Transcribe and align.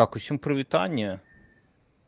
так 0.00 0.16
усім 0.16 0.38
прывітанне 0.40 1.20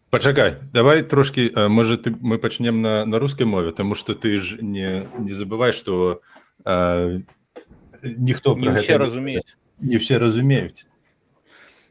пачакай 0.08 0.56
давай 0.72 1.02
трошки 1.02 1.52
можа 1.68 1.98
ты 2.00 2.08
мы 2.08 2.38
пачнем 2.38 2.80
на 2.80 3.04
на 3.04 3.18
рускай 3.18 3.44
мове 3.44 3.72
тому 3.72 3.94
что 3.94 4.14
ты 4.14 4.40
ж 4.40 4.56
не 4.62 5.04
не 5.18 5.32
забывай 5.36 5.76
что 5.76 6.22
ніхто 8.02 8.56
не 8.56 8.72
все 8.80 8.96
разумеюць 8.96 9.56
не 9.78 9.98
все 9.98 10.16
разумеюць 10.16 10.86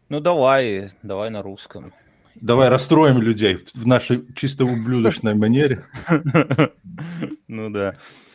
ну 0.09 0.19
давай 0.19 0.89
давай 1.03 1.29
на 1.29 1.41
русском. 1.41 1.93
Давай 2.35 2.69
расстроим 2.69 3.21
людей 3.21 3.59
в 3.75 3.85
нашей 3.85 4.25
чисто 4.35 4.65
ублюдочной 4.65 5.35
манере 5.35 5.85
ну 7.47 7.69
да. 7.69 7.89
э, 7.89 8.30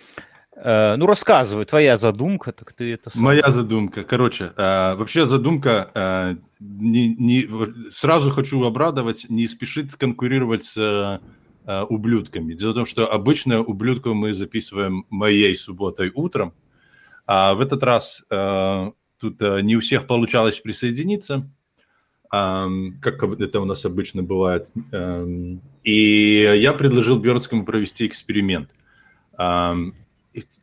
ну 0.96 1.06
рассказывай 1.06 1.64
твоя 1.66 1.96
задумка 1.96 2.52
так 2.52 2.72
ты 2.72 2.94
это 2.94 3.10
моя 3.14 3.50
задумка 3.50 4.04
короче 4.04 4.52
э, 4.56 4.94
вообще 4.94 5.26
задумка 5.26 5.90
э, 5.94 6.36
не, 6.60 7.14
не 7.14 7.48
сразу 7.90 8.30
хочу 8.30 8.64
обрадовать 8.64 9.26
не 9.28 9.46
спешит 9.46 9.94
конкурировать 9.94 10.64
с 10.64 11.20
ублюдками 11.88 12.54
дело 12.54 12.70
в 12.70 12.74
том 12.74 12.86
что 12.86 13.12
обычно 13.12 13.60
ублюдков 13.60 14.14
мы 14.14 14.34
записываем 14.34 15.04
моей 15.10 15.54
субботой 15.56 16.10
утром 16.14 16.54
а 17.26 17.54
в 17.54 17.60
этот 17.60 17.82
раз 17.82 18.24
тут 18.28 19.40
не 19.40 19.76
у 19.76 19.80
всех 19.80 20.06
получалось 20.06 20.60
присоединиться 20.60 21.50
как 22.30 23.22
это 23.22 23.60
у 23.60 23.64
нас 23.64 23.84
обычно 23.84 24.22
бывает. 24.22 24.70
И 25.84 26.54
я 26.56 26.72
предложил 26.72 27.18
Бёрдскому 27.18 27.64
провести 27.64 28.06
эксперимент. 28.06 28.70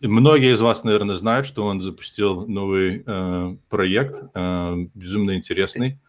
Многие 0.01 0.53
из 0.53 0.61
вас, 0.61 0.83
наверное, 0.83 1.15
знают, 1.15 1.45
что 1.45 1.63
он 1.65 1.81
запустил 1.81 2.47
новый 2.47 3.03
э, 3.05 3.55
проект, 3.69 4.23
э, 4.33 4.75
безумно 4.93 5.35
интересный. 5.35 5.99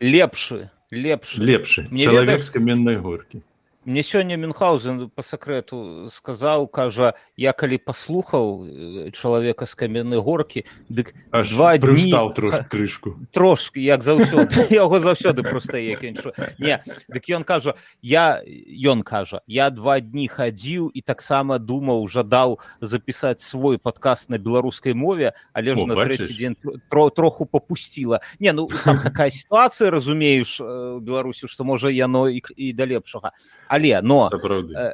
Лепши. 0.00 0.70
Лепши. 0.90 1.40
Лепши. 1.40 1.88
Мне 1.90 2.04
Человек 2.04 2.30
веда... 2.30 2.42
с 2.42 2.50
каменной 2.50 3.00
горки. 3.00 3.42
мне 3.84 4.02
сёння 4.02 4.36
мюнхгаузен 4.36 5.10
по 5.10 5.22
сакрэту 5.22 6.10
сказаў 6.14 6.66
кажа 6.68 7.14
я 7.36 7.52
калі 7.52 7.78
паслухаў 7.78 8.44
э, 8.62 9.10
чалавека 9.10 9.66
з 9.66 9.74
каменнай 9.74 10.20
горкі 10.22 10.64
дык 10.88 11.14
аж 11.34 11.50
два 11.50 11.74
прыстаў 11.78 12.34
трош 12.34 12.54
крышку 12.70 13.18
трошки 13.32 13.80
як 13.80 14.02
заўсёды. 14.02 14.66
Яго 14.70 15.00
заўсёды 15.00 15.42
проста 15.42 15.78
я 15.78 15.96
кінчу 15.96 16.32
не 16.58 16.78
дык 17.10 17.24
ён 17.34 17.44
кажа 17.44 17.74
я 18.02 18.42
ён 18.86 19.02
кажа 19.02 19.42
я 19.46 19.70
два 19.70 20.00
дні 20.00 20.28
хадзіў 20.28 20.90
і 20.94 21.00
таксама 21.02 21.58
думаў 21.58 22.06
жадаў 22.08 22.58
запісаць 22.80 23.42
свой 23.42 23.78
падкаст 23.78 24.30
на 24.30 24.38
беларускай 24.38 24.94
мове 24.94 25.34
але 25.52 25.74
ж 25.74 25.84
на 25.86 25.94
трэці 25.94 26.30
дзень 26.30 26.56
тро 26.90 27.10
троху 27.10 27.46
попусціла 27.46 28.20
не 28.38 28.52
ну 28.52 28.68
такая 28.84 29.30
сітуацыя 29.30 29.90
разумееш 29.90 30.60
э, 30.60 31.00
беларусі 31.00 31.50
што 31.50 31.64
можа 31.64 31.90
яно 31.90 32.28
і, 32.28 32.42
і 32.56 32.72
да 32.72 32.86
лепшага. 32.86 33.32
Але 33.68 34.00
но 34.02 34.28
э, 34.30 34.92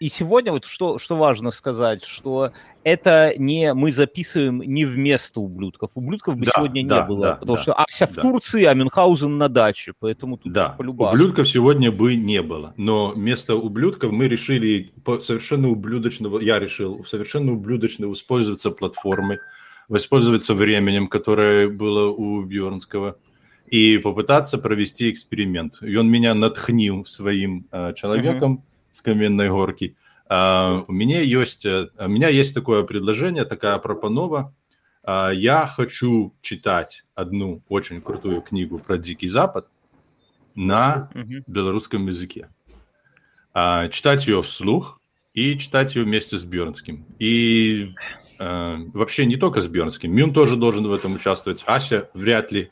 и 0.00 0.08
сегодня 0.08 0.52
вот 0.52 0.64
что 0.64 0.98
что 0.98 1.16
важно 1.16 1.50
сказать 1.50 2.04
что 2.04 2.52
это 2.84 3.34
не 3.36 3.74
мы 3.74 3.92
записываем 3.92 4.60
не 4.60 4.84
вместо 4.84 5.40
ублюдков 5.40 5.92
ублюдков 5.96 6.36
бы 6.36 6.46
да, 6.46 6.52
сегодня 6.54 6.86
да, 6.86 7.00
не 7.00 7.06
было 7.06 7.22
да, 7.22 7.34
потому 7.34 7.56
да, 7.56 7.62
что 7.62 7.74
ася 7.74 8.06
в 8.06 8.14
да. 8.14 8.22
турции 8.22 8.64
а 8.64 8.74
мюнхгаузен 8.74 9.36
на 9.36 9.48
даче 9.48 9.94
поэтому 9.98 10.38
тут 10.38 10.52
да 10.52 10.76
ублюдков 10.78 11.48
сегодня 11.48 11.90
бы 11.90 12.14
не 12.14 12.42
было 12.42 12.74
но 12.76 13.10
вместо 13.10 13.56
ублюдков 13.56 14.12
мы 14.12 14.28
решили 14.28 14.92
по 15.04 15.18
совершенно 15.20 15.68
ублюдочного 15.68 16.38
я 16.38 16.58
решил 16.58 17.04
совершенно 17.04 17.52
ублюдочно 17.52 18.12
использоваться 18.12 18.70
платформой 18.70 19.38
воспользоваться 19.88 20.54
временем 20.54 21.08
которое 21.08 21.68
было 21.68 22.08
у 22.08 22.42
бьернского 22.42 23.16
и 23.70 23.98
попытаться 23.98 24.56
провести 24.56 25.10
эксперимент. 25.10 25.82
И 25.82 25.94
он 25.96 26.10
меня 26.10 26.34
натхнил 26.34 27.04
своим 27.04 27.66
э, 27.70 27.92
человеком 27.94 28.54
mm-hmm. 28.54 28.77
С 28.98 29.00
каменной 29.00 29.48
горки. 29.48 29.96
Uh, 30.28 30.84
у 30.88 30.92
меня 30.92 31.20
есть, 31.20 31.64
uh, 31.64 31.88
у 31.98 32.08
меня 32.08 32.28
есть 32.28 32.52
такое 32.52 32.82
предложение, 32.82 33.44
такая 33.44 33.78
пропанова. 33.78 34.52
Uh, 35.06 35.34
я 35.34 35.66
хочу 35.66 36.34
читать 36.42 37.04
одну 37.14 37.62
очень 37.68 38.02
крутую 38.02 38.42
книгу 38.42 38.78
про 38.78 38.98
Дикий 38.98 39.28
Запад 39.28 39.68
на 40.54 41.08
белорусском 41.46 42.06
языке. 42.08 42.50
Uh, 43.54 43.88
читать 43.88 44.26
ее 44.26 44.42
вслух 44.42 45.00
и 45.32 45.56
читать 45.56 45.94
ее 45.94 46.04
вместе 46.04 46.36
с 46.36 46.44
Бьернским. 46.44 47.06
И 47.20 47.94
uh, 48.40 48.90
вообще 48.92 49.24
не 49.26 49.36
только 49.36 49.62
с 49.62 49.68
Бьернским. 49.68 50.12
Мюн 50.12 50.34
тоже 50.34 50.56
должен 50.56 50.86
в 50.88 50.92
этом 50.92 51.14
участвовать. 51.14 51.62
Ася 51.66 52.10
вряд 52.14 52.50
ли 52.52 52.70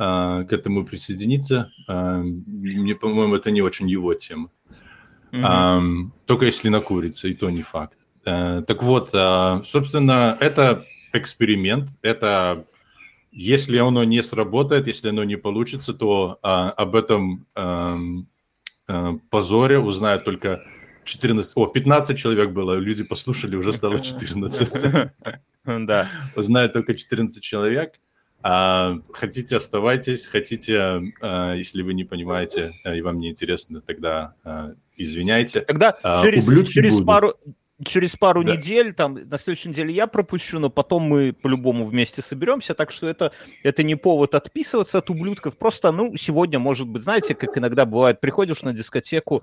а, 0.00 0.44
к 0.44 0.52
этому 0.52 0.84
присоединиться. 0.84 1.72
А, 1.88 2.22
мне, 2.22 2.94
по-моему, 2.94 3.34
это 3.34 3.50
не 3.50 3.62
очень 3.62 3.88
его 3.90 4.14
тема. 4.14 4.50
Mm-hmm. 5.32 6.10
Только 6.26 6.46
если 6.46 6.68
накурится, 6.68 7.28
и 7.28 7.34
то 7.34 7.50
не 7.50 7.62
факт. 7.62 7.98
А, 8.24 8.62
так 8.62 8.82
вот, 8.82 9.10
собственно, 9.66 10.36
это 10.40 10.84
эксперимент, 11.12 11.88
это 12.02 12.66
если 13.30 13.78
оно 13.78 14.04
не 14.04 14.22
сработает, 14.22 14.86
если 14.86 15.10
оно 15.10 15.24
не 15.24 15.36
получится, 15.36 15.94
то 15.94 16.38
об 16.42 16.96
этом 16.96 17.46
позоре 19.30 19.78
узнают 19.78 20.24
только 20.24 20.62
14, 21.08 21.52
о, 21.56 21.66
15 21.66 22.18
человек 22.18 22.50
было, 22.50 22.74
люди 22.74 23.02
послушали, 23.02 23.56
уже 23.56 23.72
стало 23.72 24.00
14. 24.00 25.12
Да. 25.64 26.08
Узнают 26.34 26.72
только 26.72 26.94
14 26.94 27.42
человек. 27.42 28.00
А, 28.42 28.94
хотите, 29.12 29.56
оставайтесь, 29.56 30.24
хотите, 30.26 31.12
а, 31.20 31.54
если 31.54 31.82
вы 31.82 31.92
не 31.92 32.04
понимаете 32.04 32.72
а, 32.84 32.94
и 32.94 33.02
вам 33.02 33.18
не 33.18 33.30
интересно, 33.30 33.82
тогда 33.82 34.34
а, 34.44 34.74
извиняйте. 34.98 35.60
Тогда 35.60 35.96
а, 36.02 36.22
через, 36.22 36.46
через 36.68 37.00
пару 37.00 37.34
через 37.84 38.16
пару 38.16 38.42
да. 38.42 38.56
недель, 38.56 38.92
там, 38.92 39.14
на 39.14 39.38
следующей 39.38 39.68
неделе 39.68 39.92
я 39.94 40.06
пропущу, 40.06 40.58
но 40.58 40.70
потом 40.70 41.04
мы 41.04 41.32
по-любому 41.32 41.84
вместе 41.84 42.22
соберемся, 42.22 42.74
так 42.74 42.90
что 42.90 43.08
это, 43.08 43.32
это 43.62 43.82
не 43.82 43.94
повод 43.94 44.34
отписываться 44.34 44.98
от 44.98 45.10
ублюдков, 45.10 45.56
просто, 45.56 45.92
ну, 45.92 46.16
сегодня, 46.16 46.58
может 46.58 46.88
быть, 46.88 47.02
знаете, 47.02 47.34
как 47.34 47.56
иногда 47.56 47.86
бывает, 47.86 48.20
приходишь 48.20 48.62
на 48.62 48.72
дискотеку, 48.72 49.42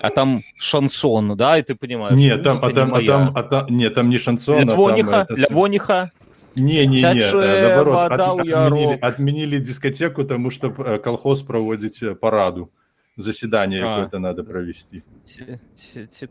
а 0.00 0.10
там 0.10 0.42
шансон, 0.56 1.36
да, 1.36 1.58
и 1.58 1.62
ты 1.62 1.74
понимаешь... 1.74 2.16
Нет, 2.16 2.42
там, 2.42 2.58
а 2.62 2.70
там, 2.72 2.94
а 2.94 3.02
там, 3.02 3.32
а 3.34 3.42
там, 3.42 3.66
нет, 3.68 3.94
там 3.94 4.08
не 4.08 4.18
шансон, 4.18 4.64
для 4.64 4.72
а 4.72 4.76
Вониха, 4.76 5.10
там... 5.10 5.20
Это... 5.22 5.34
Для 5.34 5.46
Вониха. 5.50 6.12
Не-не-не, 6.54 7.32
наоборот, 7.32 8.12
от, 8.12 8.20
отменили, 8.20 8.98
отменили 8.98 9.58
дискотеку, 9.58 10.22
потому 10.22 10.48
что 10.48 10.74
э, 10.78 10.98
колхоз 10.98 11.42
проводить 11.42 12.02
э, 12.02 12.14
параду. 12.14 12.70
Заседание 13.16 13.82
а. 13.82 13.88
какое-то 13.88 14.18
надо 14.18 14.44
провести. 14.44 15.02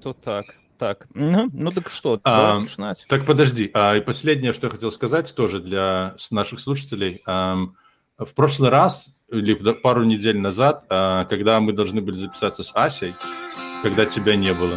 То 0.02 0.14
так. 0.14 0.46
Так, 0.78 1.08
ну, 1.14 1.50
ну 1.54 1.72
так 1.72 1.90
что, 1.90 2.20
а, 2.26 2.62
Так, 3.08 3.26
подожди. 3.26 3.72
А, 3.74 3.96
и 3.96 4.02
последнее, 4.02 4.52
что 4.52 4.68
я 4.68 4.72
хотел 4.72 4.92
сказать 4.92 5.34
тоже 5.34 5.62
для 5.62 6.16
наших 6.32 6.60
слушателей. 6.60 7.22
А, 7.26 7.58
в 8.18 8.34
прошлый 8.34 8.70
раз, 8.70 9.16
или 9.32 9.54
пару 9.54 10.04
недель 10.04 10.38
назад, 10.38 10.86
а, 10.90 11.26
когда 11.26 11.60
мы 11.62 11.72
должны 11.72 12.02
были 12.02 12.16
записаться 12.16 12.64
с 12.64 12.76
Асей, 12.76 13.14
когда 13.84 14.06
тебя 14.06 14.36
не 14.36 14.54
было. 14.54 14.76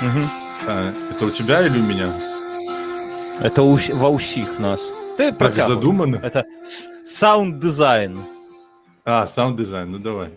Угу. 0.00 0.20
А, 0.66 0.94
это 1.10 1.26
у 1.26 1.30
тебя 1.30 1.66
или 1.66 1.78
у 1.78 1.82
меня? 1.82 2.14
Это 3.40 3.62
у, 3.62 3.78
во 3.94 4.08
усіх 4.10 4.58
нас. 4.58 4.80
Ты 5.16 5.32
так 5.32 5.54
задумано? 5.54 6.16
Это 6.22 6.44
саунд-дизайн. 7.04 8.18
А, 9.04 9.26
саунд-дизайн, 9.26 9.90
ну 9.90 9.98
давай. 9.98 10.30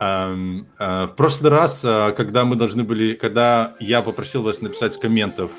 Um, 0.00 0.66
uh, 0.78 1.08
в 1.08 1.16
прошлый 1.16 1.50
раз, 1.50 1.84
uh, 1.84 2.12
когда 2.12 2.44
мы 2.44 2.54
должны 2.54 2.84
были, 2.84 3.14
когда 3.14 3.74
я 3.80 4.00
попросил 4.00 4.44
вас 4.44 4.60
написать 4.60 4.96
комментов, 4.98 5.50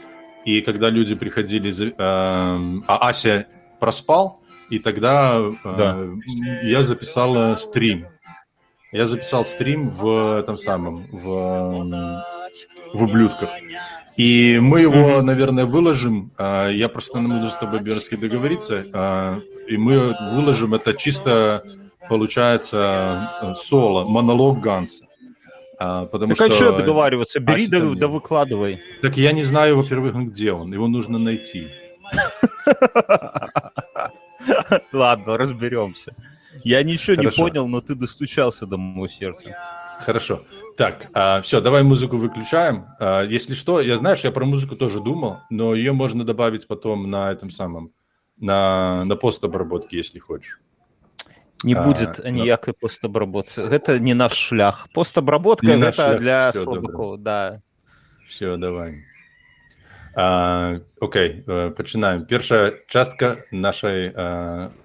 и 0.46 0.62
когда 0.62 0.90
люди 0.90 1.14
приходили, 1.14 1.72
uh, 1.72 2.84
а 2.88 3.10
Ася 3.10 3.48
проспал, 3.82 4.40
и 4.70 4.80
тогда 4.80 5.42
да. 5.64 5.98
я 6.64 6.84
записал 6.84 7.58
стрим. 7.58 8.06
Я 8.94 9.06
записал 9.06 9.44
стрим 9.44 9.90
в 9.90 10.40
этом 10.40 10.58
самом, 10.58 11.06
в, 11.12 12.24
в 12.94 13.04
ублюдках. 13.04 13.50
И 14.18 14.60
мы 14.60 14.82
его, 14.82 15.22
наверное, 15.22 15.66
выложим. 15.66 16.32
Я 16.38 16.90
просто 16.92 17.20
нам 17.20 17.30
нужно 17.30 17.50
с 17.50 17.58
тобой, 17.58 17.82
Бернский, 17.82 18.18
договориться. 18.18 19.42
И 19.68 19.78
мы 19.78 20.16
выложим 20.34 20.74
это 20.74 20.94
чисто, 20.94 21.64
получается, 22.10 23.54
соло, 23.56 24.06
монолог 24.06 24.60
Ганса. 24.60 25.06
А, 25.82 26.08
потому 26.08 26.36
так 26.36 26.52
что... 26.52 26.68
а 26.68 26.72
что 26.72 26.78
договариваться? 26.78 27.40
Бери 27.40 27.68
да, 27.68 27.80
да 27.80 28.10
выкладывай. 28.10 28.82
Так 29.02 29.16
я 29.16 29.32
не 29.32 29.44
знаю, 29.44 29.78
во-первых, 29.78 30.14
где 30.28 30.52
он. 30.52 30.74
Его 30.74 30.90
нужно 30.90 31.18
найти. 31.18 31.70
Ладно, 34.92 35.38
разберемся. 35.38 36.14
Я 36.66 36.84
ничего 36.84 37.16
не 37.16 37.30
понял, 37.30 37.68
но 37.68 37.80
ты 37.80 37.96
достучался 37.96 38.66
до 38.66 38.78
моего 38.78 39.08
сердца. 39.08 39.56
Хорошо. 40.02 40.42
Так, 40.76 41.08
а, 41.14 41.42
все, 41.42 41.62
давай 41.62 41.84
музыку 41.84 42.18
выключаем. 42.18 42.88
А, 43.00 43.24
если 43.24 43.54
что, 43.54 43.80
я 43.80 43.96
знаешь, 43.98 44.22
я 44.22 44.32
про 44.32 44.46
музыку 44.46 44.76
тоже 44.76 45.00
думал, 45.00 45.38
но 45.50 45.76
ее 45.76 45.94
можно 45.94 46.26
добавить 46.26 46.68
потом 46.68 47.10
на 47.10 47.32
этом 47.32 47.50
самом, 47.50 47.94
на, 48.38 49.06
на 49.06 49.16
постобработке, 49.16 49.98
если 49.98 50.20
хочешь. 50.20 50.60
Не 51.64 51.76
будет 51.76 52.24
ніякай 52.24 52.74
постабработцы 52.74 53.68
гэта 53.68 54.00
не 54.00 54.14
наш 54.14 54.34
шлях. 54.34 54.88
Постабработка 54.94 55.68
гэта 55.68 55.94
шлях. 55.94 56.20
для 56.22 56.52
слабакоў 56.54 57.18
да. 57.18 57.62
Все 58.28 58.58
давай. 58.58 59.04
А, 60.16 60.80
Окей 61.00 61.44
э, 61.46 61.72
пачынаем 61.72 62.26
першая 62.26 62.74
частка 62.88 63.44
нашай 63.52 64.12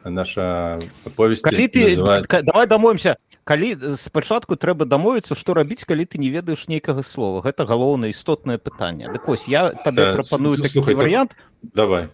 наша 0.04 0.80
повесці 1.16 1.48
калі 1.48 1.68
ты 1.68 1.96
называется... 1.96 2.42
давай 2.42 2.66
дамоемся 2.66 3.16
калі 3.44 3.96
спачатку 3.96 4.56
трэба 4.56 4.84
дамовіцца 4.84 5.34
што 5.34 5.54
рабіць 5.54 5.84
калі 5.84 6.04
ты 6.04 6.18
не 6.18 6.30
ведаеш 6.30 6.68
нейкага 6.68 7.02
слова. 7.02 7.40
Гэта 7.40 7.64
галоўнае 7.64 8.10
істотнае 8.10 8.58
пытанне. 8.58 9.08
Дык 9.08 9.28
ось 9.28 9.48
я 9.48 9.70
табе 9.72 10.14
прапаную 10.14 10.58
такі 10.58 10.80
варыянт. 10.80 11.32
давай 11.62 12.10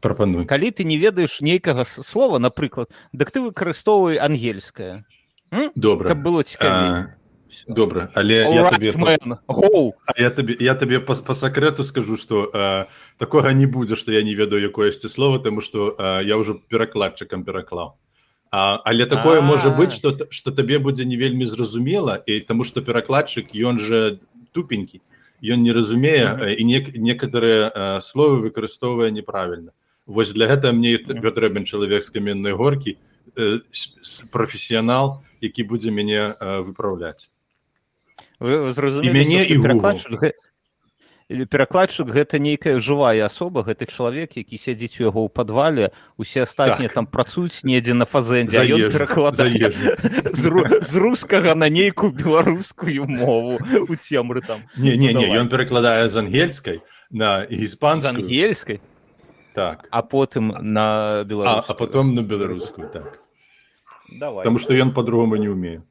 прапануй. 0.00 0.46
Калі 0.46 0.70
ты 0.70 0.84
не 0.84 0.98
ведаеш 0.98 1.40
нейкага 1.40 1.84
слова 1.84 2.38
напрыклад 2.38 2.90
дык 3.12 3.30
ты 3.30 3.40
выкарыстоўвай 3.40 4.18
ангельскае 4.18 5.04
добра. 5.74 6.14
Было 6.14 6.44
цікавей. 6.44 7.18
Добра. 7.66 8.10
Але 8.14 8.44
All 8.44 8.54
я 8.54 8.62
right, 8.62 8.70
табе 8.70 8.90
man. 8.92 9.38
я 10.16 10.30
табе 10.30 10.56
я 10.60 10.74
табе 10.74 11.00
па, 11.00 11.14
па 11.14 11.34
сакрэту 11.34 11.84
скажу 11.84 12.16
что 12.16 12.50
э, 12.52 12.84
такога 13.18 13.52
не 13.52 13.66
будзе 13.66 13.96
што 13.96 14.12
я 14.12 14.22
не 14.22 14.34
ведаю 14.34 14.62
якоесьці 14.62 15.08
слова 15.08 15.38
тому 15.38 15.60
что 15.60 15.96
э, 15.98 16.24
я 16.24 16.36
ўжо 16.36 16.60
перакладчыкам 16.68 17.44
пераклаў 17.44 17.96
а, 18.50 18.80
але 18.84 19.06
такое 19.06 19.40
можа 19.40 19.70
быць 19.70 19.92
что 19.92 20.16
что 20.30 20.52
табе 20.52 20.78
будзе 20.78 21.04
не 21.04 21.16
вельмі 21.16 21.46
зразумела 21.46 22.16
і 22.26 22.40
таму 22.40 22.64
что 22.64 22.82
перакладчык 22.82 23.54
ён 23.54 23.78
же 23.78 24.18
тупенькі 24.52 25.00
ён 25.42 25.62
не 25.62 25.72
разумее 25.72 26.54
і 26.56 26.64
не 26.64 26.84
некаторыя 26.96 27.72
э, 27.74 28.00
словы 28.00 28.40
выкарыстоўвае 28.44 29.10
неправільна 29.10 29.72
Вось 30.08 30.32
для 30.32 30.48
гэта 30.48 30.72
мне 30.72 30.96
патрэбен 30.98 31.68
чалавек 31.68 32.02
з 32.02 32.10
каменнай 32.10 32.56
горкі 32.56 32.96
э, 33.36 33.60
прафесіянал 34.32 35.22
які 35.40 35.62
будзе 35.68 35.92
мяне 35.92 36.34
э, 36.34 36.64
выпраўляць. 36.64 37.28
Мяне 38.40 39.44
і 39.44 39.60
перакладчык 41.44 42.08
гэта 42.08 42.40
нейкая 42.40 42.80
жывая 42.80 43.28
асоба 43.28 43.60
гэты 43.60 43.84
чалавек 43.84 44.40
які 44.40 44.56
сядзіць 44.56 44.96
у 44.96 45.12
яго 45.12 45.20
ў 45.26 45.28
падвале 45.28 45.92
усе 46.16 46.48
астатнія 46.48 46.88
так. 46.88 46.96
там 46.96 47.04
працуюць 47.04 47.60
недзе 47.68 47.92
на 47.92 48.08
фазэндзе 48.08 48.64
перакладае. 48.88 49.68
з, 50.32 50.42
ру... 50.48 50.64
з 50.80 50.92
рускага 50.96 51.52
на 51.52 51.68
нейкую 51.68 52.16
беларускую 52.16 53.04
мову 53.04 53.60
у 53.60 53.92
цемры 54.00 54.40
там 54.40 54.64
не 54.80 54.96
не 54.96 55.12
не 55.12 55.28
ён 55.36 55.52
перакладае 55.52 56.08
з 56.08 56.16
ангельскай 56.16 56.80
на 57.12 57.44
іспан 57.44 58.00
ангельскай 58.00 58.80
так. 59.58 59.88
А 59.90 60.02
потым 60.02 60.54
на 60.60 61.24
беларус 61.24 61.66
а, 61.68 61.72
а 61.72 61.74
потом 61.74 62.14
на 62.14 62.22
беларускую 62.22 62.88
так. 62.88 63.20
Давай. 64.10 64.44
потому 64.44 64.58
что 64.58 64.72
ён 64.74 64.94
по-другому 64.94 65.36
не 65.36 65.48
умею 65.48 65.84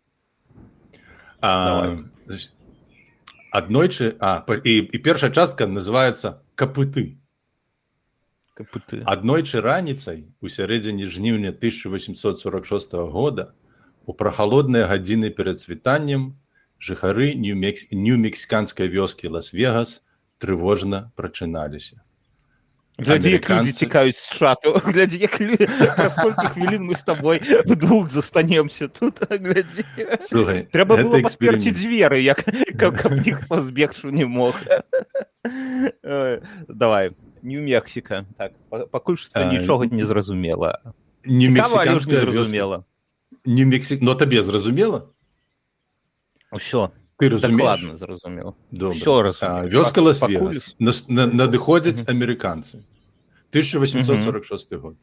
аднойчы 3.51 4.15
а 4.19 4.43
і, 4.63 4.77
і 4.79 4.97
першая 4.97 5.31
частка 5.31 5.67
называется 5.67 6.41
капыты 6.55 7.17
капыты. 8.57 9.03
Аднойчы 9.05 9.61
раніцай 9.61 10.33
у 10.41 10.49
сярэдзіне 10.49 11.05
жніўня 11.05 11.53
1846 11.53 12.93
года 13.13 13.53
у 14.05 14.13
прахалодныя 14.13 14.87
гадзіны 14.89 15.29
перад 15.29 15.59
світаннем 15.61 16.41
жыхары 16.81 17.35
нью-мексіканскай 17.37 18.89
вёскі 18.89 19.29
лас-вегас 19.29 20.01
трывожна 20.41 21.11
прачыналіся 21.15 22.01
глядзі 22.97 23.31
як 23.31 23.49
людзі 23.49 23.71
цікаюць 23.71 24.17
з 24.17 24.33
шату 24.33 24.73
глядзі 24.85 25.17
як 25.17 25.37
сколько 26.17 26.49
хвілін 26.53 26.89
мы 26.89 26.95
з 26.97 27.03
табой 27.03 27.41
двух 27.65 28.09
застанемся 28.09 28.87
тут 28.87 29.21
Слухай, 30.19 30.65
трэба 30.73 30.97
было 30.97 31.21
пасперці 31.21 31.71
дзверы 31.71 32.21
як 32.25 32.41
каб 32.77 33.13
ніхто 33.25 33.61
збегшу 33.61 34.09
не 34.09 34.25
мог. 34.25 34.57
Давай 36.67 37.11
нью-мексіка 37.43 38.25
так 38.37 38.53
пакуль 38.91 39.17
што 39.17 39.45
нічога 39.45 39.85
не 39.85 40.05
зразумела. 40.05 40.81
Не 41.25 41.53
зразумела. 41.53 42.85
Не 43.45 43.65
мексік 43.65 44.01
но 44.01 44.15
табе 44.15 44.41
зразумела? 44.41 45.13
Ўсё 46.51 46.89
ты 47.17 47.29
разумееш 47.29 47.97
зразумеў 47.97 48.55
вёска 48.71 50.01
лас 50.05 50.21
надыходзяць 50.79 52.05
амерыканцы 52.05 52.85
1846 53.49 54.73
год. 54.75 54.95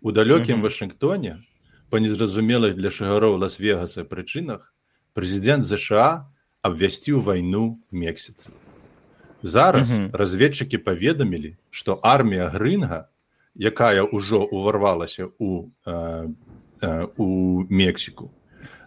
У 0.00 0.10
далёкім 0.10 0.62
вашынгтоне 0.62 1.44
по 1.90 1.96
незразумелых 1.96 2.74
для 2.74 2.90
шагароў 2.90 3.36
лас-вегаса 3.36 4.04
прычынах 4.04 4.72
прэзідэнт 5.12 5.64
ЗША 5.64 6.26
абвясціў 6.62 7.20
вайну 7.20 7.78
мексіцы. 7.90 8.50
Зараз 9.42 9.92
разведчыкі 10.12 10.78
паведамілі 10.78 11.58
што 11.70 11.98
армія 12.02 12.48
грынга 12.48 13.10
якая 13.58 14.08
ўжо 14.08 14.46
ўварвалася 14.48 15.28
у 15.38 15.68
у 17.16 17.28
мексіку 17.68 18.30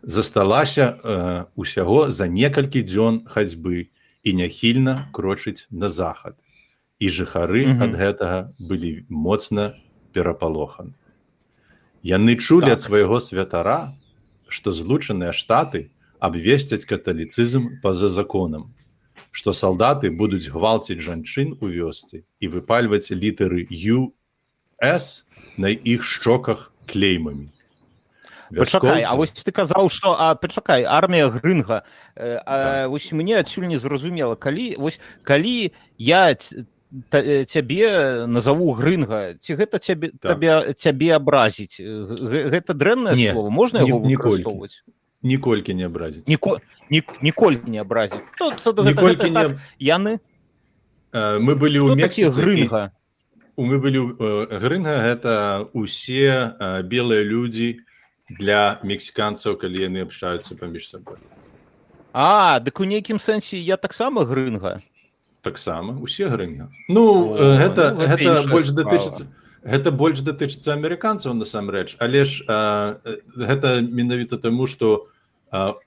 засталася 0.06 1.00
э, 1.04 1.46
усяго 1.56 2.12
за 2.14 2.30
некалькі 2.30 2.86
дзён 2.86 3.26
хацьбы 3.26 3.90
і 4.22 4.30
няхільна 4.34 5.10
крочыць 5.12 5.66
на 5.72 5.90
захад 5.90 6.38
і 7.00 7.10
жыхары 7.10 7.66
mm 7.66 7.74
-hmm. 7.74 7.84
ад 7.84 7.92
гэтага 7.98 8.40
былі 8.60 9.06
моцна 9.10 9.74
перапалохан 10.14 10.94
яны 12.04 12.38
чулі 12.38 12.70
так. 12.70 12.78
ад 12.78 12.82
свайго 12.82 13.20
святара 13.20 13.98
што 14.48 14.72
злучаныя 14.72 15.34
штаты 15.34 15.90
абвесцяць 16.20 16.86
каталіцызм 16.86 17.82
па-за 17.82 18.10
законам 18.10 18.74
што 19.32 19.54
салдаты 19.54 20.14
будуць 20.14 20.48
гвалціць 20.54 21.02
жанчын 21.02 21.58
у 21.62 21.66
вёсцы 21.68 22.24
і 22.40 22.46
выпальваць 22.48 23.10
літары 23.12 23.66
ю 23.70 24.14
на 25.58 25.70
іх 25.70 26.04
шчоках 26.04 26.72
клеймамі 26.86 27.55
пачакай 28.54 29.04
А 29.04 29.16
вось 29.16 29.32
ты 29.32 29.52
казаў 29.52 29.90
што 29.90 30.16
а 30.20 30.36
пачакай 30.36 30.84
армія 30.84 31.30
грынга. 31.30 31.84
Э, 32.16 32.40
так. 32.46 32.90
вось 32.90 33.12
мне 33.12 33.40
адсюль 33.40 33.68
не 33.68 33.78
зразумела 33.78 34.36
калі 34.36 34.76
вось 34.78 35.00
калі 35.24 35.72
я 35.98 36.36
цябе 37.46 38.26
назову 38.28 38.72
грынга 38.74 39.34
ці 39.40 39.56
гэта 39.56 39.80
цябе 39.80 40.12
так. 40.16 40.36
табе 40.36 40.74
цябе 40.74 41.16
абразіць? 41.16 41.82
Гэта 41.82 42.74
дрэннае 42.74 43.32
слово 43.32 43.50
можна 43.50 43.82
яго 43.84 44.00
выкарыстоўваць? 44.00 44.84
Ніколькі 45.26 45.74
не 45.74 45.86
абразіць. 45.90 46.28
Ніко, 46.28 46.62
ні, 46.90 47.02
ніколькі 47.22 47.70
не 47.72 47.82
абразіць. 47.82 48.22
Ніколькі 48.40 49.30
не... 49.30 49.34
так, 49.34 49.58
яны? 49.80 50.20
Мы 51.16 51.56
былі 51.56 51.82
ў 51.82 51.98
такі 51.98 52.30
грынга? 52.30 52.94
Мы 53.58 53.80
былі 53.82 54.14
грынга 54.52 55.02
гэта 55.02 55.66
усе 55.74 56.54
белыя 56.86 57.26
людзі 57.26 57.82
для 58.30 58.80
мексіканцаў 58.84 59.58
калі 59.62 59.86
яны 59.86 60.06
абшаюцца 60.06 60.58
паміж 60.58 60.90
сабой. 60.90 61.18
А 62.14 62.60
дык 62.60 62.80
у 62.80 62.86
нейкім 62.88 63.20
сэнсе 63.20 63.60
я 63.60 63.78
таксама 63.78 64.26
грынга. 64.26 64.82
Таксама 65.42 66.00
усе 66.02 66.30
грынга. 66.30 66.72
Ну 66.88 67.36
О, 67.36 67.58
гэта 67.60 67.92
ну, 67.92 68.08
гэта, 68.08 68.18
гэта 68.18 68.50
больш 68.50 68.70
датычыцца 68.72 69.28
гэта 69.66 69.90
больш 69.92 70.22
датычыцца 70.22 70.74
амерыканцаў 70.78 71.34
насамрэч. 71.34 71.98
Але 72.00 72.26
ж 72.26 72.46
а, 72.48 73.02
гэта 73.36 73.82
менавіта 73.82 74.38
таму 74.38 74.68
што 74.70 75.10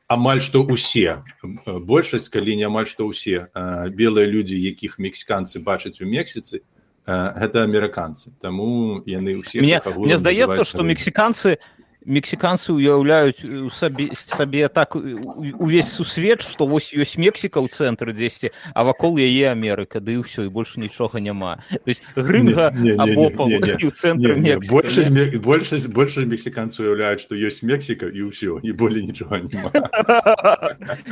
амаль 0.08 0.40
што 0.40 0.62
ўсе 0.66 1.22
большасць 1.66 2.30
калі 2.30 2.56
не 2.56 2.66
амаль 2.66 2.86
што 2.86 3.06
ўсе 3.10 3.50
а, 3.54 3.88
белыя 3.88 4.26
людзі 4.26 4.58
якіх 4.58 4.98
мексіканцы 4.98 5.62
бачаць 5.62 6.02
у 6.02 6.06
мексіцы 6.06 6.62
гэта 7.08 7.64
амерыканцы. 7.64 8.36
Таму 8.38 9.00
яны 9.06 9.40
ўсе 9.40 9.64
мне, 9.64 9.80
мне 9.96 10.18
здаецца 10.18 10.66
што 10.66 10.84
мексіканцы 10.84 11.56
не 11.56 11.77
мексіканцы 12.08 12.72
уяўляюць 12.72 13.44
у 13.44 13.70
сабе 13.70 14.08
сабе 14.16 14.68
так 14.68 14.96
увесь 14.96 15.92
сусвет 15.92 16.42
што 16.42 16.66
вось 16.66 16.88
ёсць 16.96 17.20
мексіка 17.20 17.60
ў 17.60 17.68
цэнтры 17.68 18.16
дзесьці 18.16 18.50
а 18.72 18.84
вакол 18.88 19.20
яе 19.20 19.52
Амерыка 19.52 20.00
ды 20.00 20.16
ўсё 20.24 20.48
і 20.48 20.50
больш 20.50 20.80
нічога 20.80 21.20
няма 21.20 21.60
то 21.68 21.88
есть 21.92 22.02
грынга 22.16 22.72
ў 22.72 23.92
цэнтры 24.00 24.40
большасць 24.64 25.12
большасць 25.36 25.86
большасць 25.86 26.28
мексіканцаў 26.32 26.88
уяўляюць 26.88 27.20
што 27.20 27.36
ёсць 27.36 27.60
мексіка 27.60 28.08
і 28.08 28.32
ўсё 28.32 28.64
і 28.64 28.72
болей 28.72 29.04
нічога 29.04 29.44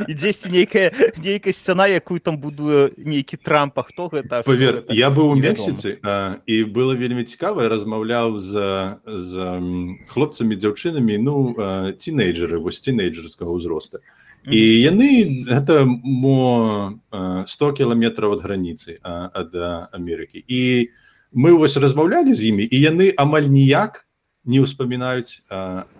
і 0.09 0.13
дзесьці 0.17 0.49
нейкая 0.49 0.89
нейкая 1.21 1.53
сцяна 1.53 1.85
якую 1.85 2.17
там 2.19 2.41
будуе 2.41 2.89
нейкі 2.97 3.37
трампа 3.37 3.85
хто 3.85 4.09
гэта 4.09 4.41
павер 4.41 4.81
я 4.89 5.13
быў 5.13 5.37
у 5.37 5.37
мексіцы 5.37 6.01
і 6.01 6.55
было 6.65 6.97
вельмі 6.97 7.21
цікава 7.21 7.69
размаўляў 7.69 8.41
за 8.41 8.97
за 9.05 9.61
хлопцамі 10.09 10.57
дзяўчынамі 10.57 10.86
дзяўчынамі 10.87 11.17
ну 11.17 11.55
тинейджеры 11.99 12.59
вось 12.59 12.79
тинейджерскага 12.81 13.51
ўзроста 13.51 13.99
і 14.47 14.59
яны 14.59 15.43
гэта 15.43 15.83
мо 15.85 16.99
100 17.11 17.71
кіламетраў 17.75 18.37
ад 18.37 18.41
граніцы 18.43 18.99
ад 19.03 19.51
Амерыкі 19.91 20.43
і 20.47 20.91
мы 21.33 21.51
вось 21.57 21.77
размаўлялі 21.77 22.33
з 22.33 22.51
імі 22.51 22.63
і 22.63 22.77
яны 22.79 23.11
амаль 23.17 23.51
ніяк 23.51 24.07
не 24.45 24.63
ўспамінаюць 24.63 25.43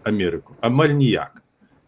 Амерыку 0.04 0.56
амаль 0.62 0.96
ніяк. 0.96 1.44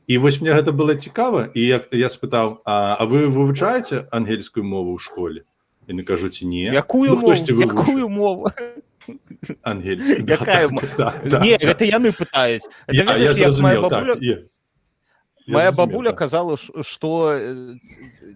І 0.09 0.17
вось 0.17 0.41
мне 0.41 0.51
гэта 0.51 0.73
было 0.73 0.97
цікава 0.97 1.47
і 1.53 1.61
як 1.61 1.93
я 1.93 2.09
спытаў 2.09 2.65
а, 2.65 2.97
а 2.99 3.05
вы 3.05 3.29
вывучаеце 3.29 4.09
ангельскую 4.11 4.65
мову 4.65 4.97
ў 4.97 4.99
школе 4.99 5.45
не 5.87 6.03
кажуць 6.03 6.41
не 6.41 6.73
якую 6.73 7.15
ну, 7.15 7.33
якую 7.33 8.09
мову 8.09 8.51
ангель. 9.63 10.01
Это 11.59 11.85
яны 11.85 12.11
пытаюць 12.11 12.67
моя 15.49 15.71
бабуля 15.71 16.11
казала 16.11 16.57
что 16.81 17.33
э, 17.33 17.75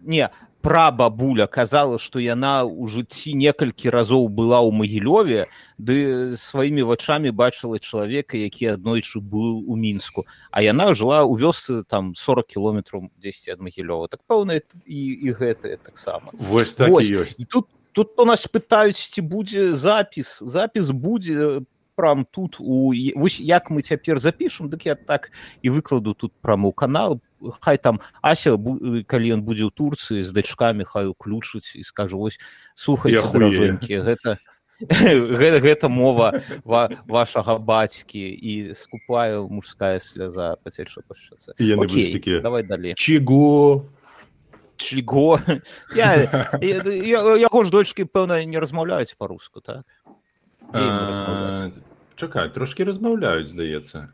не 0.01 0.29
прабабуля 0.61 1.45
казала 1.47 1.99
што 1.99 2.23
яна 2.23 2.63
ў 2.63 2.87
жыцці 2.87 3.35
некалькі 3.35 3.91
разоў 3.91 4.31
была 4.31 4.63
ў 4.63 4.71
магілёве 4.71 5.51
ды 5.77 6.37
сваімі 6.39 6.87
вачамі 6.87 7.35
бачыла 7.35 7.83
чалавека 7.83 8.39
які 8.39 8.79
аднойчы 8.79 9.19
быў 9.19 9.67
у 9.67 9.75
мінску. 9.75 10.25
А 10.51 10.63
яна 10.63 10.95
жыла 10.95 11.27
ў 11.27 11.35
вёсцы 11.35 11.83
там 11.83 12.15
40 12.15 12.47
кіલોметраў 12.47 13.11
10 13.19 13.49
ад 13.51 13.59
магілёва 13.59 14.07
так 14.07 14.23
пэўна 14.23 14.63
і 14.87 15.01
і 15.27 15.29
гэтае 15.35 15.77
таксама. 15.83 16.31
Вось 16.31 16.73
так 16.73 16.89
вось. 16.89 17.11
ёсць. 17.11 17.43
Тут 17.43 17.67
тут 17.93 18.19
у 18.19 18.25
нас 18.25 18.45
пытаюць 18.49 18.97
ці 18.97 19.21
будзе 19.21 19.73
запіс 19.73 20.41
запіс 20.41 20.89
будзе 20.91 21.63
прям 21.95 22.25
тут 22.25 22.57
у 22.59 22.93
вось 23.15 23.39
як 23.39 23.69
мы 23.69 23.81
цяпер 23.81 24.19
запішам 24.19 24.69
дык 24.69 24.85
я 24.85 24.95
так 24.95 25.31
і 25.61 25.69
выкладу 25.69 26.13
тут 26.13 26.33
прама 26.41 26.69
ў 26.69 26.73
канал. 26.73 27.21
Хай 27.59 27.77
там 27.77 27.99
ася 28.21 28.57
калі 29.05 29.27
ён 29.37 29.41
будзе 29.43 29.67
ў 29.67 29.71
турцыі 29.71 30.23
з 30.23 30.31
дачкамі 30.31 30.87
хай 30.87 31.07
уключыць 31.11 31.75
і 31.75 31.83
скажу 31.83 32.17
вось 32.17 32.39
слухайцекі 32.75 34.01
гэта 34.01 34.39
гэта, 34.89 35.59
гэта 35.61 35.89
мова 35.89 36.41
ва, 36.65 36.89
вашага 37.07 37.57
бацькі 37.59 38.19
і 38.19 38.73
скупаю 38.73 39.47
мужская 39.47 39.99
сляза 39.99 40.57
пацельша 40.63 41.05
пашчацца 41.07 41.53
давай 42.41 42.63
далей 42.63 42.95
чего 42.95 43.85
чего? 44.77 45.39
Я, 45.95 46.15
я, 46.61 46.83
я, 46.83 47.19
яго 47.37 47.63
ж 47.65 47.71
дочки 47.71 48.03
пэўна 48.03 48.43
не 48.45 48.59
размаўляюць 48.59 49.15
по-руску 49.17 49.61
так? 49.61 49.85
Чакай 52.15 52.49
трошки 52.49 52.83
размаўляюць 52.83 53.49
здаецца 53.49 54.09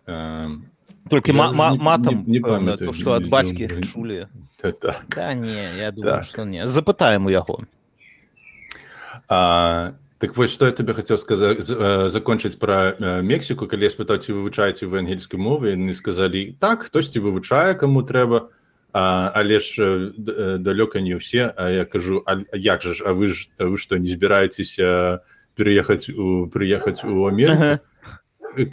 только 1.10 1.34
ма 1.34 1.52
ма 1.52 1.76
матам 1.76 2.24
не, 2.28 2.40
не, 2.40 2.60
не 2.60 2.78
то 2.78 2.94
что 2.94 3.14
ад 3.14 3.28
бацькі 3.28 3.68
чулі 3.92 4.28
так. 4.62 5.06
да, 5.08 5.34
не 5.34 5.78
я 5.78 5.92
думаю, 5.92 6.24
так. 6.32 6.46
не. 6.46 6.68
Запытаем 6.68 7.26
у 7.26 7.30
яго. 7.30 7.60
А, 9.30 9.94
так 10.18 10.36
вось 10.36 10.52
что 10.52 10.66
я 10.66 10.72
тебе 10.72 10.94
хацеў 10.94 11.18
сказаць 11.18 11.64
закончыць 11.64 12.60
про 12.60 12.96
мексіку 13.24 13.68
калі 13.68 13.88
я 13.88 13.90
спытаў 13.90 14.20
ці 14.20 14.36
вывучаеце 14.36 14.86
вы 14.86 15.00
ангельскай 15.00 15.40
мовы 15.40 15.76
не 15.76 15.94
сказалі 15.94 16.58
так 16.60 16.84
хтосьці 16.84 17.24
вывучае 17.24 17.74
кому 17.76 18.04
трэба 18.04 18.52
а, 18.94 19.32
але 19.36 19.60
ж 19.60 20.12
далёка 20.58 21.02
не 21.02 21.16
ўсе 21.16 21.54
а 21.54 21.70
я 21.70 21.86
кажу 21.86 22.24
а 22.26 22.42
як 22.54 22.82
жа 22.82 22.94
ж 22.94 23.04
а 23.06 23.14
вы 23.14 23.30
ж 23.30 23.50
вы 23.60 23.78
што 23.78 23.98
не 23.98 24.10
збіраецеся 24.10 25.22
переехаць 25.54 26.10
у 26.10 26.50
прыехаць 26.50 27.06
у 27.06 27.30
Амерыку 27.30 27.86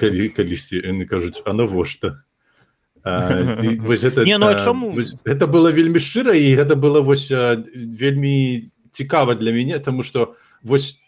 калі 0.01 0.29
калісьці 0.33 0.81
яны 0.81 1.05
кажуць 1.05 1.43
а 1.45 1.53
навошта 1.53 2.23
это, 3.07 4.25
не, 4.25 4.39
ну, 4.39 4.51
чаму 4.65 4.97
это 5.25 5.47
было 5.47 5.71
вельмі 5.71 6.01
шчыра 6.01 6.35
і 6.35 6.57
гэта 6.57 6.75
было 6.75 7.05
вось 7.05 7.31
вельмі 7.31 8.73
цікава 8.91 9.35
для 9.35 9.53
мяне 9.53 9.79
тому 9.79 10.03
что 10.03 10.37
вось 10.63 10.99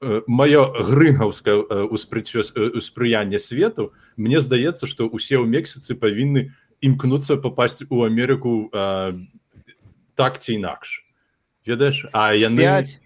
маё 0.00 0.72
грынгаўскае 0.72 1.86
успрыццё 1.90 2.42
успрыянне 2.72 3.38
свету 3.38 3.92
мне 4.16 4.40
здаецца 4.40 4.86
что 4.86 5.06
усе 5.06 5.36
ў 5.36 5.46
мексіцы 5.46 5.94
павінны 5.94 6.54
імкнуцца 6.80 7.36
попасть 7.36 7.84
у 7.88 8.04
Амерыку 8.04 8.70
так 10.14 10.38
ці 10.38 10.54
інакш 10.54 11.04
ведаеш 11.66 12.06
а 12.12 12.34
яны 12.34 12.62
5 12.62 12.98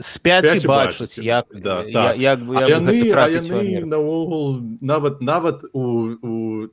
спяць 0.00 0.64
бачыць 0.66 1.18
як 1.18 1.46
да, 1.50 1.82
так. 1.82 2.18
як, 2.18 2.40
як 2.40 2.68
яны, 2.70 2.94
яны 3.10 3.84
наогул 3.86 4.62
нават 4.80 5.20
нават 5.20 5.64
у, 5.72 6.14
у 6.22 6.68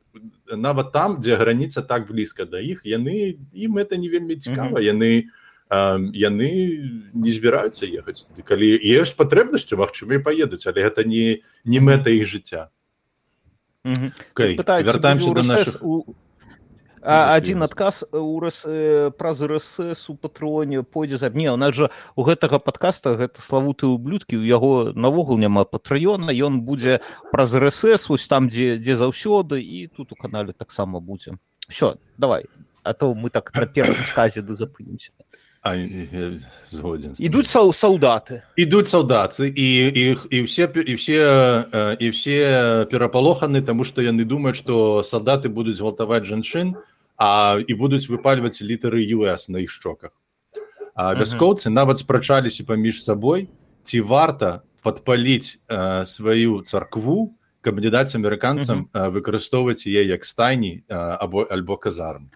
нават 0.46 0.92
там 0.92 1.18
дзе 1.20 1.36
граніца 1.36 1.82
так 1.82 2.06
блізка 2.08 2.46
да 2.46 2.62
іх 2.62 2.86
яны 2.86 3.42
ім 3.54 3.78
это 3.78 3.98
не 3.98 4.10
вельмі 4.10 4.36
цікава 4.36 4.78
mm 4.78 4.86
-hmm. 4.86 4.94
яны 4.94 5.24
а, 5.70 5.98
яны 6.14 6.50
не 7.14 7.32
збіраюцца 7.32 7.90
ехаць 7.90 8.28
калі 8.46 8.78
ёсць 8.78 9.18
патрэбнасцю 9.18 9.78
магчыма 9.82 10.14
і 10.16 10.24
паедуць 10.24 10.68
але 10.68 10.86
гэта 10.86 11.06
не 11.06 11.42
не 11.66 11.82
мэта 11.82 12.14
іх 12.14 12.30
жыцця 12.30 12.70
-hmm. 13.86 14.12
okay. 14.36 14.84
вяртаемся 14.84 15.34
до 15.34 15.44
наших 15.44 15.84
у 15.84 16.16
а 17.08 17.36
один 17.36 17.62
адказ 17.62 18.04
у 18.12 18.40
рас 18.40 18.64
э, 18.66 19.12
праз 19.16 19.42
рсс 19.42 20.10
у 20.10 20.16
патроне 20.16 20.82
пойдзе 20.82 21.18
за 21.18 21.30
мне 21.30 21.52
у 21.52 21.56
нас 21.56 21.76
жа 21.76 21.92
у 22.16 22.24
гэтага 22.24 22.58
подкаста 22.60 23.14
гэта 23.14 23.42
славуты 23.42 23.86
ублюдкі 23.86 24.38
у 24.38 24.42
яго 24.42 24.92
навогул 24.96 25.38
няма 25.38 25.66
патрыёна 25.66 26.34
ён 26.34 26.62
будзе 26.62 27.02
праз 27.32 27.54
рсс 27.54 28.10
вось 28.10 28.28
там 28.28 28.50
дзе 28.50 28.78
дзе 28.78 28.98
заўсёды 28.98 29.62
і 29.62 29.88
тут 29.88 30.12
у 30.12 30.16
канале 30.16 30.54
таксама 30.54 31.00
будзе 31.00 31.38
все 31.70 31.98
давай 32.18 32.46
а 32.82 32.94
то 32.94 33.14
мы 33.14 33.30
так 33.30 33.54
на 33.54 33.68
первом 33.68 34.02
сказе 34.10 34.42
да 34.42 34.56
запынемся 34.56 35.12
згоден 36.70 37.18
ідуць 37.18 37.50
сал 37.50 37.74
салдаты 37.74 38.42
ідуць 38.56 38.88
салдацы 38.90 39.50
і 39.50 39.68
іх 39.90 40.28
і 40.30 40.44
все 40.46 40.70
і 40.70 40.94
все 40.96 41.20
і 42.00 42.10
все 42.10 42.86
перапалоханы 42.92 43.62
тому 43.62 43.84
что 43.84 44.02
яны 44.02 44.26
думаюць 44.26 44.62
что 44.62 45.04
салдаты 45.04 45.50
будуць 45.50 45.82
гвалтаваць 45.82 46.26
жанчын 46.26 46.76
а 46.76 46.96
а, 47.18 47.60
і 47.68 47.74
будуць 47.74 48.08
выпальваць 48.10 48.62
літары 48.62 49.04
US 49.16 49.48
на 49.50 49.64
іх 49.64 49.72
шчоках. 49.72 50.12
Вяскоўцы 50.96 51.70
нават 51.70 52.00
спрачаліся 52.00 52.64
паміж 52.64 53.04
сабой, 53.04 53.50
ці 53.84 54.02
варта 54.02 54.64
падпаліць 54.84 55.60
э, 55.68 56.06
сваю 56.06 56.62
царкву, 56.62 57.36
каб 57.62 57.80
не 57.80 57.90
даць 57.90 58.16
амерыканцам 58.16 58.88
э, 58.94 59.10
выкарыстоўваць 59.12 59.84
яе 59.88 60.08
як 60.08 60.24
стайні 60.26 60.84
або 60.88 61.44
альбо 61.50 61.76
казарм. 61.78 62.32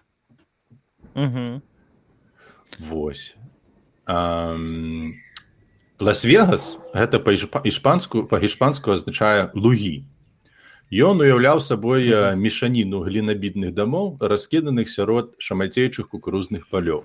Вось. 2.78 3.34
Лас-вегас 6.00 6.78
гэта 6.94 7.20
па-іспанску 7.20 8.24
па-іспанску 8.24 8.92
азначае 8.96 9.50
лугі. 9.54 10.04
Ён 10.90 11.20
уяўляў 11.22 11.60
сабой 11.62 12.10
мешаніну 12.34 13.04
глінабітных 13.06 13.74
дамоў, 13.74 14.18
раскіданых 14.18 14.90
сярод 14.90 15.36
шамацейчых 15.38 16.08
кукурузных 16.10 16.66
палёў, 16.66 17.04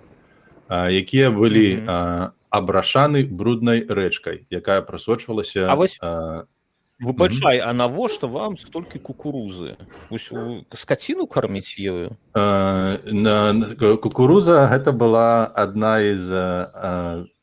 якія 0.71 1.29
былі 1.29 1.85
абрашаны 2.49 3.27
бруднай 3.29 3.85
рэчкай, 3.85 4.47
якая 4.49 4.81
прасочвалася 4.81 5.69
выбачай 6.99 7.59
а 7.59 7.73
навошта 7.73 8.27
вам 8.27 8.57
столькі 8.57 8.99
кукурузы. 8.99 9.75
Скаціну 10.73 11.27
карміць 11.27 11.75
ёю 11.79 12.15
кукуруза 13.99 14.67
гэта 14.71 14.91
была 14.95 15.51
адна 15.51 15.99
з 16.15 16.29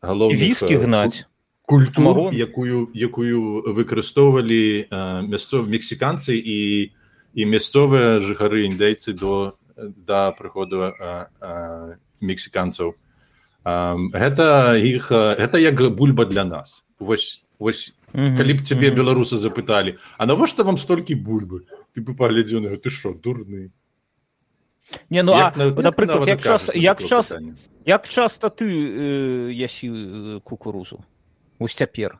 галоўных 0.00 0.40
віскі 0.40 0.76
гнаць 0.88 1.28
культуру 1.68 2.32
якую 2.32 2.88
якую 2.96 3.68
выкарыстоўвалі 3.76 4.88
мясцов 5.28 5.68
мексіканцы 5.68 6.36
і 6.36 6.92
і 7.32 7.42
мясцовыя 7.48 8.20
жыхары 8.20 8.64
індейцы 8.68 9.12
до 9.12 9.56
да 9.76 10.32
прыходу 10.32 10.92
мексіканцаў 12.20 12.96
гэта 13.64 14.76
іх 14.80 15.12
гэта 15.12 15.56
як 15.60 15.76
бульба 15.92 16.24
для 16.24 16.44
нас. 16.44 16.84
Вось 16.98 17.44
вось 17.58 17.92
mm 17.92 18.01
-hmm, 18.14 18.36
калі 18.36 18.52
б 18.54 18.62
цябе 18.62 18.88
mm 18.88 18.94
-hmm. 18.94 18.98
беларусы 18.98 19.36
запыталі 19.36 19.98
а 20.18 20.26
навошта 20.26 20.62
вам 20.62 20.76
столькі 20.76 21.14
бульбы? 21.14 21.66
Ты 21.94 22.02
бы 22.02 22.14
паглядзеў 22.14 22.60
на 22.60 22.76
ты 22.76 22.90
що 22.90 23.12
дурны 23.12 23.70
не 25.10 25.22
ну 25.22 25.32
як, 25.32 25.56
а, 25.56 25.70
напрыклад 25.70 26.28
як 26.28 26.42
час 26.42 26.70
як 26.74 27.04
час 27.04 27.32
як 27.86 28.08
часта 28.08 28.48
ты 28.48 28.64
э, 28.64 29.50
ясі 29.52 29.90
э, 29.90 30.40
кукурузу? 30.44 31.04
Вось 31.58 31.74
цяпер 31.74 32.18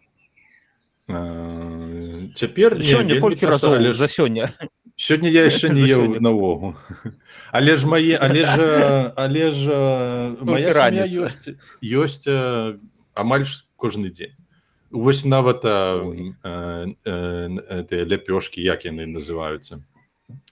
цяпер 2.34 2.78
сёння 2.80 3.20
колькі 3.20 3.46
разоў 3.46 3.74
але 3.74 3.92
за 3.92 4.06
сёння 4.06 4.48
сёння 4.96 5.28
я 5.28 5.44
яшчэ 5.50 5.68
не 5.76 5.82
еў 5.82 6.20
наогул 6.20 6.74
але 7.50 7.76
ж 7.76 7.86
мае 7.86 8.16
але 8.16 8.46
ж 8.46 9.12
але 9.16 9.50
ж 9.50 9.66
моя 10.40 10.72
ёсць 11.04 11.52
ёсць 11.82 12.28
амаль 13.14 13.44
кожны 13.76 14.14
дзень 14.14 14.32
вось 14.92 15.24
нават 15.24 15.64
ляпёшкі 17.04 18.62
як 18.62 18.84
яны 18.84 19.06
называюцца 19.06 19.82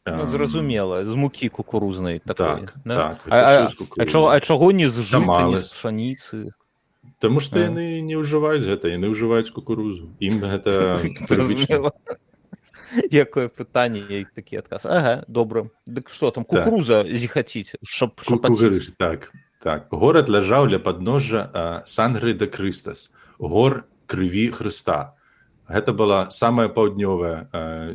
ну, 0.07 0.27
зразумела 0.27 1.05
з 1.05 1.15
мукі 1.15 1.49
кукурузнай 1.49 2.19
так, 2.25 2.75
да? 2.85 2.95
так, 2.95 3.19
а, 3.29 3.37
а, 3.37 3.69
а, 3.69 4.35
а 4.35 4.41
чаго 4.41 4.73
не 4.73 4.89
з 4.89 5.05
шаніцы 5.05 6.51
Таму 7.21 7.41
што 7.45 7.61
яны 7.61 8.01
не 8.01 8.17
ўжываюць 8.17 8.65
гэта 8.65 8.89
яны 8.89 9.13
ўжываюць 9.13 9.53
кукурузу. 9.53 10.09
Ім 10.25 10.41
гэта 10.41 10.97
якое 13.13 13.49
пытанне 13.49 14.25
такі 14.35 14.65
адказ 14.65 14.89
ага, 14.89 15.25
добра 15.29 15.69
дык 15.87 16.09
что 16.09 16.31
там 16.31 16.45
Так. 16.45 16.65
кукуруза 16.65 17.05
зіхаціць 17.05 17.77
шап 17.85 18.21
так 18.97 19.33
так. 19.61 19.89
Город 19.93 20.33
ляжаў 20.33 20.73
ля 20.73 20.81
падножжа 20.81 21.85
сангры 21.85 22.33
да 22.33 22.49
крыстас 22.49 23.13
гор 23.39 23.85
крыві 24.11 24.51
Хрыста 24.51 25.15
гэта 25.71 25.95
была 25.95 26.31
самая 26.35 26.67
паўднёвая 26.69 27.47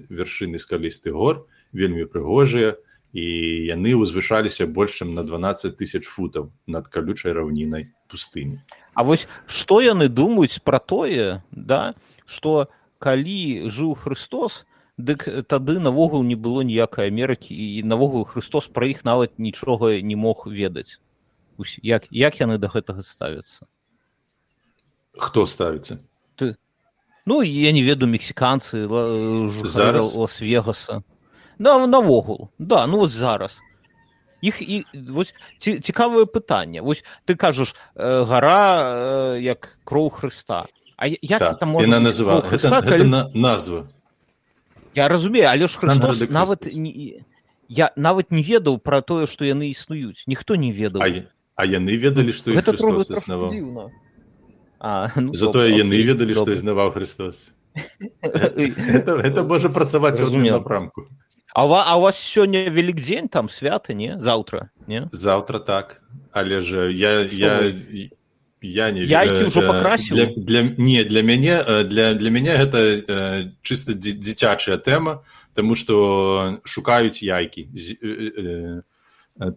вяршыны 0.08 0.60
скалісты 0.64 1.12
гор 1.12 1.44
вельмі 1.76 2.08
прыгожыя 2.08 2.80
і 3.16 3.26
яны 3.72 3.96
ўзвышаліся 4.00 4.68
больш 4.68 5.04
чым 5.04 5.12
на 5.16 5.24
12 5.28 5.76
тысяч 5.76 6.08
футаў 6.08 6.52
над 6.68 6.88
калючай 6.88 7.36
раўнінай 7.36 7.92
пустыні. 8.08 8.64
А 8.96 9.04
вось 9.04 9.28
што 9.48 9.84
яны 9.84 10.08
думаюць 10.08 10.64
пра 10.64 10.80
тое 10.80 11.44
да 11.52 11.96
што 12.24 12.72
калі 13.00 13.68
жыў 13.68 13.96
Христос 14.00 14.64
дык 14.96 15.28
тады 15.52 15.80
навогул 15.80 16.24
не 16.24 16.40
было 16.40 16.64
ніякай 16.64 17.12
Амерыкі 17.12 17.52
і 17.52 17.84
навогул 17.84 18.24
Христос 18.24 18.72
пра 18.72 18.88
іх 18.88 19.04
нават 19.04 19.36
нічога 19.40 20.00
не 20.00 20.16
мог 20.16 20.48
ведаць. 20.48 21.00
Як 21.84 22.08
як 22.12 22.40
яны 22.40 22.60
да 22.60 22.72
гэтага 22.72 23.04
ставяцца 23.04 23.68
хто 25.18 25.46
ставіцца 25.48 26.00
Ну 27.26 27.42
я 27.42 27.72
не 27.72 27.82
ведаю 27.82 28.12
мексіканцы 28.12 28.86
жыхары 28.86 29.66
Зараз? 29.66 30.14
лас-вегаса. 30.14 31.02
На 31.58 31.88
навогул 31.88 32.50
да 32.60 32.86
ну 32.86 32.98
вот 32.98 33.10
зараз. 33.10 33.62
Іх 34.42 34.62
і 34.62 34.86
вось 35.10 35.34
ці, 35.58 35.80
цікавае 35.80 36.26
пытанне 36.26 36.82
вось 36.82 37.04
ты 37.26 37.36
кажаш 37.36 37.74
э, 37.96 38.26
гара 38.26 39.34
э, 39.34 39.42
як 39.42 39.78
кроў 39.86 40.12
Хрыста 40.12 40.68
А 40.98 41.08
як 41.08 41.40
так, 41.40 41.60
там 41.60 41.74
кроў 41.74 41.90
гэта, 41.90 42.42
Хрыста, 42.42 42.70
гэта 42.70 42.90
калі... 42.90 43.08
на, 43.10 43.30
назва. 43.34 43.88
Я 44.94 45.08
разумею 45.08 45.50
але 45.50 45.68
ж 45.68 45.78
Христос 45.78 46.18
де 46.18 46.28
нават 46.28 46.70
не 46.76 47.24
я 47.70 47.92
нават 47.96 48.30
не 48.32 48.44
ведаў 48.44 48.78
пра 48.78 49.02
тое 49.02 49.26
што 49.26 49.46
яны 49.50 49.72
існуюць 49.72 50.28
ніхто 50.28 50.56
не 50.56 50.72
ведаў 50.72 51.02
а, 51.02 51.10
а 51.56 51.66
яны 51.66 51.98
ведалі 51.98 52.34
што 52.34 52.52
іх 52.52 52.62
гэта 52.62 52.78
існаваў? 52.78 53.50
дзіўна 53.50 53.90
А, 54.80 55.10
ну, 55.16 55.34
затое 55.34 55.72
яны 55.72 56.02
ведалі 56.04 56.34
што 56.34 56.52
існаваў 56.52 56.92
Христос. 56.94 57.52
Это, 58.22 59.20
это 59.20 59.44
можа 59.44 59.70
працаваць 59.70 60.20
Разумела. 60.20 60.58
напрамку 60.60 61.08
А, 61.54 61.66
ва, 61.68 61.84
а 61.88 61.96
у 61.98 62.02
вас 62.02 62.16
сёння 62.16 62.68
вялікдзень 62.70 63.28
там 63.30 63.50
свята 63.50 63.94
не? 63.94 64.18
Заўтра 64.20 64.70
не? 64.88 65.08
Завтра 65.12 65.60
так, 65.60 66.02
але 66.32 66.62
ж 66.62 66.92
я, 66.92 67.22
я, 67.22 67.72
я 68.62 68.92
не 68.92 69.06
Яйкі 69.06 69.48
ўжо 69.48 69.62
э, 69.62 69.68
пакрасіў? 69.68 70.16
Для, 70.16 70.26
для, 70.36 70.62
не, 70.78 71.04
для 71.04 71.22
мяне, 71.22 71.64
э, 71.64 71.84
для, 71.84 72.14
для 72.14 72.30
мяне 72.30 72.58
гэта 72.58 72.78
э, 73.08 73.52
чыста 73.62 73.94
дзі- 73.94 74.20
дзіцячая 74.20 74.78
тэма, 74.78 75.24
таму 75.54 75.76
што 75.76 76.60
шукаюць 76.66 77.24
яйкі. 77.24 77.70
З- 77.72 77.98
э, 78.04 78.32
э, 78.36 78.82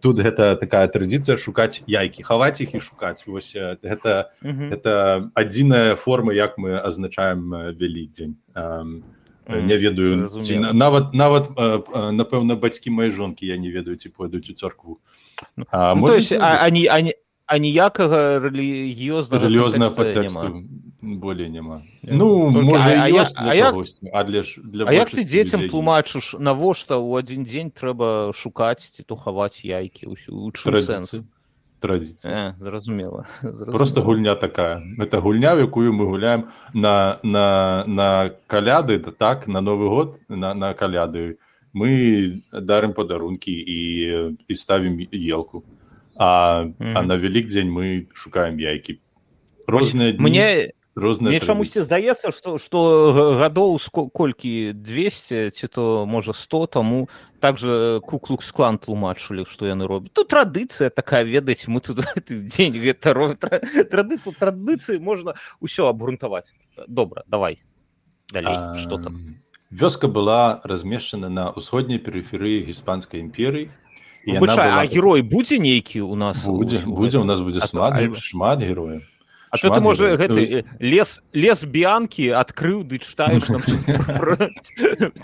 Тут 0.01 0.19
гэта 0.19 0.55
такая 0.59 0.87
традыцыя 0.91 1.37
шукаць 1.39 1.81
яйкі, 1.87 2.23
хаваць 2.23 2.59
іх 2.59 2.75
і 2.75 2.79
шукаць. 2.83 3.23
Вось 3.27 3.55
э, 3.55 3.77
гэта, 3.81 4.31
Мгм. 4.43 4.69
гэта 4.75 5.31
адзіная 5.33 5.95
форма, 5.95 6.33
як 6.33 6.57
мы 6.57 6.75
азначаем 6.75 7.53
э, 7.53 7.71
вялікдзень. 7.79 8.35
Эм, 8.55 9.03
Мгм. 9.47 9.65
не 9.65 9.77
ведаю 9.77 10.27
ці, 10.27 10.59
нават 10.73 11.13
нават 11.13 11.49
э, 11.55 11.81
э, 11.81 12.11
напэўна 12.11 12.59
бацькі 12.59 12.91
мае 12.91 13.09
жонкі 13.09 13.47
я 13.47 13.57
не 13.57 13.71
ведаю 13.71 13.95
ці 13.95 14.09
пойдуць 14.09 14.49
у 14.51 14.53
царкву 14.53 14.99
а, 15.71 15.95
Ну, 15.95 16.01
можа, 16.01 16.13
то 16.13 16.19
есть, 16.19 16.31
а, 16.33 16.59
а, 16.61 16.69
ні- 16.69 17.13
а, 17.49 17.57
ні- 17.57 17.57
а 17.57 17.57
ніякага 17.59 18.39
рэлігіёзнага 18.45 19.41
рэлігіёзнага 19.45 19.95
падтэксту 19.95 20.63
болей 21.01 21.49
няма. 21.49 21.81
Ну 22.03 22.53
толькі- 22.53 22.65
можа 22.69 22.89
а- 22.89 23.03
а 23.03 23.09
ёсць 23.09 23.33
а 23.35 23.43
для 23.43 23.53
як- 23.53 23.71
кагосьці, 23.73 24.09
але 24.13 24.43
ж 24.43 24.61
для 24.63 24.85
А 24.85 24.93
як 24.93 25.09
ты 25.09 25.23
дзецям 25.25 25.69
тлумачыш 25.69 26.35
навошта 26.39 26.95
ў 27.01 27.19
адзін 27.19 27.43
дзень 27.43 27.71
трэба 27.71 28.33
шукаць 28.35 28.85
ці 28.93 29.03
то 29.03 29.15
хаваць 29.15 29.65
яйкі 29.65 30.05
чым 30.53 30.77
сэнс? 30.85 31.23
Зразумела 32.59 33.25
зразумела. 33.41 33.71
просто 33.71 34.01
гульня 34.01 34.35
такая. 34.35 34.83
Это 34.99 35.21
гульня 35.21 35.55
в 35.55 35.59
якую 35.59 35.93
мы 35.93 36.05
гуляем 36.05 36.49
на 36.73 37.19
на 37.23 37.83
на 37.87 38.31
каляды 38.47 38.99
да 38.99 39.11
так 39.11 39.47
на 39.47 39.61
новы 39.61 39.87
год 39.89 40.19
на 40.29 40.53
на 40.53 40.73
каляды. 40.73 41.37
Мы 41.73 42.41
дарым 42.51 42.93
падарункі 42.93 43.51
і 43.51 44.37
і 44.49 44.55
ставім 44.55 45.07
елку 45.13 45.63
а, 46.19 46.67
а 46.67 46.99
Мгм. 46.99 47.07
на 47.07 47.15
вялікдзень 47.15 47.71
мы 47.71 48.11
шукаем 48.13 48.59
яйкі 48.59 48.99
розныя 49.67 50.11
дні, 50.11 50.19
мне 50.19 50.47
розныя 50.99 51.31
мне 51.31 51.39
чамусьці 51.39 51.87
здаецца 51.87 52.35
што 52.35 52.59
што 52.59 52.79
гадоў 53.39 53.79
колькі 54.11 54.73
200 54.75 55.55
ці 55.55 55.67
то 55.71 56.05
можа 56.05 56.35
100 56.35 56.67
таму 56.67 57.09
также 57.39 58.01
куклук 58.03 58.43
склан 58.43 58.77
тлумачылі 58.77 59.47
што 59.47 59.63
яны 59.65 59.87
робяць 59.87 60.11
тут 60.11 60.27
традыцыя 60.27 60.91
такая 60.91 61.23
ведаць 61.23 61.67
мы 61.71 61.79
тут 61.79 62.03
гэты 62.03 62.43
дзень 62.43 62.75
гэта 62.75 63.15
робім 63.15 63.39
традыцыю 63.87 64.35
традыцыі 64.35 64.99
можна 64.99 65.39
ўсё 65.63 65.87
абгрунтаваць 65.87 66.51
добра 66.87 67.23
давай. 67.27 67.63
Далей 68.33 68.59
что 68.83 68.97
там? 68.99 69.39
вёска 69.71 70.07
была 70.07 70.59
размешчана 70.63 71.29
на 71.29 71.53
ўсходняй 71.55 71.99
перыферыі 72.01 72.67
іспанскай 72.67 73.21
імперыі 73.21 73.69
яна 74.29 74.39
Выбачай, 74.39 74.69
была 74.69 74.81
а 74.81 74.85
герой 74.85 75.21
будзе 75.21 75.59
нейкі 75.59 76.01
у 76.05 76.15
нас 76.15 76.43
будзе 76.45 76.79
будзе 76.85 77.17
у 77.19 77.27
нас 77.27 77.41
будзе 77.41 77.61
шмат 77.65 77.97
а- 77.97 78.13
шмат 78.13 78.61
герояў 78.61 79.01
А 79.51 79.57
то 79.57 79.69
ты 79.69 79.81
Шмат 79.81 79.81
можа 79.81 80.15
гэты 80.15 80.61
э, 80.61 80.63
лес 80.79 81.21
лес 81.33 81.63
біянкі 81.65 82.37
адкрыў 82.37 82.83
ды 82.85 83.01
чытаеш 83.01 83.49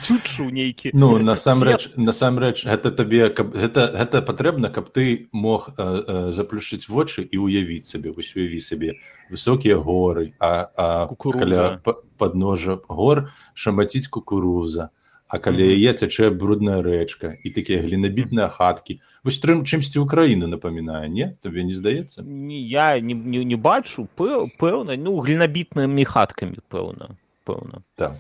цючу 0.02 0.50
нейкі 0.50 0.90
Ну 0.98 1.20
насамрэч 1.22 1.94
насамрэч 1.94 2.66
гэта 2.66 2.90
табе 2.90 3.30
каб 3.30 3.54
гэта 3.54 3.94
гэта 3.94 4.26
патрэбна 4.26 4.74
каб 4.74 4.90
ты 4.90 5.30
мог 5.32 5.70
э, 5.78 5.86
э, 5.86 6.32
заплюшчыць 6.32 6.90
вочы 6.90 7.22
і 7.22 7.38
ўявіць 7.38 7.86
сабе 7.86 8.10
вось 8.10 8.34
уяві 8.34 8.60
сабе 8.66 8.98
высокія 9.30 9.78
горы 9.78 10.34
а, 10.40 10.74
а 10.74 11.06
каля 11.14 11.78
па- 11.86 12.02
падножжа 12.18 12.82
гор 12.90 13.30
шамаціць 13.54 14.10
кукуруза 14.10 14.90
а 15.36 15.40
каля 15.44 15.68
яе 15.68 15.92
цячэ 15.92 16.32
брудная 16.32 16.80
рэчка 16.80 17.36
і 17.44 17.52
такія 17.52 17.84
глінабітныя 17.84 18.48
хаткі. 18.48 19.02
Вось 19.28 19.44
трым 19.44 19.68
чымсьці 19.68 20.00
ўкраіну 20.00 20.48
напамінае 20.48 21.12
не? 21.12 21.36
Табе 21.44 21.68
не 21.68 21.76
здаецца? 21.76 22.24
Не, 22.24 22.64
я 22.64 22.96
не, 23.04 23.12
не, 23.12 23.44
не 23.44 23.60
бачу. 23.60 24.08
Пэў, 24.16 24.48
пэўна 24.56 24.96
ну 24.96 25.20
глінабітнымі 25.20 26.08
хаткамі 26.08 26.64
пэўна 26.72 27.20
пэўна. 27.44 27.84
Так. 28.00 28.16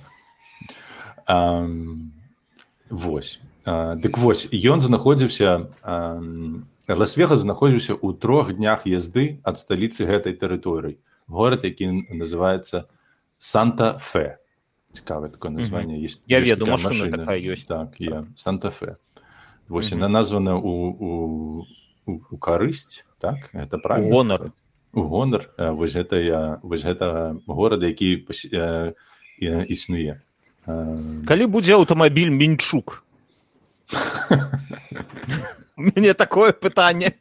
Ам, 1.25 2.11
вось. 2.89 3.39
А, 3.65 3.95
дык 3.95 4.19
вось 4.19 4.45
ён 4.51 4.83
знаходзіўся 4.83 5.71
ам, 5.81 6.67
лас-вегас 6.91 7.41
знаходзіўся 7.41 7.95
ў 7.95 8.11
трох 8.19 8.53
днях 8.53 8.85
язды 8.85 9.39
ад 9.41 9.57
сталіцы 9.57 10.05
гэтай 10.05 10.35
тэрыторыі. 10.35 10.99
Горад 11.31 11.63
які 11.63 12.05
называется 12.11 12.85
санта-фе 13.39 14.43
цікавае 14.95 15.29
такое 15.29 15.51
название 15.51 15.99
есть 16.01 16.23
Я 16.27 16.39
есть 16.39 16.49
ведаю, 16.55 16.71
такая 16.71 16.83
машына 16.87 17.17
такая 17.17 17.39
ёсць. 17.39 17.65
так 17.67 17.99
я 17.99 18.25
санта-фе 18.35 18.95
вось 19.67 19.91
яна 19.91 20.07
названа 20.07 20.55
у, 20.55 20.71
у, 20.89 21.09
у, 22.07 22.11
у 22.31 22.37
карысць 22.37 23.03
так 23.19 23.49
это 23.53 23.77
правильно 23.77 24.09
гонар. 24.15 24.51
у 24.93 25.01
гонар 25.03 25.49
вось 25.57 25.93
гэта 25.93 26.15
я 26.23 26.59
вось 26.63 26.83
гэта 26.83 27.37
горада 27.47 27.87
які 27.87 28.25
э, 28.51 28.93
існуе 29.67 30.21
Э, 30.65 31.21
калі 31.29 31.45
будзе 31.45 31.77
аўтамабіль 31.77 32.33
мінчук 32.33 33.03
мне 35.75 36.13
такое 36.13 36.53
пытанне 36.53 37.13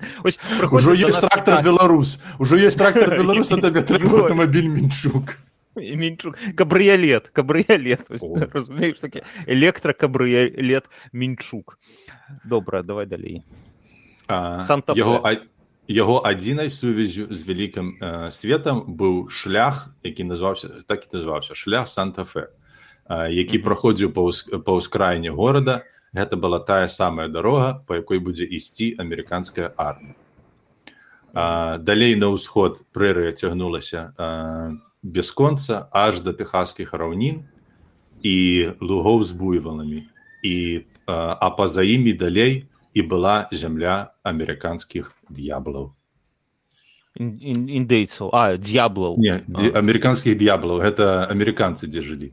Ужо 0.73 0.95
нас 0.97 1.19
трактор 1.19 1.55
Віталій. 1.55 1.65
беларус 1.65 2.19
уже 2.39 2.57
есть 2.57 2.79
трактор 2.79 3.11
беларус 3.11 3.53
а 3.53 3.61
табе 3.61 3.83
трэба 3.83 4.25
аўтамабіль 4.25 4.69
мінчук 4.73 5.37
Мінчук 5.77 6.39
кабрыялет 6.57 7.29
кабрыялет 7.35 8.07
разумееш 8.55 8.99
такі 9.01 9.23
электракабрыялет 9.47 10.85
мінчук 11.13 11.79
добра 12.45 12.83
давай 12.83 13.07
далей 13.07 13.43
А, 14.29 14.63
Санта-Фе. 14.67 14.99
яго 14.99 15.21
а- 15.25 15.43
яго 15.89 16.23
адзінай 16.25 16.71
сувязю 16.71 17.27
з 17.35 17.45
вялікім 17.45 17.99
э, 18.01 18.31
светам 18.31 18.85
быў 18.97 19.29
шлях 19.29 19.91
які 20.03 20.25
назваўся 20.25 20.69
так 20.87 21.05
і 21.05 21.17
назваўся 21.17 21.55
шлях 21.55 21.89
санта-фе 21.89 22.49
а, 23.07 23.29
які 23.29 23.59
Мгм. 23.59 23.65
праходзіў 23.69 24.13
па 24.17 24.23
ўс- 24.25 24.49
па 24.65 24.73
ўскраіне 24.81 25.29
горада 25.31 25.83
гэта 26.15 26.37
была 26.41 26.63
тая 26.65 26.89
самая 26.89 27.29
дарога 27.29 27.85
па 27.87 27.97
якой 28.01 28.19
будзе 28.19 28.45
ісці 28.47 28.95
амерыканская 28.99 29.75
армія. 29.77 30.15
Далей 31.35 32.15
на 32.15 32.31
ўсход 32.31 32.81
прэрыя 32.95 33.35
цягнулася 33.35 34.15
а, 35.05 35.09
бясконца 35.13 35.87
аж 35.93 36.25
да 36.25 36.33
тэхасскіх 36.33 36.97
раўнін 36.97 37.45
і 38.25 38.37
лугоў 38.81 39.21
з 39.23 39.37
буйваламі. 39.37 40.09
І 40.41 40.89
а, 41.07 41.51
па-за 41.53 41.85
імі 41.85 42.17
далей 42.17 42.65
і 42.97 43.01
была 43.05 43.47
зямля 43.53 44.17
амерыканскіх 44.25 45.13
д'яблаў. 45.29 45.93
Ін- 47.21 47.39
ін- 47.39 47.69
індейцаў. 47.69 48.33
А 48.33 48.57
д'яблаў. 48.57 49.21
Амерыканскіх 49.77 50.41
д'яблаў. 50.41 50.81
Гэта 50.81 51.29
амерыканцы 51.29 51.87
дзе 51.87 52.01
жылі. 52.01 52.33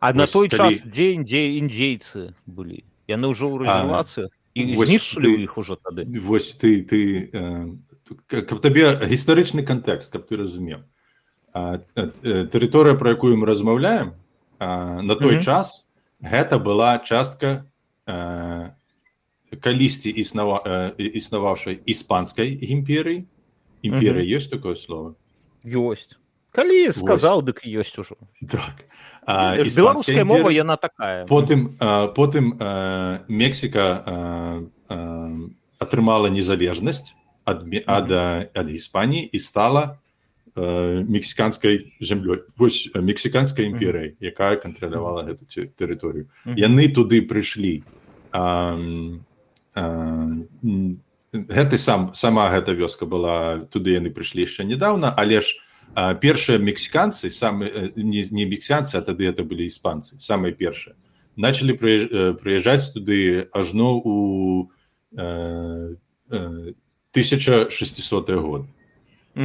А 0.00 0.16
на 0.16 0.26
той 0.26 0.48
калі... 0.48 0.74
час 0.74 0.88
дзе 0.88 1.12
індзе 1.12 1.60
індзейцы 1.60 2.32
былі. 2.48 2.88
Яны 3.04 3.36
ўжо 3.36 3.52
ў 3.52 3.68
рэзервацыях. 3.68 4.32
І 4.56 4.74
знішчылі 4.74 5.44
іх 5.44 5.60
ужо 5.60 5.76
тады. 5.76 6.08
Вось 6.24 6.56
ты 6.56 6.82
ты 6.82 7.30
э, 7.30 7.68
каб 8.26 8.58
табе 8.64 8.96
гістарычны 8.96 9.62
кантэкст 9.62 10.16
каб 10.16 10.24
ты 10.24 10.40
разумеў 10.40 10.88
тэрыторыя 11.54 12.94
пра 12.94 13.10
якую 13.16 13.36
мы 13.36 13.46
размаўляем 13.46 14.12
на 14.60 15.14
той 15.14 15.34
mm 15.34 15.38
-hmm. 15.38 15.44
час 15.44 15.88
гэта 16.22 16.58
была 16.58 16.98
частка 17.04 17.64
калісьці 19.60 20.10
існава 20.10 20.92
існаваўшай 20.98 21.80
іспанскай 21.86 22.58
імперыі 22.60 23.24
імперыя 23.82 24.24
mm 24.24 24.28
-hmm. 24.28 24.36
ёсць 24.36 24.50
такое 24.50 24.76
слово? 24.76 25.14
Ёсць 25.64 26.18
калі 26.52 26.92
сказаў 26.92 27.42
дык 27.44 27.62
ёсць 27.66 27.98
ужо 28.00 28.16
так. 28.48 28.84
Беларуская 29.76 30.24
мова 30.24 30.50
яна 30.50 30.76
такая 30.76 31.26
потым 31.26 31.76
потым 32.16 32.56
мексіка 33.28 33.86
атрымала 35.78 36.28
незалежнасць 36.32 37.14
ад 37.44 37.64
ад 37.86 38.12
ад 38.54 38.68
іспаніі 38.68 39.28
і 39.32 39.38
стала 39.38 39.98
мексіканскай 40.58 41.94
зямлёй 42.00 42.42
вось 42.56 42.90
мексіканская 42.94 43.66
імперыя 43.66 44.14
якая 44.20 44.56
кантралявала 44.56 45.22
гэту 45.22 45.46
тэрыторыю 45.78 46.26
яны 46.56 46.88
туды 46.88 47.22
прыйшлі. 47.22 47.84
Гэты 51.32 51.78
сам 51.78 52.14
сама 52.14 52.50
гэта 52.50 52.74
вёска 52.74 53.06
была 53.06 53.68
туды 53.70 53.94
яны 53.94 54.10
прыйшлі 54.10 54.42
яшчэ 54.48 54.64
нядаўна 54.64 55.14
але 55.14 55.40
ж 55.40 55.54
першыя 55.94 56.58
мексіканцы 56.58 57.30
самы 57.30 57.92
не, 57.96 58.26
не 58.30 58.44
мексянцы 58.44 58.98
а 58.98 59.02
тады 59.02 59.28
это 59.28 59.44
былі 59.44 59.68
іспанцы 59.68 60.18
самыя 60.18 60.52
першыя 60.52 60.96
начали 61.36 61.72
прыязджаць 61.72 62.90
туды 62.92 63.48
ажно 63.52 64.00
у 64.02 64.70
э, 65.16 65.94
э, 66.30 66.72
1600 67.12 68.30
год. 68.30 68.62
mm 68.62 68.77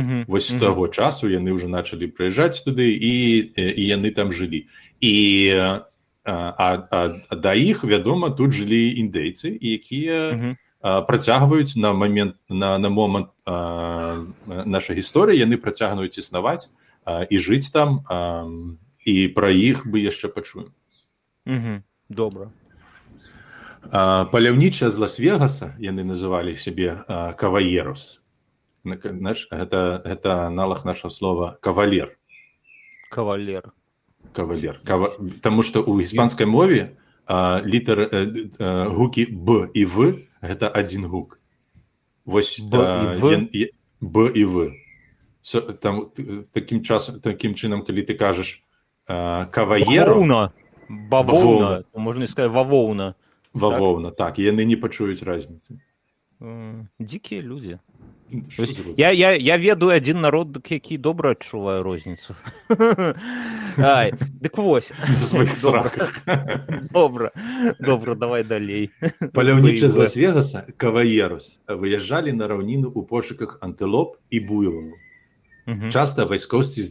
-hmm. 0.02 0.26
вось 0.28 0.50
з 0.50 0.60
таго 0.60 0.88
часу 0.88 1.30
яны 1.30 1.54
ўжо 1.54 1.68
начали 1.68 2.10
прыязджаць 2.10 2.66
туды 2.66 2.90
і 2.90 3.14
і 3.58 3.84
яны 3.86 4.12
там 4.12 4.34
жылі. 4.34 4.66
І 5.02 5.16
а, 6.26 6.56
а, 6.58 6.88
а 7.30 7.36
да 7.36 7.54
іх 7.54 7.84
вядома 7.84 8.30
тут 8.30 8.52
жылі 8.52 8.96
індейцы 8.98 9.54
якія 9.62 10.32
mm 10.34 10.40
-hmm 10.42 10.56
працягваюць 10.84 11.76
на 11.76 11.94
момент 11.94 12.36
на, 12.50 12.78
на 12.78 12.90
момант 12.90 13.30
нашай 13.48 15.00
гісторыі 15.00 15.40
яны 15.40 15.56
працягнуюць 15.56 16.20
існаваць 16.20 16.68
і 17.08 17.40
жыць 17.40 17.72
там 17.72 18.04
а, 18.12 18.44
і 19.08 19.28
пра 19.32 19.52
іх 19.52 19.88
бы 19.88 20.04
яшчэ 20.04 20.28
пачуем. 20.28 20.76
Добра. 22.10 22.52
Паляўнічая 23.92 24.92
з 24.92 24.98
лас-вегаса 25.00 25.72
яны 25.80 26.04
называлі 26.04 26.60
сябе 26.60 27.08
каваерус 27.40 28.23
наш 28.84 29.48
гэта 29.52 30.02
гэта 30.06 30.48
аналог 30.48 30.86
наша 30.86 31.10
слова 31.10 31.58
кавалер 31.62 32.18
кавалер. 33.14 33.72
Кавалер. 34.34 34.82
Кава... 34.84 35.14
Таму 35.46 35.62
што 35.62 35.86
ў 35.86 36.02
іспанскай 36.02 36.50
мове 36.50 36.98
літар 37.30 38.10
гукі 38.90 39.30
б 39.30 39.70
і 39.78 39.84
вы 39.86 40.08
гэта 40.42 40.74
адзін 40.74 41.06
гук. 41.06 41.38
Вось 42.26 42.58
б 42.58 42.74
і 43.54 44.44
вы 44.50 44.66
там 45.80 46.10
таким 46.52 46.82
часам 46.82 47.20
таким 47.22 47.54
чынам 47.54 47.86
калі 47.86 48.02
ты 48.08 48.18
кажаш 48.18 48.64
каваеруна 49.06 50.56
бавоўна 50.90 51.84
можна 51.94 52.28
сказать 52.32 52.52
вавоўна 52.52 53.16
вавоўна 53.52 54.16
так? 54.16 54.40
так 54.40 54.40
яны 54.40 54.64
не 54.64 54.80
пачуюць 54.80 55.20
разніцы 55.20 55.84
дзікія 56.96 57.44
людзі 57.44 57.84
я, 58.98 59.12
я, 59.12 59.32
я 59.36 59.58
ведаю 59.58 59.92
адзін 59.92 60.22
народ 60.22 60.58
які 60.70 60.98
добра 60.98 61.32
адчуваю 61.32 61.84
розніцу 61.84 62.36
дык 63.78 64.58
вось 64.58 64.92
добра 66.92 67.32
добра 67.80 68.16
давай 68.16 68.44
далей 68.44 68.90
паляўнічы 69.34 69.90
з 69.90 69.96
лас-вегаса 69.98 70.66
каваерус 70.78 71.60
выязджалі 71.68 72.34
на 72.34 72.48
раўніну 72.48 72.90
ў 72.90 73.06
пошуках 73.06 73.58
антылоп 73.62 74.18
і 74.30 74.40
буйваму 74.40 74.98
часта 75.94 76.26
вайскоўцы 76.26 76.84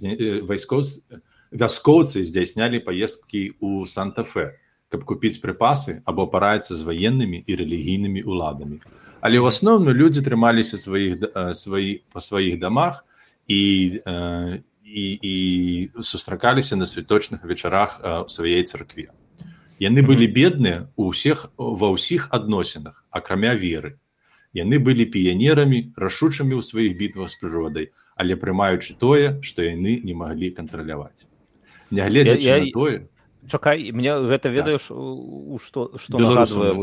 вайскоўцы 0.47 1.21
вяскоўцы 1.53 2.25
здзяйснялі 2.25 2.81
паездкі 2.81 3.59
ў 3.61 3.87
санта-фе 3.87 4.57
каб 4.89 5.05
купіць 5.09 5.41
прыпасы 5.43 6.01
або 6.05 6.27
параіцца 6.29 6.77
з 6.77 6.83
ваеннымі 6.87 7.45
і 7.45 7.53
рэлігійнымі 7.61 8.25
ўладамі 8.29 8.81
але 9.23 9.39
ў 9.39 9.47
асноўным 9.49 9.95
людзі 9.95 10.27
трымаліся 10.27 10.77
сваіх 10.77 11.23
сваі 11.57 12.03
па 12.13 12.21
сваіх 12.21 12.59
дамах 12.59 13.07
і 13.47 13.63
і, 14.93 15.05
і 15.25 15.35
сустракаліся 16.05 16.77
на 16.77 16.85
святочных 16.85 17.47
вечарах 17.49 17.97
у 18.03 18.29
сваей 18.29 18.67
царкве 18.67 19.09
яны 19.83 20.03
былі 20.03 20.27
бедныя 20.27 20.85
у 20.99 21.15
ўсіх 21.15 21.49
ва 21.57 21.89
ўсіх 21.95 22.29
адносінах 22.31 23.03
акрамя 23.11 23.55
веры. 23.59 23.99
Яны 24.53 24.77
былі 24.77 25.09
піянерамі 25.09 25.97
рашучымі 25.97 26.55
ў 26.55 26.63
сваіх 26.63 26.93
бітвах 27.01 27.33
з 27.33 27.41
прыродай 27.41 27.87
але 28.15 28.37
прымаючы 28.37 28.95
тое 28.99 29.41
што 29.43 29.65
яны 29.67 29.99
не 30.05 30.15
маглі 30.15 30.53
кантраляваць. 30.59 31.27
Нягледзячы 31.91 32.49
я... 32.49 32.59
тое 32.73 33.09
чакай 33.51 33.91
мне 33.93 34.15
гэта 34.15 34.49
ведаеш 34.49 34.91
у 34.91 35.59
што 35.59 35.99
што 35.99 36.19
нагадвае 36.19 36.75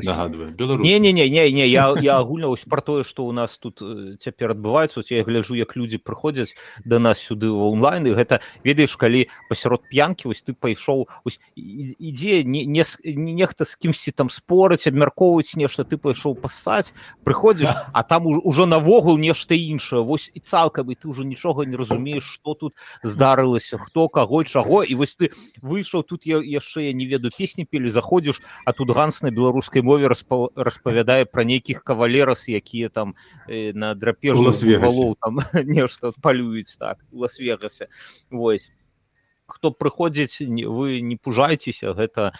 не 0.84 1.00
не 1.00 1.12
не 1.14 1.30
не 1.30 1.52
не 1.52 1.68
я 1.68 1.96
я 2.02 2.18
агульна 2.20 2.48
вось 2.48 2.66
пра 2.68 2.82
тое 2.82 3.04
што 3.04 3.26
у 3.26 3.32
нас 3.32 3.58
тут 3.58 3.80
цяпер 4.20 4.52
адбываецца. 4.52 5.04
Я 5.10 5.24
гляжу 5.24 5.56
як 5.56 5.76
людзі 5.76 5.98
прыходзяць 5.98 6.56
да 6.86 7.00
нас 7.00 7.20
сюды 7.20 7.50
в 7.52 7.64
онлайн 7.64 8.08
і 8.08 8.16
гэта 8.18 8.42
ведаеш 8.64 8.96
калі 8.98 9.28
пасярод 9.50 9.88
п'янкі 9.90 10.28
вось 10.28 10.44
ты 10.44 10.54
пайшоў 10.54 11.08
ідзе 11.56 12.44
не 12.44 12.66
не 12.66 12.84
нехта 13.06 13.66
з 13.66 13.76
кімсьці 13.76 14.12
там 14.12 14.30
спорыць 14.30 14.88
абмяркоўваць 14.88 15.56
нешта 15.56 15.84
ты 15.84 15.98
пайшоў 15.98 16.36
пасаць 16.36 16.94
прыходзіш 17.24 17.70
а 17.94 18.04
там 18.04 18.28
ужо 18.28 18.66
навогул 18.66 19.18
нешта 19.18 19.56
іншае. 19.56 20.04
Вось 20.04 20.32
і 20.34 20.40
цалкам 20.40 20.92
і 20.92 20.96
ты 20.96 21.08
ўжо 21.08 21.24
нічога 21.24 21.66
не 21.66 21.78
разумееш 21.78 22.24
што 22.24 22.54
тут 22.54 22.76
здарылася 23.04 23.78
хто 23.78 24.10
каго 24.10 24.44
чаго. 24.44 24.84
І 24.84 24.96
вось 24.96 25.16
ты 25.16 25.32
выйшаў 25.62 26.04
тут 26.04 26.26
я 26.26 26.40
яшчэ 26.50 26.90
я 26.90 26.94
не 26.94 27.06
ведаю 27.06 27.32
песні 27.38 27.66
пелі 27.66 27.90
заходзіш 27.90 28.42
а 28.66 28.74
тут 28.74 28.90
ганс 28.92 29.22
на 29.22 29.32
беларускай 29.32 29.82
мове 29.82 30.08
распа, 30.10 30.50
распавядае 30.56 31.26
пра 31.26 31.46
нейкіх 31.46 31.84
кавалерас 31.84 32.50
якія 32.50 32.90
там 32.90 33.16
э, 33.48 33.74
на 33.74 33.94
драпежу 33.96 35.16
там 35.22 35.40
нешта 35.66 36.12
палююць 36.22 36.78
так 36.78 37.00
лас-вегасе. 37.12 37.88
Вось. 38.30 38.72
Хто 39.50 39.72
прыходзіць 39.72 40.46
вы 40.46 41.02
не 41.02 41.18
пужайцеся 41.18 41.94
гэта 41.98 42.34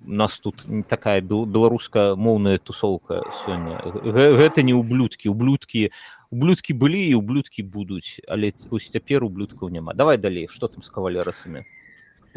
нас 0.00 0.40
тут 0.40 0.64
не 0.64 0.82
такая 0.82 1.20
беларуска 1.20 2.16
моўная 2.16 2.56
тусоўка 2.56 3.20
сёння. 3.44 3.76
Гэта 3.84 4.64
не 4.64 4.72
ублюдкі 4.72 5.28
ублюдкі 5.28 5.90
ублюдкі 6.32 6.72
былі 6.72 7.04
і 7.08 7.14
ублюдкі 7.20 7.62
будуць 7.62 8.20
але 8.28 8.52
ось 8.70 8.88
цяпер 8.88 9.24
ублюдкаў 9.24 9.68
няма. 9.68 9.92
Давай 9.92 10.16
далей 10.16 10.48
что 10.48 10.68
там 10.68 10.82
з 10.82 10.88
кавалерасамі 10.88 11.68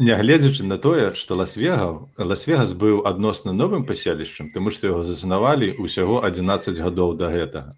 нягледзячы 0.02 0.66
на 0.66 0.78
тое 0.78 1.14
што 1.18 1.38
лас-вегаў 1.38 2.10
лас-вегас 2.18 2.74
быў 2.74 3.06
адносна 3.06 3.52
новым 3.52 3.86
паселішчам 3.86 4.50
тому 4.54 4.74
што 4.74 4.90
яго 4.90 5.02
заснавалі 5.06 5.72
ўсяго 5.78 6.20
11 6.26 6.82
гадоў 6.82 7.14
да 7.16 7.30
гэтага. 7.30 7.74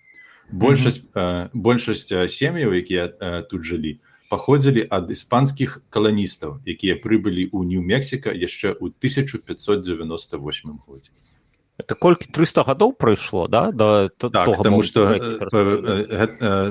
Большасць 0.51 1.01
mm 1.01 1.13
-hmm. 1.15 1.49
большасць 1.53 2.09
сем'яў 2.09 2.75
якія 2.75 3.09
тут 3.51 3.65
жылі 3.65 4.01
паходзілі 4.31 4.87
ад 4.91 5.11
іспанскіх 5.11 5.83
каланістаў 5.91 6.61
якія 6.67 6.97
прыбылі 7.05 7.51
ў 7.53 7.61
нью-мексіка 7.71 8.33
яшчэ 8.33 8.75
ў 8.81 8.91
1598 8.99 10.81
годзе. 10.87 11.11
Это 11.79 11.95
колькі? 11.99 12.27
300 12.31 12.63
гадоў 12.63 12.93
прайшло 12.97 13.49
да? 13.49 13.71
Да 13.73 14.09
так, 14.09 14.63
тому 14.63 14.83
что 14.83 15.19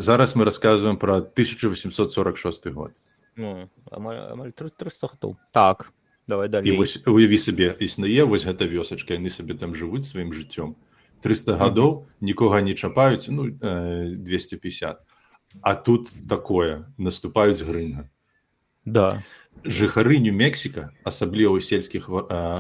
зараз 0.02 0.36
мы 0.36 0.46
рассказываем 0.46 0.98
про 0.98 1.18
1846 1.18 2.68
год 2.68 2.92
ну, 3.36 3.70
амаль, 3.92 4.18
амаль 4.34 4.52
300 4.52 5.08
хатоў 5.08 5.38
так 5.52 5.92
давай 6.28 6.50
далей 6.50 6.76
вось 6.78 7.00
уяві 7.06 7.38
сабе 7.38 7.76
існуе 7.80 8.24
вось 8.26 8.46
гэта 8.46 8.66
вёсачка 8.70 9.18
яны 9.18 9.30
сабе 9.30 9.58
там 9.58 9.76
жывуць 9.76 10.08
сваім 10.08 10.32
жыццём 10.32 10.76
300 11.22 11.58
гадоў 11.58 12.08
нікога 12.22 12.62
не 12.62 12.76
чапаюць 12.76 13.28
ну 13.28 13.50
250 13.50 15.00
а 15.62 15.76
тут 15.76 16.12
такое 16.30 16.88
наступаюць 16.98 17.62
грынга 17.62 18.10
да. 18.86 19.24
Жыхары 19.64 20.20
нью-мексіка 20.20 20.92
асабліва 21.08 21.56
ў 21.56 21.62
сельскіх 21.62 22.10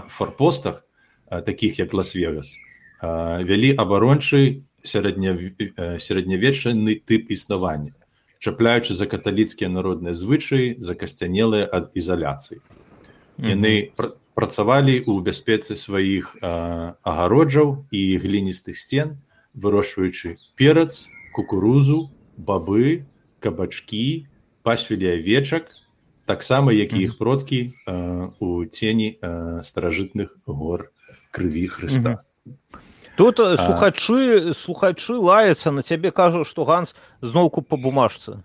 форпостах 0.07 0.85
таких 1.27 1.79
як 1.79 1.93
лас-вегас 1.93 2.55
вялі 3.01 3.75
абарончы 3.75 4.63
сярэдня 4.83 5.35
сярэднявечаны 5.99 6.99
тып 7.03 7.31
існавання 7.31 7.95
чапляючы 8.43 8.91
за 8.91 9.07
каталіцкія 9.07 9.71
народныя 9.71 10.11
звычаі 10.11 10.75
закасцянелыя 10.83 11.63
ад 11.63 11.95
ізаляцыі. 11.95 12.59
Яны 13.39 13.95
працавалі 14.35 14.99
ў 14.99 15.23
бяспецы 15.23 15.79
сваіх 15.79 16.35
агароджаў 16.43 17.87
і 17.87 18.01
гліністых 18.19 18.75
сцен 18.75 19.15
вырошчваючы 19.55 20.35
перац 20.59 21.07
кукурузу 21.31 22.11
бабы 22.35 23.07
кабачкі 23.39 24.27
пасвілі 24.67 25.07
авечак 25.15 25.71
таксама 26.25 26.75
як 26.75 26.91
і 26.91 27.07
іх 27.07 27.17
продкі 27.21 27.77
у 28.43 28.65
цені 28.65 29.23
старажытных 29.63 30.35
гор 30.43 30.91
крыві 31.31 31.67
Хрыста 31.71 32.27
тут 33.15 33.37
слухачы 33.37 34.53
слухачы 34.53 35.13
лаяцца 35.13 35.71
на 35.71 35.83
цябе 35.83 36.11
кажу 36.11 36.43
што 36.45 36.65
ганс 36.65 36.95
зноўку 37.21 37.61
по 37.61 37.77
бумажцы 37.77 38.43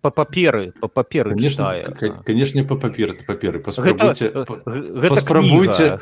по 0.00 0.10
паперы 0.10 0.72
по 0.80 0.88
паперы 0.88 1.36
канешне 2.24 2.64
по 2.64 2.76
папер 2.76 3.16
паперы. 3.26 3.60
Паспрабуйце 3.60 4.30
паспрабуйце 5.08 6.00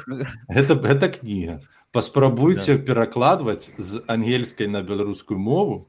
гэта 0.49 0.75
гэта 0.75 1.09
кніга 1.09 1.61
паспрабуйце 1.93 2.79
перакладваць 2.79 3.71
з 3.79 4.03
ангельскай 4.07 4.67
на 4.67 4.83
беларускую 4.83 5.39
мову 5.39 5.89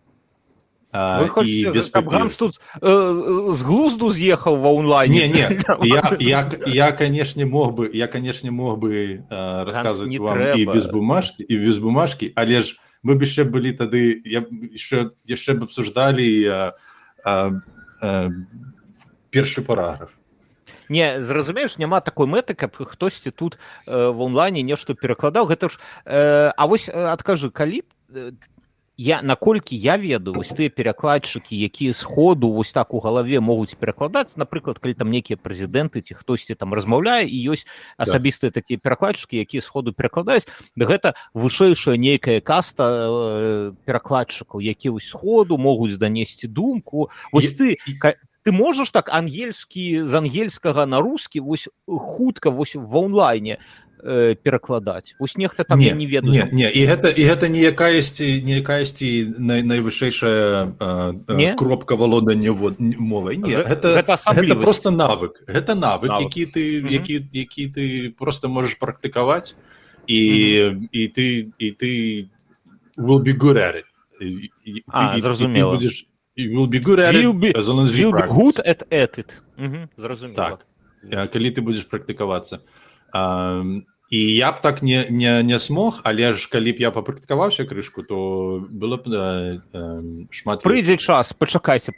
без 0.93 1.89
тут 2.37 2.59
з 2.81 3.61
глузду 3.61 4.09
з'ехаў 4.09 4.55
ва 4.55 4.71
онлайне 4.71 5.27
не, 5.27 5.47
не. 5.49 5.63
я, 5.83 6.15
я, 6.19 6.51
я 6.65 6.91
канешне 6.91 7.45
мог 7.45 7.75
бы 7.75 7.89
я 7.93 8.07
канешне 8.07 8.51
мог 8.51 8.79
бы 8.79 9.23
рассказывать 9.29 10.17
вам 10.17 10.37
трэба. 10.37 10.55
і 10.55 10.65
без 10.65 10.85
бумажкі 10.87 11.43
і 11.43 11.57
без 11.57 11.77
бумажкі 11.77 12.31
але 12.35 12.61
ж 12.61 12.79
мы 13.03 13.15
б 13.15 13.27
яшчэ 13.27 13.43
былі 13.43 13.75
тады 13.75 14.21
я 14.23 14.47
яшчэ 14.71 15.11
яшчэ 15.27 15.59
б 15.59 15.67
абсуждалі 15.67 16.71
першы 19.29 19.61
параграф 19.61 20.09
не 20.89 21.21
зразумееш 21.21 21.77
няма 21.77 22.01
такой 22.01 22.27
мэты 22.27 22.55
каб 22.55 22.75
хтосьці 22.79 23.31
тут 23.31 23.59
э, 23.85 24.09
в 24.09 24.21
онлайне 24.21 24.63
нешта 24.63 24.95
перакладаў 24.95 25.47
гэта 25.51 25.69
ж 25.69 25.79
э, 26.05 26.51
а 26.55 26.67
вось 26.67 26.87
адкажы 26.89 27.51
калі 27.51 27.83
ты 28.07 28.39
я 28.97 29.21
наколькі 29.21 29.77
я 29.77 29.97
ведаю 29.97 30.33
вось 30.33 30.49
тыя 30.49 30.73
перакладчыкі 30.73 31.53
якія 31.53 31.93
сходу 31.93 32.49
вось 32.51 32.73
так 32.73 32.93
у 32.93 32.99
галаве 32.99 33.39
могуць 33.39 33.77
перакладаць 33.77 34.33
напрыклад 34.35 34.79
калі 34.79 34.97
там 34.97 35.13
нейкія 35.13 35.37
прэзідэнты 35.37 36.01
ці 36.01 36.17
хтосьці 36.17 36.57
там 36.57 36.73
размаўляе 36.73 37.29
і 37.29 37.37
ёсць 37.53 37.69
асабістыя 38.01 38.49
такія 38.49 38.81
перакладчыкі 38.81 39.37
якія 39.37 39.61
сходу 39.61 39.93
перакладаюць 39.93 40.49
да 40.75 40.89
гэта 40.89 41.13
вышэйшая 41.37 42.01
нейкая 42.01 42.41
каста 42.41 42.85
э, 42.89 43.73
перакладчыкаў 43.85 44.65
які 44.65 44.97
вось 44.97 45.07
сходу 45.13 45.57
могуць 45.57 45.97
данесці 45.97 46.47
думку. 46.47 47.09
Вось 47.31 47.53
ты 47.53 47.77
ты 48.47 48.51
можаш 48.55 48.91
так 48.95 49.09
ангельскі 49.11 50.07
з 50.07 50.13
ангельскага 50.15 50.85
на 50.87 51.01
рускі 51.03 51.43
вось 51.43 51.67
хутка 51.83 52.49
вось 52.49 52.75
ва 52.79 53.03
онлайне 53.03 53.59
э, 54.03 54.35
перакладаць 54.35 55.15
вось 55.19 55.37
нехта 55.37 55.63
там 55.63 55.79
не, 55.79 55.91
не 55.91 56.05
ведаю. 56.05 56.31
не, 56.31 56.49
не 56.51 56.71
і 56.71 56.85
гэта 56.85 57.09
і 57.09 57.23
гэта 57.23 57.49
не 57.49 57.61
якаясьці 57.61 58.41
не 58.43 58.59
якаясьці 58.61 59.35
най, 59.37 59.63
найвышэйшая 59.63 60.73
э, 60.79 61.55
кропка 61.55 61.95
валодання 61.95 62.51
вот 62.51 62.79
мовай 62.79 63.37
не 63.37 63.55
гэта, 63.55 64.03
гэта, 64.03 64.33
гэта 64.33 64.55
просто 64.55 64.91
навык. 64.91 65.43
Гэта 65.47 65.75
навык, 65.75 66.09
навык. 66.09 66.21
які 66.21 66.45
ты 66.45 66.81
mm 66.81 66.85
-hmm. 66.85 66.91
які 66.91 67.25
які 67.31 67.67
ты 67.67 68.09
просто 68.17 68.49
можаш 68.49 68.77
практыкаваць 68.79 69.55
і 70.07 70.21
mm 70.21 70.73
-hmm. 70.73 70.87
і 70.91 71.07
ты 71.07 71.47
і 71.57 71.71
ты 71.71 71.91
will 72.97 73.21
be 73.21 73.37
good 73.37 73.57
at 73.57 73.75
it. 73.75 73.87
І, 74.21 74.51
і, 74.65 74.83
а, 74.87 75.15
і, 75.17 75.21
зразумела 75.21 75.71
і 75.71 75.75
будзеш 75.75 76.07
will 76.37 76.67
be 76.67 76.83
good 76.83 76.99
at 76.99 77.13
it, 77.15 77.33
be, 77.33 77.53
be 77.53 78.27
good 78.27 78.59
at, 78.59 78.83
at 78.93 79.19
it. 79.19 79.41
Mm 79.57 79.71
-hmm, 79.71 79.87
зразумела 79.97 80.49
так 80.49 80.65
калі 81.31 81.51
ты 81.51 81.61
будзеш 81.61 81.87
практыкавацца 81.87 82.59
і 84.09 84.35
я 84.35 84.51
б 84.51 84.61
так 84.61 84.81
не 84.81 85.05
не 85.09 85.43
не 85.43 85.59
смог 85.59 85.99
але 86.03 86.33
ж 86.33 86.47
калі 86.49 86.71
б 86.71 86.79
я 86.79 86.91
папрактыкаваўся 86.91 87.65
крышку 87.67 88.03
то 88.03 88.63
было 88.71 88.95
б 88.95 89.11
э, 89.11 89.59
э, 89.73 90.01
шмат 90.31 90.63
прыйдзе 90.63 90.95
час 90.95 91.33
пачакайся 91.33 91.91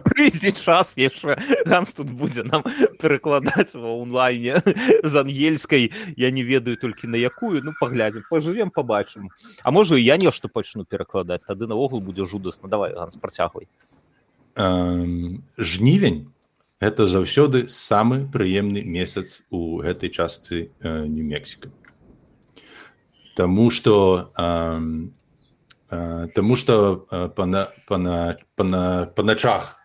прыйдзе 0.00 0.52
час 0.52 0.96
яшчэ 0.96 1.36
ганс 1.66 1.92
тут 1.92 2.08
будзе 2.08 2.44
нам 2.44 2.64
перакладаць 3.00 3.76
ва 3.76 3.92
онлайне 4.00 4.64
з 5.04 5.14
ангельскай. 5.16 5.92
Я 6.16 6.30
не 6.30 6.42
ведаю 6.42 6.76
толькі 6.76 7.12
на 7.12 7.20
якую 7.20 7.60
ну 7.60 7.76
паглядзім 7.80 8.24
пажывем 8.30 8.70
побачым 8.70 9.28
А 9.62 9.70
можа 9.70 9.96
я 9.96 10.16
нешта 10.16 10.48
пачну 10.48 10.84
перакладаць 10.84 11.44
тады 11.44 11.66
наогул 11.66 12.00
будзе 12.00 12.24
жудасна. 12.24 12.68
Давай 12.68 12.94
ганс 12.94 13.16
працягвай. 13.20 13.68
Жнівень 14.56 16.32
гэта 16.84 17.08
заўсёды 17.08 17.68
самы 17.68 18.28
прыемны 18.28 18.84
месяц 18.84 19.40
у 19.50 19.80
гэтай 19.80 20.12
частцы 20.12 20.68
э, 20.68 21.06
нью-мексіка. 21.08 21.72
Таму 23.34 23.70
што 23.70 24.30
э, 24.36 25.08
э, 25.90 26.28
Таму 26.34 26.56
што 26.56 27.06
э, 27.10 27.28
па 27.34 29.22
начах 29.22 29.76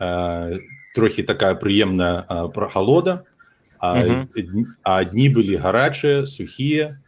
э, 0.00 0.58
трохі 0.94 1.22
такая 1.22 1.54
прыемная 1.54 2.26
э, 2.26 2.48
прахалода 2.50 3.24
а, 3.80 4.26
а 4.84 5.04
дні 5.04 5.28
былі 5.28 5.56
гарачыя 5.56 6.26
сухія 6.26 7.00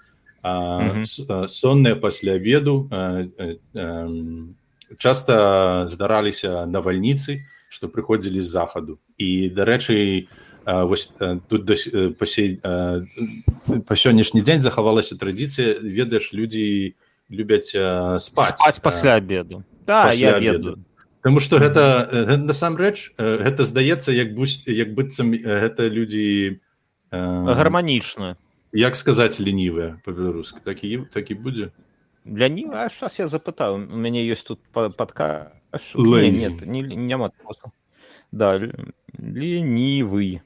сонныя 0.42 1.94
пасля 2.00 2.32
обеду 2.40 2.88
часта 4.98 5.86
здараліся 5.86 6.64
навальніцы 6.66 7.44
што 7.72 7.88
прыходзілі 7.88 8.44
з 8.44 8.48
захаду. 8.52 9.00
І 9.16 9.48
дарэчы 9.48 10.28
вось 10.64 11.08
тут 11.48 11.66
па 12.20 12.26
па 13.88 13.94
сённяшні 13.96 14.44
дзень 14.44 14.62
захавалася 14.62 15.16
традыцыя 15.16 15.80
ведаеш 15.80 16.30
людзі 16.36 16.94
любяць 17.32 17.72
спаць 18.22 18.60
спаць 18.60 18.78
пасля 18.78 19.18
обеду 19.18 19.64
да, 19.86 20.12
я 20.12 20.38
ведаю. 20.38 20.78
Таму 21.22 21.38
што 21.38 21.58
гэта 21.58 22.06
насамрэч 22.38 23.14
гэта 23.18 23.64
здаецца 23.66 24.14
як 24.14 24.34
бусь 24.34 24.62
як 24.66 24.94
быццам 24.94 25.34
гэта 25.34 25.90
людзі 25.90 26.60
гарманічна 27.10 28.36
як 28.72 28.96
сказаць 28.96 29.40
лінівыя 29.40 30.00
па-беларуску. 30.04 30.60
Так 30.64 30.84
і 30.84 31.04
так 31.12 31.30
і 31.30 31.34
будзе? 31.34 31.70
Для 32.24 32.48
ні 32.48 32.66
сейчас 32.70 33.18
я 33.18 33.26
запытаю. 33.26 33.82
У 33.82 33.96
мяне 33.96 34.24
ёсць 34.24 34.46
тут 34.46 34.60
падка 34.72 35.52
нет, 36.30 36.66
не, 36.66 36.82
няма 36.82 37.30
да 38.32 38.58
ленівы 39.18 40.42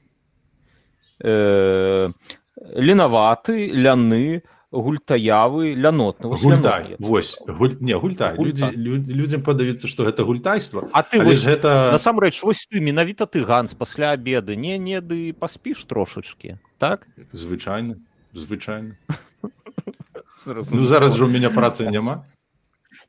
э, 1.19 2.09
ленаваты 2.55 3.71
ляны 3.71 4.43
гультаявы 4.71 5.73
лянотны 5.73 6.27
гультай 6.27 6.95
вось. 6.99 7.37
Гуль, 7.47 7.77
не 7.79 7.97
гультай. 7.97 8.35
Гульта. 8.35 8.69
людзі, 8.75 9.13
людзям 9.13 9.43
падаецца 9.43 9.87
што 9.87 10.03
гэта 10.03 10.27
гультайства 10.27 10.89
А 10.91 11.03
ты 11.03 11.23
вось 11.23 11.43
гэта 11.43 11.89
насамрэч 11.95 12.43
вось 12.43 12.67
ты 12.67 12.81
менавіта 12.81 13.25
ты 13.25 13.45
ганс 13.45 13.73
пасля 13.73 14.11
обеды 14.11 14.55
не 14.55 14.77
не 14.77 14.99
ды 14.99 15.33
паспіш 15.33 15.85
трошачки 15.85 16.59
так? 16.77 17.07
Звычайна 17.31 17.97
звычайна. 18.33 18.97
Ну 20.47 20.85
зараз 20.85 21.15
жа 21.15 21.25
у 21.25 21.27
меня 21.27 21.49
працы 21.49 21.91
няма 21.91 22.23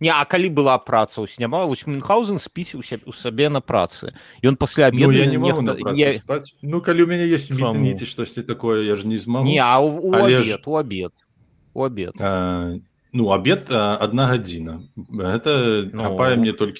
не 0.00 0.11
а 0.11 0.24
калі 0.24 0.48
была 0.54 0.78
праца 0.78 1.20
ў 1.22 1.26
сняма 1.26 1.66
вось 1.66 1.87
мюнхгаузен 1.87 2.38
спіць 2.38 2.78
у 2.78 2.82
сябе 2.82 3.02
у 3.06 3.12
сабе 3.12 3.48
на 3.50 3.61
працы 3.61 4.14
ён 4.42 4.56
пасля 4.56 4.87
обеду 4.87 5.11
ну, 5.11 5.18
я 5.18 5.26
не 5.26 5.37
нехта... 5.37 5.74
не... 5.92 6.22
ну 6.62 6.80
калі 6.80 7.02
у 7.02 7.06
мяне 7.06 7.26
есть 7.26 7.50
ці 7.50 8.06
штосьці 8.06 8.42
такое 8.42 8.87
я 8.87 8.96
ж 8.96 9.06
не 9.06 9.18
змагу 9.18 9.46
не 9.46 9.58
а 9.58 9.78
у, 9.80 9.98
у 9.98 10.14
обед, 10.14 10.44
ж... 10.44 10.58
у 10.64 10.76
обед 10.76 11.12
у 11.74 11.82
обед. 11.82 12.14
А, 12.20 12.74
ну 13.12 13.30
обед 13.30 13.70
одна 13.70 14.26
гадзіна 14.26 14.82
это 15.18 15.88
ну, 15.92 16.02
хапае 16.02 16.37
мне 16.37 16.52
толькі 16.52 16.78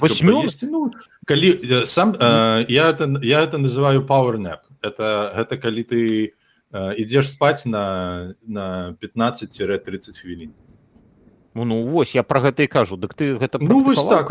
ну, 0.62 0.90
калі 1.26 1.87
сам 1.87 2.14
а, 2.18 2.64
я 2.68 2.90
это 2.90 3.18
я 3.22 3.42
это 3.42 3.59
называю 3.59 4.07
powerнап 4.07 4.62
это 4.83 5.35
гэта 5.35 5.59
калі 5.59 5.83
ты 5.83 6.33
ідзеш 6.72 7.33
спаць 7.33 7.66
на 7.66 8.35
на 8.46 8.94
15-30 9.00 10.20
хвілін 10.20 10.52
Ну, 11.54 11.64
ну 11.64 11.87
вось 11.87 12.14
я 12.14 12.22
про 12.22 12.40
гэта 12.40 12.62
і 12.62 12.66
кажу. 12.66 12.96
Дык 12.96 13.14
ты 13.14 13.34
гэта 13.34 13.58
ну, 13.58 13.82
вось 13.82 14.04
так. 14.04 14.28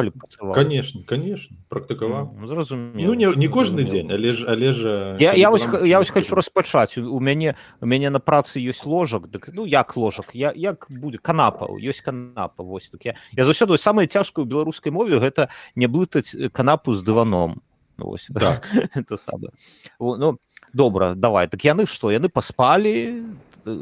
конечно 0.54 1.04
конечно 1.04 1.58
практыкаваў. 1.70 2.36
ну, 2.40 2.48
зразумела 2.48 2.94
ну, 2.96 3.14
не, 3.14 3.26
не 3.36 3.48
кожны 3.48 3.84
дзень 3.84 4.12
але 4.12 4.32
ж 4.34 4.46
але 4.48 4.74
ж 4.74 5.18
я, 5.20 5.34
я, 5.34 5.50
вось, 5.50 5.68
я 5.84 6.00
вось 6.00 6.10
хочу 6.10 6.36
распачаць. 6.36 6.98
У 6.98 7.20
мяне 7.20 7.56
у 7.82 7.86
мяне 7.86 8.10
на 8.10 8.20
працы 8.20 8.62
ёсць 8.62 8.86
ложак 8.86 9.28
дык 9.28 9.50
ну 9.54 9.66
як 9.66 9.98
ложак? 9.98 10.32
Я 10.34 10.54
як 10.56 10.86
будзе? 10.90 11.18
Канапа 11.18 11.66
ёсць 11.66 12.02
канапа 12.02 12.64
вось 12.64 12.90
так 12.90 13.04
я 13.06 13.16
я 13.34 13.44
заўсёды 13.44 13.78
самае 13.78 14.08
цяжкую 14.08 14.46
беларускай 14.46 14.92
мове 14.92 15.20
гэта 15.20 15.50
не 15.76 15.88
блытаць 15.88 16.36
канапу 16.54 16.94
з 16.94 17.04
дываном. 17.04 17.62
Вось 17.98 18.30
так. 18.34 18.70
Это 18.96 19.18
сада 19.18 19.50
ну 20.00 20.40
добра 20.74 21.16
давай 21.16 21.48
так 21.48 21.66
яны 21.66 21.88
што 21.88 22.12
яны 22.12 22.30
паспалі? 22.30 23.26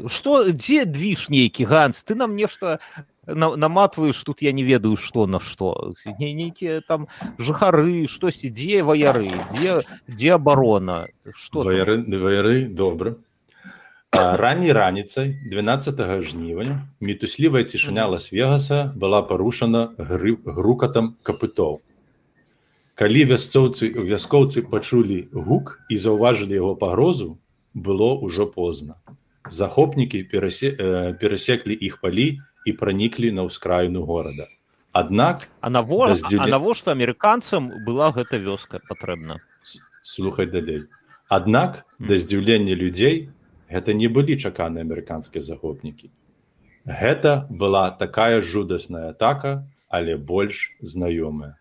Что 0.08 0.42
дзе 0.50 0.84
двіж 0.84 1.28
нейкі 1.30 1.64
ганс? 1.64 2.02
Ты 2.02 2.14
нам 2.14 2.34
нешта 2.34 2.80
наматваеш 3.26 4.22
тут 4.24 4.42
я 4.42 4.52
не 4.52 4.62
ведаю 4.62 4.96
что 4.96 5.26
на 5.26 5.40
что. 5.40 5.94
Нейкія 6.18 6.80
там 6.80 7.08
жыхары 7.38 8.06
штосьці 8.08 8.50
дзе 8.50 8.82
ваяры 8.82 9.30
дзе 9.54 9.82
дзе 10.08 10.34
абарона 10.34 11.08
что 11.34 11.62
ваяры 11.62 12.02
ваяры 12.02 12.66
добра. 12.66 13.16
Ранней 14.12 14.72
раніцай 14.72 15.36
12 15.50 15.98
жніўня 16.22 16.86
мітуслівая 17.00 17.64
цішыня 17.64 18.06
лас-вегаса 18.06 18.92
была 18.96 19.22
парушана 19.22 19.92
гры 19.98 20.38
грукатам 20.44 21.16
капытоў 21.22 21.82
калі 22.96 23.28
вяскоўцы 23.28 23.92
вяскоўцы 23.92 24.64
пачулі 24.72 25.28
гук 25.32 25.76
і 25.92 25.96
заўважылі 26.00 26.56
яго 26.56 26.74
пагрозу 26.80 27.36
было 27.74 28.16
ўжо 28.16 28.48
позна. 28.48 28.96
Захопнікі 29.52 30.24
перасе, 30.32 30.72
э, 30.72 31.12
перасеклі 31.20 31.76
іх 31.76 32.00
палі 32.00 32.40
і 32.66 32.72
праніклі 32.72 33.30
на 33.32 33.46
ўскраіну 33.46 34.02
горада. 34.04 34.50
Аднак 34.92 35.48
а 35.60 35.70
наво 35.70 36.10
раздзелі... 36.10 36.50
навошта 36.50 36.92
амерыканцам 36.92 37.70
была 37.86 38.10
гэта 38.10 38.42
вёска 38.42 38.82
патрэбна? 38.82 39.38
Слухай 40.02 40.46
далей. 40.50 40.90
Аднак 41.28 41.86
да 41.98 42.18
здзіўлення 42.18 42.74
людзей 42.74 43.30
гэта 43.70 43.94
не 43.94 44.10
былі 44.10 44.34
чаканыя 44.36 44.82
амерыканскія 44.82 45.42
захопнікі. 45.42 46.10
Гэта 46.86 47.46
была 47.50 47.90
такая 47.90 48.42
жудасная 48.42 49.10
атака 49.14 49.66
але 49.88 50.16
больш 50.16 50.74
знаёмая. 50.82 51.54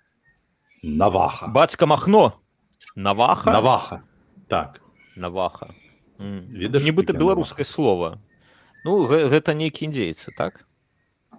Наваха. 0.83 1.47
Бацька 1.47 1.85
махно! 1.85 2.41
Наваха? 2.95 3.51
Наваха. 3.51 4.03
Так. 4.47 4.81
Наваха. 5.15 5.73
Віда 6.19 6.79
нібыта 6.79 7.13
беларускае 7.13 7.65
слова 7.65 8.17
ну 8.85 9.01
гэта 9.09 9.57
нейкі 9.57 9.89
індзейцы 9.89 10.31
так 10.37 10.61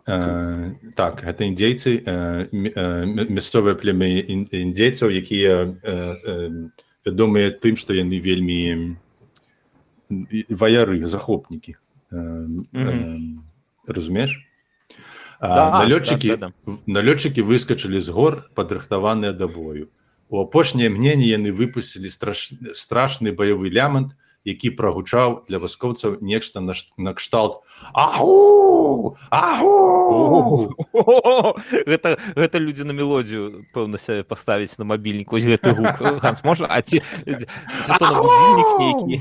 э, 0.06 0.72
так 0.94 1.22
гэта 1.22 1.44
індзейцы 1.44 2.02
э, 2.04 2.48
мясцовыя 2.52 3.74
племя 3.74 4.06
індзейцаў 4.06 5.10
якія 5.10 5.76
э, 5.82 6.70
вядомыя 7.04 7.50
тым 7.50 7.76
што 7.76 7.94
яны 7.94 8.18
вельмі 8.18 8.98
ваяры 10.08 11.02
захопнікі 11.06 11.76
э, 11.76 12.16
э, 12.72 13.08
разумееш 13.86 14.46
да, 15.40 15.82
налётчыкі 15.82 16.28
да, 16.36 16.36
да, 16.36 16.52
да. 16.66 16.78
налётчыкі 16.86 17.42
выскачылі 17.42 18.00
з 18.00 18.08
гор 18.08 18.48
падрыхтаваныя 18.54 19.32
да 19.32 19.48
бою. 19.48 19.90
У 20.28 20.40
апошняе 20.40 20.88
мненне 20.88 21.28
яны 21.28 21.52
выпусцілі 21.52 22.10
страш... 22.10 22.52
страшны 22.74 23.32
баявы 23.32 23.70
лямант 23.70 24.16
які 24.46 24.70
прагучаў 24.78 25.42
для 25.50 25.58
васкоўцаў 25.58 26.22
нешта 26.22 26.62
накшталт 26.62 27.66
Агу! 27.92 29.18
Агу! 29.30 30.70
гэта 31.90 32.14
гэта 32.38 32.62
людзі 32.62 32.86
на 32.86 32.94
мелодію 32.94 33.66
пэўна 33.74 33.98
сябе 33.98 34.22
паставіць 34.22 34.78
на 34.78 34.86
мабільнік 34.86 35.34
вось 35.34 35.42
гэты 35.42 35.74
гук 35.74 36.22
ганс 36.22 36.46
можа 36.46 36.70
а 36.70 36.78
ці 36.80 37.02
нейкі 38.78 39.18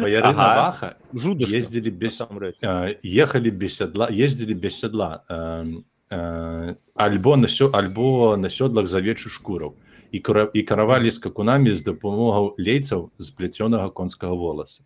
Бояры 0.00 0.28
ага. 0.28 0.36
Наваха 0.36 0.96
Жуда 1.12 1.46
ездили 1.48 1.90
без 1.90 2.20
э, 2.20 2.94
ехали 3.02 3.50
без 3.50 3.76
седла 3.76 4.08
ездили 4.10 4.54
без 4.54 4.78
седла 4.78 5.24
э, 5.28 6.74
альбо 6.94 7.36
на 7.36 7.48
сё 7.48 7.70
альбо 7.72 8.36
на 8.36 8.48
сёдлах 8.48 8.88
завечу 8.88 9.30
шкураў 9.30 9.76
і 10.12 10.18
кара, 10.20 10.48
і 10.52 10.62
каравалі 10.62 11.10
скакунамі 11.10 11.72
з 11.72 11.82
дапамогаў 11.82 12.54
лейцаў 12.58 13.10
з 13.18 13.26
пляцёнага 13.30 13.90
конскага 13.90 14.34
воласа. 14.34 14.84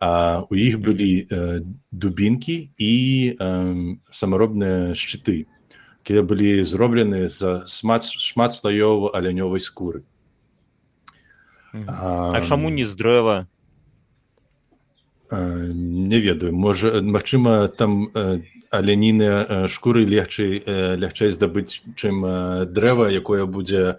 А, 0.00 0.44
у 0.50 0.54
іх 0.54 0.76
былі 0.80 1.24
э, 1.24 1.64
дубінкі 1.90 2.68
і 2.76 2.94
э, 3.32 3.96
самаробныя 4.12 4.92
шчыты 4.92 5.46
якія 6.06 6.22
былі 6.22 6.62
зроблены 6.62 7.26
за 7.26 7.66
шмат 7.66 8.06
шмат 8.06 8.54
слаёў 8.54 9.10
алянёвай 9.10 9.58
скуры. 9.58 10.06
А, 11.74 12.30
а 12.30 12.46
чаму 12.46 12.70
не 12.70 12.86
з 12.86 12.94
дрэва? 12.94 13.50
Не 15.32 16.20
ведаю. 16.22 16.54
Можа 16.54 17.02
магчыма 17.02 17.66
там 17.66 18.06
аляніны 18.70 19.66
шкуры 19.66 20.06
легчай 20.06 20.62
лягчэй 20.62 21.34
здабыць 21.34 21.82
чым 21.98 22.22
дрэва 22.70 23.10
якое 23.10 23.50
будзе 23.50 23.98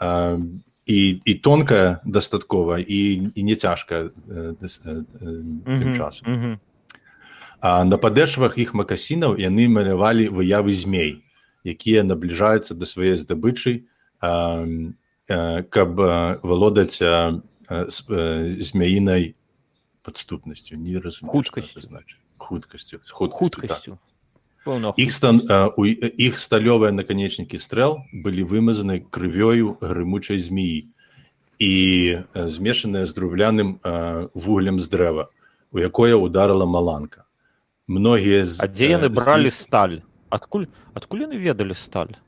і 0.00 0.98
і 1.24 1.34
тонкая 1.34 2.00
дастаткова 2.04 2.78
і 2.78 3.32
і 3.34 3.42
не 3.42 3.54
цяжка 3.56 4.10
тым 5.66 5.96
часам. 5.96 6.60
а 7.60 7.84
на 7.84 7.96
падэшвах 7.96 8.58
іх 8.58 8.74
макасінаў 8.74 9.40
яны 9.40 9.68
малявалі 9.68 10.28
выявы 10.28 10.72
змей 10.76 11.24
якія 11.64 12.04
набліжаюцца 12.04 12.74
да 12.78 12.86
свае 12.86 13.16
здабычы 13.16 13.88
каб 15.26 15.90
валодаць 16.46 17.02
змяінай 17.66 19.34
падступнасцю. 20.02 20.76
Не 20.76 20.98
разум 20.98 21.28
хуткасцю. 21.28 21.80
значит 21.80 22.18
хуткасцю 22.38 23.00
хуткасцю 23.02 23.98
іх 24.96 25.10
стан 25.12 25.42
у 25.76 25.84
іх 25.86 26.38
сталёвыя 26.38 26.90
наканечнікі 26.90 27.58
стрэл 27.58 27.98
былі 28.12 28.42
вымазаны 28.44 29.02
крывёю 29.10 29.78
грымучай 29.80 30.38
змеі 30.38 30.90
і 31.58 31.72
змешаныя 32.34 33.06
з 33.06 33.14
друвляным 33.14 33.78
вуглем 34.34 34.80
з 34.80 34.88
дрэва 34.88 35.30
у 35.72 35.78
якое 35.78 36.14
ударыла 36.14 36.64
маланка. 36.64 37.24
Многія 37.86 38.44
з 38.44 38.66
дзе 38.66 38.96
яны 38.98 39.08
бралі 39.08 39.50
сталь? 39.50 40.02
Адкуль 40.30 40.66
адкуль 40.94 41.28
яны 41.28 41.38
ведалі 41.38 41.74
сталь? 41.78 42.18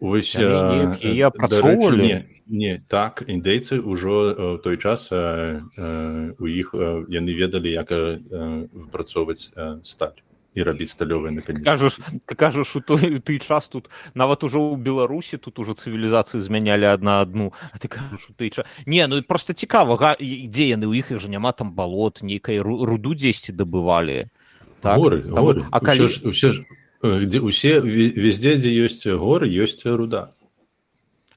Ось 0.00 0.32
я 0.36 1.30
працоўвалі 1.30 2.24
не 2.46 2.78
так 2.88 3.24
індейцы 3.26 3.80
ўжо 3.82 4.58
той 4.62 4.76
час 4.78 5.10
э, 5.10 5.60
э, 5.76 6.34
у 6.38 6.46
іх 6.46 6.74
э, 6.74 7.04
яны 7.10 7.34
ведалі 7.34 7.74
як 7.74 7.90
выпрацоўваць 7.90 9.50
сталь 9.82 10.18
і 10.56 10.62
рабіць 10.64 10.90
сталёвыя 10.96 11.30
на 11.36 11.44
кажаш 11.44 12.00
ты 12.24 12.34
кажаш 12.34 12.76
у 12.76 12.80
той 12.80 13.20
ты 13.20 13.38
час 13.38 13.68
тут 13.68 13.92
нават 14.14 14.42
ужо 14.42 14.58
ў 14.72 14.80
беларусі 14.80 15.36
тут 15.36 15.60
ужо 15.60 15.76
цывілізацыі 15.76 16.40
змянялі 16.40 16.88
адна 16.88 17.20
адну 17.20 17.52
а 17.70 17.76
ты 17.78 17.92
кажаш 17.92 18.32
ты 18.40 18.48
ча... 18.50 18.64
не 18.86 19.06
ну 19.06 19.22
просто 19.22 19.52
цікава 19.52 19.96
га... 20.00 20.16
дзе 20.16 20.72
яны 20.72 20.88
ў 20.88 21.04
іх 21.04 21.12
жа 21.20 21.28
няма 21.28 21.52
там 21.52 21.76
балот 21.76 22.24
нейкай 22.24 22.58
руду 22.64 23.12
дзесьці 23.12 23.52
дабывалі 23.52 24.32
так? 24.80 24.98
горы, 24.98 25.22
там... 25.22 25.44
горы. 25.44 25.64
А 25.70 25.80
калі... 25.80 26.08
ўсё 26.08 26.08
ж, 26.08 26.14
ўсё 26.24 26.48
ж, 26.52 26.64
дзе 27.02 27.40
усе 27.40 27.80
везде 27.80 28.56
дзе 28.56 28.72
ёсць 28.72 29.04
горы 29.04 29.48
ёсць 29.50 29.84
руда. 29.84 30.32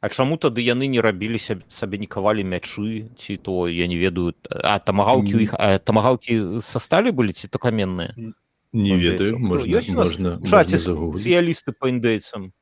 А 0.01 0.07
чаму 0.07 0.39
тады 0.39 0.63
яны 0.63 0.87
не 0.87 1.03
рабілі 1.03 1.39
сабе 1.67 1.99
не 1.99 2.07
кавалі 2.07 2.43
мячы 2.47 3.11
ці 3.19 3.35
то 3.35 3.67
я 3.67 3.87
не 3.87 3.99
ведаю 3.99 4.31
а 4.47 4.79
тамагаўкі 4.79 5.35
у 5.35 5.39
іх 5.43 5.51
тамагаўкі 5.83 6.63
са 6.63 6.79
сталі 6.79 7.11
былі 7.11 7.35
ці 7.35 7.51
то 7.51 7.59
каменныя 7.59 8.15
не 8.73 8.97
ведаю 8.97 9.39
можна 9.39 9.81
можна 9.89 10.39
спецыялісты 10.41 11.71
по 11.71 11.89
індейцам 11.89 12.53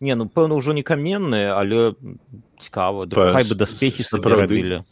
не 0.00 0.14
ну 0.14 0.28
пэўна 0.28 0.56
ўжо 0.56 0.72
не 0.72 0.82
каменныя 0.82 1.58
але 1.58 1.94
цікава 2.60 3.06
бы 3.06 3.54
даспехі 3.54 4.02
сапраўдылі 4.02 4.82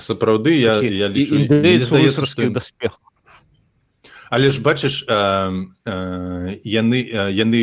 сапраўды. 0.00 0.56
я, 0.58 0.80
я 0.82 1.08
лічу, 1.08 1.46
даспех 2.50 2.98
але 4.30 4.50
ж 4.50 4.62
бачыш 4.62 5.04
э, 5.06 5.14
э, 5.86 6.58
яны 6.64 6.98
яны 7.30 7.60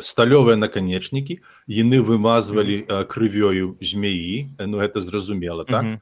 сталёвыя 0.00 0.56
наканечнікі 0.56 1.40
яны 1.66 2.00
вымазвалі 2.02 2.86
э, 2.86 3.04
крывёю 3.08 3.76
змеі 3.80 4.50
ну 4.58 4.78
это 4.78 5.00
зразумела 5.00 5.64
так? 5.64 5.82
Mm 5.84 6.00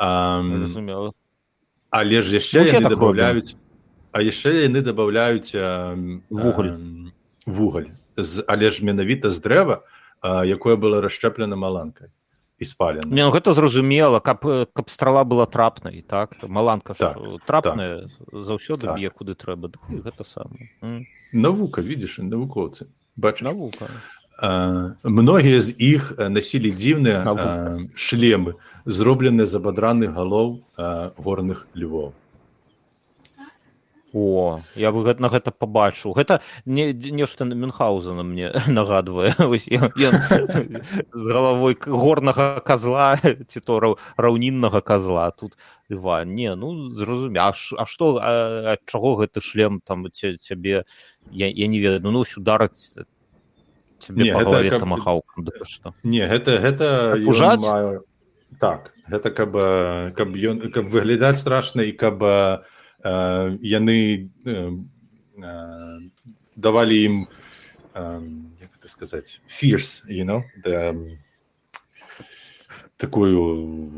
-hmm. 0.00 1.12
але 1.90 2.22
ж 2.22 2.34
яшчэ 2.34 2.70
так 2.70 2.88
добавляюць 2.88 3.56
а 4.12 4.22
яшчэ 4.22 4.66
яны 4.66 4.82
добавляюць 4.82 5.54
вугаль. 6.30 6.76
вугаль. 7.46 7.90
З 8.16 8.44
але 8.46 8.70
ж 8.70 8.84
менавіта 8.84 9.30
з 9.30 9.40
дрэва 9.40 9.82
якое 10.22 10.76
было 10.76 11.00
расчэплена 11.00 11.56
маланкай 11.56 12.08
і 12.58 12.64
спалена 12.64 13.08
не 13.08 13.24
ну, 13.24 13.30
гэта 13.32 13.54
зразумела 13.54 14.20
каб 14.20 14.44
каб 14.72 14.90
страла 14.90 15.24
была 15.24 15.46
трапнай 15.46 16.02
так? 16.02 16.36
Маланка 16.42 16.94
так, 16.94 17.16
трапная 17.46 18.08
так. 18.08 18.44
заўсёды 18.44 18.86
так. 18.86 18.96
б'е 18.96 19.10
куды 19.10 19.34
трэба 19.34 19.72
гэта 19.88 20.24
сам 20.24 20.52
навука 21.32 21.80
видишь 21.80 22.18
навукоўцы. 22.18 22.86
Бач 23.16 23.40
навука. 23.40 23.88
Многія 25.04 25.60
з 25.60 25.74
іх 25.76 26.16
насілі 26.16 26.72
дзіўныя 26.72 27.20
шлемы 27.96 28.56
зробленыя 28.84 29.46
з 29.46 29.54
абадраных 29.56 30.12
галоў 30.12 30.60
горных 31.16 31.68
львоў 31.74 32.12
О 34.12 34.60
я 34.74 34.90
бы 34.92 35.04
на 35.18 35.28
гэта 35.28 35.50
побачыў 35.50 36.14
гэта 36.14 36.40
не 36.66 36.92
нешта 36.92 37.44
на 37.44 37.54
мюнхаузена 37.54 38.22
мне 38.22 38.50
нагадвае. 38.66 39.34
З 39.38 41.24
галавой 41.26 41.76
горнага 41.80 42.60
козла 42.60 43.16
ці 43.50 43.60
то 43.60 43.96
раўніннага 44.16 44.80
козла 44.80 45.30
тут. 45.30 45.56
Ва 45.88 46.24
не 46.24 46.54
ну 46.54 46.90
зразумя 46.90 47.50
А 47.50 47.86
што 47.86 48.18
ад 48.22 48.80
чаго 48.86 49.16
гэты 49.22 49.40
шлем 49.40 49.80
там 49.84 50.06
цябе 50.10 50.84
я, 51.30 51.46
я 51.48 51.66
не 51.66 51.78
ведаю. 51.78 52.10
Ну 52.10 52.24
удараць 52.36 52.96
не 54.08 54.32
гэта, 54.32 54.78
каб... 54.78 54.88
махаў, 54.88 55.22
да, 55.36 55.92
не 56.02 56.26
гэта 56.26 56.56
гэта 56.58 56.86
ужаць 57.26 57.62
так 58.58 58.92
гэта 59.06 59.30
каб 59.30 59.52
каб 60.16 60.28
ён 60.34 60.70
каб 60.72 60.88
выглядаць 60.88 61.38
страшна 61.38 61.82
і 61.86 61.92
каб 61.92 62.22
э, 62.22 62.58
яны 63.04 64.28
э, 64.44 64.80
давалі 66.56 66.96
ім 67.04 67.28
сказаць 68.90 69.40
фірс 69.46 70.02
you 70.08 70.24
know 70.24 70.42
да, 70.64 70.94
такую 72.96 73.92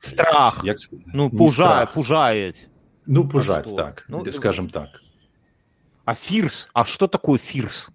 страх. 0.00 0.62
як, 0.64 0.76
ну 1.06 1.30
пужае 1.30 1.86
пужаюць 1.86 2.66
ну 3.06 3.28
пужаць 3.28 3.74
так 3.74 4.04
ну, 4.08 4.24
скажем 4.32 4.70
так. 4.70 5.02
а 6.04 6.14
фірс 6.14 6.68
а 6.72 6.84
что 6.84 7.06
такое 7.06 7.38
фірс 7.38 7.90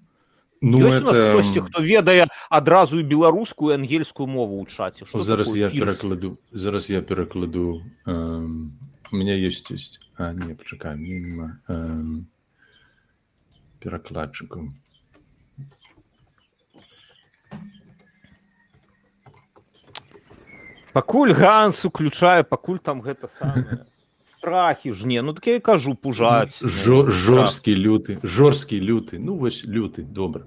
Ну, 0.65 0.79
это... 0.87 1.11
хтосьці 1.11 1.61
хто 1.61 1.83
ведае 1.83 2.27
адразу 2.49 2.99
і 2.99 3.03
беларускую 3.03 3.75
ангельскую 3.75 4.27
мову 4.31 4.63
ў 4.63 4.71
чаце 4.71 5.03
зараз 5.11 5.51
я 5.57 5.67
перакладу 5.67 6.39
зараз 6.51 6.89
я 6.89 7.01
перакладу 7.01 7.83
у 8.05 9.15
меня 9.15 9.35
есть 9.35 9.71
есть 9.71 10.02
а, 10.17 10.33
не 10.33 10.53
пачакай 10.53 10.95
эм, 11.67 12.27
перакладчыкам 13.79 14.73
пакуль 20.93 21.33
ганс 21.33 21.83
уключае 21.85 22.43
пакуль 22.43 22.79
там 22.79 23.01
гэта 23.01 23.29
страхі 24.37 24.93
ж 24.93 25.07
не 25.07 25.21
ну 25.21 25.33
так 25.33 25.47
я 25.47 25.59
кажу 25.59 25.95
пужаць 25.95 26.59
жорсткі 26.61 27.75
люты 27.75 28.19
жорсткі 28.23 28.79
люты 28.79 29.19
ну 29.19 29.35
вось 29.35 29.63
люты 29.63 30.03
добра 30.03 30.45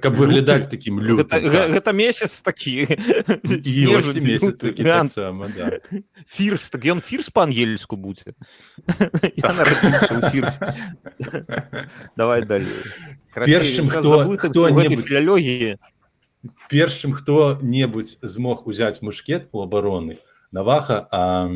каб 0.00 0.14
выглядаць 0.18 0.68
таким 0.68 1.00
лютым 1.00 1.24
гэта, 1.24 1.40
так. 1.40 1.70
гэта 1.78 1.92
месяц 1.92 2.42
такі 2.42 2.86
месяц 4.20 4.58
такі 4.58 4.84
так 4.84 5.08
сама, 5.10 5.48
да. 5.48 5.78
фірс 6.26 6.70
так 6.70 6.84
ён 6.84 7.00
фірс 7.00 7.30
па-ангельску 7.30 7.96
будзе 7.96 8.34
давай 12.16 12.42
далей 12.42 12.82
першым 13.34 13.88
хто 13.88 14.24
хто-небудзь 14.36 15.10
лёгі 15.10 15.78
першым 16.68 17.14
хто-небудзь 17.14 18.18
змог 18.22 18.66
узяць 18.66 19.02
мушкет 19.02 19.48
у 19.52 19.62
абароны 19.62 20.18
наваха 20.54 21.06
а, 21.10 21.50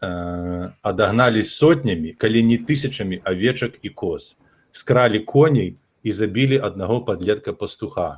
а, 0.00 0.72
адагналі 0.82 1.44
сотнямі 1.44 2.12
калі 2.12 2.42
не 2.44 2.58
тысячамі 2.60 3.20
авечак 3.24 3.80
і 3.82 3.88
коз. 3.88 4.36
Скралі 4.70 5.24
коней 5.24 5.76
і 6.06 6.14
забілі 6.14 6.62
аднаго 6.62 7.02
падлетка 7.02 7.52
пастуха 7.52 8.08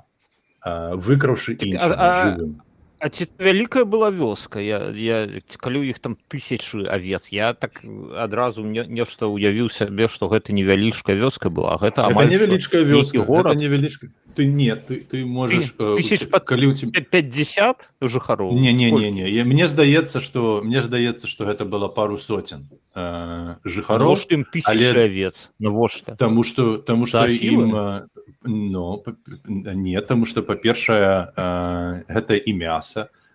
выкраўшы 1.08 1.56
так, 1.56 1.68
іншым 1.72 1.92
А 1.96 2.67
ці 3.06 3.26
вялікая 3.38 3.84
была 3.84 4.10
вёска 4.10 4.58
я, 4.58 4.90
я 4.90 5.40
калі 5.62 5.86
іх 5.86 6.02
там 6.02 6.18
тысячы 6.26 6.82
авец 6.90 7.30
я 7.30 7.54
так 7.54 7.84
адразу 8.18 8.66
нешта 8.66 9.30
ўявіў 9.30 9.70
сябе 9.70 10.10
што 10.10 10.26
гэта 10.26 10.50
невялічкая 10.50 11.14
вёска 11.14 11.46
была 11.46 11.78
гэта 11.78 12.10
невялічкая 12.10 12.82
вёска 12.82 13.22
гора 13.22 13.54
невялічка 13.54 14.10
ты 14.34 14.46
нет 14.46 14.86
ты 14.90 15.06
ты 15.06 15.24
можешь 15.24 15.70
тысяч 15.78 16.26
под 16.26 16.42
калі 16.42 16.66
у 16.70 16.74
тебя 16.74 16.98
50 16.98 18.02
жыхароў 18.02 18.58
не 18.58 18.72
не 18.72 18.90
не 18.90 19.10
не 19.10 19.30
я 19.30 19.44
мне 19.44 19.68
здаецца 19.68 20.20
что 20.20 20.60
мне 20.64 20.82
здаецца 20.82 21.30
что 21.30 21.46
гэта 21.46 21.64
было 21.64 21.86
пару 21.86 22.18
сотен 22.18 22.66
э, 22.98 23.54
жыхароў 23.64 24.18
ім 24.30 24.42
тысяча 24.42 24.74
але... 24.74 24.90
овец. 25.06 25.52
Навошта 25.58 26.16
тому 26.16 26.42
что. 26.42 26.78
Тому 26.78 27.06
что 27.06 27.26
ім 27.26 28.08
но 28.42 29.02
не 29.46 30.00
тому 30.00 30.26
что 30.26 30.42
па-першае 30.42 31.32
э, 31.36 32.02
гэта 32.08 32.34
і 32.36 32.52
мяса 32.54 32.87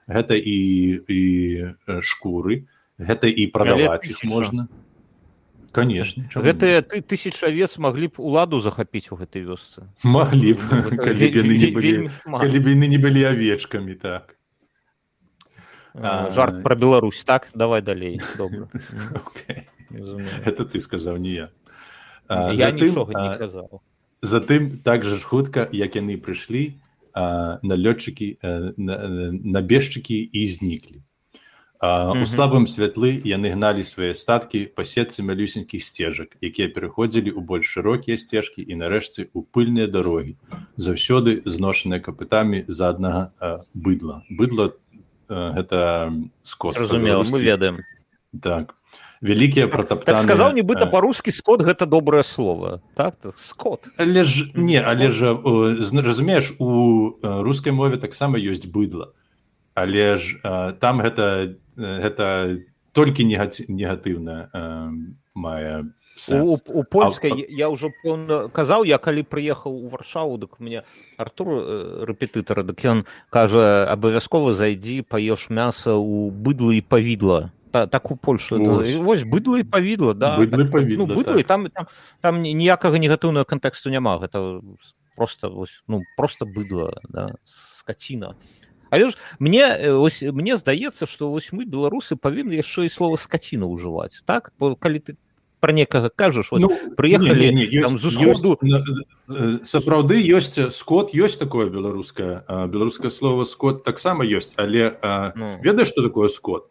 гэта 0.07 0.35
і 0.35 0.59
і 1.07 1.21
шкуры 2.01 2.65
гэта 2.97 3.27
і 3.27 3.47
прадаваць 3.47 4.07
іх 4.07 4.23
можна. 4.23 4.67
конечно 5.71 6.23
гэтыя 6.35 6.81
ты 6.81 7.01
тысяч 7.01 7.43
авец 7.43 7.77
маглі 7.77 8.07
б 8.07 8.19
уладу 8.19 8.61
захапіць 8.61 9.11
у 9.11 9.17
гэтай 9.17 9.41
вёсцы. 9.43 9.89
Маглі 10.03 10.53
б 10.53 10.59
ну, 10.69 10.97
калі 10.97 11.29
б 12.59 12.65
яны 12.73 12.87
не 12.87 12.97
былі 12.97 13.23
авечкамі 13.25 13.95
так. 13.95 14.37
Жарт 15.93 16.63
про 16.63 16.75
Беларусь 16.75 17.23
так? 17.23 17.49
Давай 17.53 17.81
далей 17.81 18.21
это 20.45 20.65
ты 20.65 20.79
сказаў 20.79 21.17
не 21.17 21.33
я. 21.33 21.49
Затым 24.23 24.79
так 24.79 25.03
жа 25.03 25.17
ж 25.17 25.23
хутка 25.23 25.67
як 25.71 25.95
яны 25.95 26.17
прыйшлі 26.17 26.79
налётчыкі 27.15 28.37
набежчыкі 28.77 30.17
і 30.21 30.41
зніклі 30.47 31.01
у 31.83 32.23
слабым 32.23 32.63
святлы 32.63 33.19
яны 33.27 33.51
гналі 33.51 33.83
свае 33.83 34.15
статкі 34.15 34.71
па 34.71 34.87
сетцы 34.87 35.19
малюсенькіх 35.19 35.83
сцежак 35.83 36.39
якія 36.39 36.71
пераходзілі 36.71 37.35
ў 37.35 37.43
больш 37.43 37.75
шырокія 37.75 38.15
сцежкі 38.15 38.63
і 38.63 38.79
нарэшце 38.79 39.27
у 39.35 39.43
пыльныя 39.43 39.91
дарогі 39.91 40.39
заўсёды 40.79 41.43
зношаныя 41.43 41.99
капытамі 41.99 42.63
за 42.71 42.87
аднага 42.95 43.35
быдла. 43.75 44.23
Быдла 44.31 44.71
гэта 45.27 46.13
скот 46.41 46.79
разумела 46.79 47.27
мы 47.27 47.43
ведаем. 47.43 47.83
Так 48.39 48.75
вялікія 49.23 49.67
так, 49.71 50.03
так 50.03 50.19
сказаў 50.19 50.51
нібыта 50.51 50.85
па-рускі 50.91 51.31
скот 51.31 51.63
гэта 51.63 51.87
добрае 51.87 52.23
слово. 52.27 52.83
Так, 52.93 53.15
так 53.15 53.39
скот. 53.39 53.87
Але 53.97 54.27
ж 54.27 54.51
не 54.53 54.83
але 54.83 55.09
жа 55.09 55.33
разумееш 55.39 56.53
у 56.59 57.15
рускай 57.23 57.71
мове 57.71 57.97
таксама 57.97 58.37
ёсць 58.37 58.67
быдла. 58.67 59.15
Але 59.73 60.19
ж 60.19 60.37
там 60.83 60.99
гэта 60.99 61.55
гэта 61.77 62.59
толькі 62.91 63.23
негатыўна 63.23 64.51
мае 65.33 65.87
у, 66.29 66.57
у 66.67 66.83
польскай 66.83 67.31
а, 67.31 67.45
я 67.49 67.71
ўжо 67.73 67.89
казаў 68.53 68.85
я 68.85 69.01
калі 69.01 69.25
прыехаў 69.25 69.73
у 69.73 69.89
варшаву 69.89 70.37
дык 70.37 70.59
мне 70.59 70.83
артур 71.17 72.05
рэпетытара 72.05 72.61
дык 72.61 72.85
ён 72.85 72.99
кажа 73.33 73.89
абавязкова 73.89 74.53
зайдзі 74.53 75.01
паеш 75.09 75.49
мяса 75.49 75.97
у 75.97 76.29
быдла 76.29 76.77
і 76.77 76.85
павідла 76.85 77.49
та, 77.73 77.87
так 77.87 78.11
у 78.11 78.15
польшу 78.15 78.61
вось 79.01 79.23
быдла 79.25 79.57
і 79.59 79.63
павідла 79.65 80.13
да 80.13 80.37
быдлы, 80.37 80.63
так, 80.63 80.71
павідла, 80.71 81.07
ну, 81.07 81.15
быдлы, 81.15 81.41
так. 81.41 81.47
там, 81.47 81.67
там 81.73 81.85
там 82.21 82.41
ніякага 82.41 83.01
негатыўнага 83.01 83.49
кантэксту 83.49 83.89
няма 83.89 84.21
гэта 84.21 84.61
просто 85.17 85.49
вось 85.49 85.81
ну 85.87 86.03
просто 86.15 86.45
быдла 86.45 87.01
да, 87.09 87.33
скаціна 87.45 88.37
але 88.93 89.09
ж 89.09 89.17
мне 89.39 89.89
ось 89.89 90.21
мне 90.21 90.57
здаецца 90.57 91.09
что 91.09 91.33
вось 91.33 91.49
мы 91.49 91.65
беларусы 91.65 92.13
павінны 92.13 92.61
яшчэ 92.61 92.85
і 92.85 92.93
слова 92.93 93.17
скаціна 93.17 93.65
ўжываць 93.65 94.21
так? 94.29 94.53
Бо 94.61 94.75
калі 94.77 95.01
ты 95.01 95.17
про 95.63 95.73
некага 95.73 96.11
кажаш 96.13 96.51
ну, 96.51 96.69
прыехалі 96.93 97.49
сапраўды 99.65 100.21
ёсць 100.21 100.61
скот 100.75 101.17
ёсць 101.17 101.41
такое 101.41 101.73
беларускае 101.73 102.45
беларускае 102.69 103.09
слово 103.09 103.49
скот 103.49 103.81
таксама 103.81 104.29
ёсць 104.29 104.53
але 104.61 104.93
ну. 105.33 105.57
ведаеш 105.65 105.89
что 105.89 106.05
такое 106.05 106.29
скот 106.29 106.69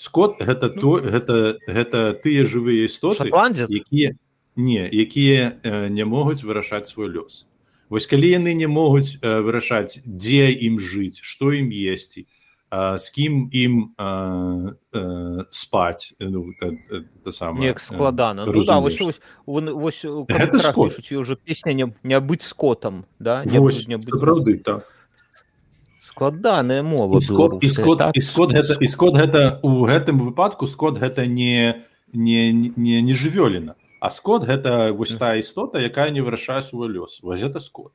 скот 0.00 0.40
гэта 0.40 0.72
ну, 0.74 0.80
то 0.80 0.90
гэта 1.04 1.36
гэта 1.68 1.98
тыя 2.24 2.48
жывыя 2.48 2.88
істоты 2.88 3.28
якія 3.28 4.16
не 4.56 4.88
якія 4.88 5.60
не 5.92 6.04
могуць 6.08 6.40
вырашаць 6.40 6.88
свой 6.88 7.12
лёс. 7.12 7.44
Вось 7.92 8.06
калі 8.08 8.30
яны 8.32 8.54
не 8.54 8.66
могуць 8.70 9.18
э, 9.20 9.40
вырашаць 9.44 10.00
дзе 10.06 10.48
ім 10.56 10.80
жыць 10.80 11.20
што 11.20 11.52
ім 11.52 11.68
есці 11.68 12.24
з 12.70 13.06
кім 13.10 13.50
ім 13.50 13.92
э, 13.98 14.72
э, 14.94 15.44
спаць 15.50 16.14
ну, 16.22 16.46
сам 17.28 17.58
складана. 17.76 18.46
Ну, 18.46 18.62
да, 18.62 18.78
вось, 18.78 19.00
вось, 19.00 19.20
вось, 19.44 20.04
вось 20.04 21.12
уже 21.12 21.36
песня 21.36 21.72
не, 21.72 21.92
не 22.02 22.20
быць 22.20 22.46
скотам 22.46 23.04
да? 23.18 23.42
Праўды 23.44 24.62
так 24.64 24.86
складаная 26.10 26.82
мова 26.82 27.18
і 27.18 27.20
скот, 27.22 27.62
і 27.62 27.70
скот, 27.70 27.98
так? 27.98 28.16
і 28.16 28.20
скот 28.20 28.52
гэта 28.52 28.76
і 28.80 28.88
скот. 28.90 29.14
Гэта 29.14 29.60
у 29.62 29.86
гэтым 29.86 30.20
выпадку 30.26 30.66
скот 30.66 30.98
гэта 30.98 31.26
не 31.26 31.86
не 32.12 32.50
не, 32.52 32.98
не 33.02 33.14
жывёліна 33.14 33.78
а 34.00 34.10
скот 34.10 34.48
гэта 34.48 34.92
вось 34.92 35.14
та 35.14 35.36
істота 35.36 35.78
якая 35.78 36.10
не 36.10 36.20
вырашае 36.24 36.62
свой 36.62 36.88
лёс. 36.88 37.20
Вось 37.22 37.42
это 37.42 37.60
скот. 37.60 37.92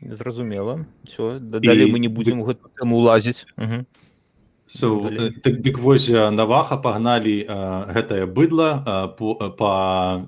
Зразумела 0.00 0.86
все 1.04 1.38
далей 1.38 1.90
мы 1.90 1.98
не 1.98 2.08
будзем 2.08 2.44
гэтым 2.44 2.92
улазіць 2.92 3.44
so, 4.68 5.32
так, 5.40 5.60
дык 5.64 5.78
вось 5.80 6.08
наваха 6.08 6.76
пагналі 6.76 7.48
гэтае 7.88 8.26
быдла 8.26 9.08
по, 9.18 9.34
по 9.56 9.72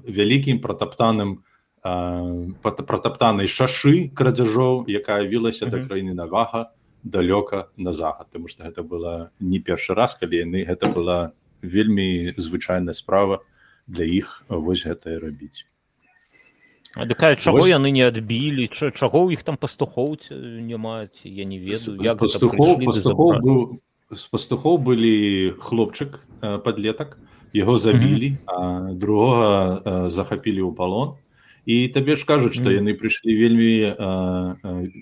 вялікім 0.09 0.61
пратаптаным 0.64 1.45
пратаптанай 1.83 3.49
шашы 3.49 4.11
крадзяжоў 4.14 4.85
якая 4.89 5.24
вілася 5.24 5.66
да 5.66 5.81
краіны 5.81 6.12
навага 6.14 6.72
далёка 7.03 7.68
на 7.76 7.93
захад 7.93 8.28
тому 8.31 8.49
что 8.49 8.64
гэта 8.64 8.83
была 8.83 9.31
не 9.41 9.61
першы 9.61 9.95
раз 9.95 10.14
калі 10.14 10.37
яны 10.45 10.64
гэта 10.64 10.93
была 10.93 11.33
вельмі 11.62 12.35
звычайная 12.37 12.93
справа 12.93 13.41
для 13.87 14.05
іх 14.05 14.45
вось 14.49 14.85
гэтае 14.85 15.18
рабіць. 15.18 15.66
Такая 16.95 17.37
чаго 17.37 17.64
вось... 17.64 17.70
яны 17.70 17.91
не 17.91 18.03
адбілі? 18.03 18.68
Чаго 18.68 19.24
ў 19.24 19.39
іх 19.39 19.43
там 19.43 19.57
пастухоў 19.57 20.18
маюць 20.76 21.20
я 21.24 21.45
не 21.45 21.59
ведаю 21.59 21.97
як 22.03 22.18
пастухоў, 22.18 22.76
пастухоў 22.85 23.31
быў 23.41 23.59
з 24.11 24.26
пастухоў 24.26 24.78
былі 24.78 25.55
хлопчык 25.62 26.18
подлетак 26.41 27.16
яго 27.55 27.78
забілі 27.78 28.31
mm 28.31 28.37
-hmm. 28.37 28.91
а 28.91 28.93
другога 28.93 30.11
захапілі 30.11 30.62
ў 30.66 30.74
палон 30.74 31.14
і 31.71 31.77
табе 31.95 32.16
ж 32.18 32.27
кажуць 32.27 32.57
што 32.57 32.73
яны 32.75 32.97
прыйшлі 32.99 33.37
вельмі 33.39 33.71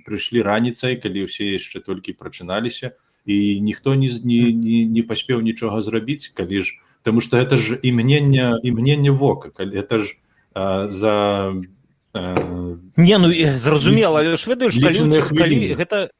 прыйшлі 0.05 0.45
раніцай 0.45 0.99
калі 1.01 1.25
ўсе 1.29 1.57
яшчэ 1.57 1.81
толькі 1.87 2.17
прачыналіся 2.19 2.93
і 3.25 3.61
ніхто 3.65 3.95
не, 3.95 4.09
не, 4.25 4.53
не, 4.53 4.85
не 4.85 5.03
паспеў 5.03 5.41
нічога 5.41 5.81
зрабіць 5.81 6.35
калі 6.35 6.63
ж 6.69 6.77
Таму 7.07 7.23
што 7.25 7.39
гэта 7.39 7.57
ж 7.57 7.79
імгнення 7.81 8.61
імгнення 8.61 9.13
вока 9.13 9.49
калі 9.55 9.81
это 9.81 10.03
ж 10.05 10.19
а, 10.53 10.91
за 10.91 11.55
не 12.97 13.19
ну 13.19 13.29
зразумела 13.57 14.23
ліч, 14.25 14.41
ж 14.45 14.51
ведаеш 14.51 14.75
калі, 14.77 15.21
калі 15.39 15.59
гэта 15.79 16.11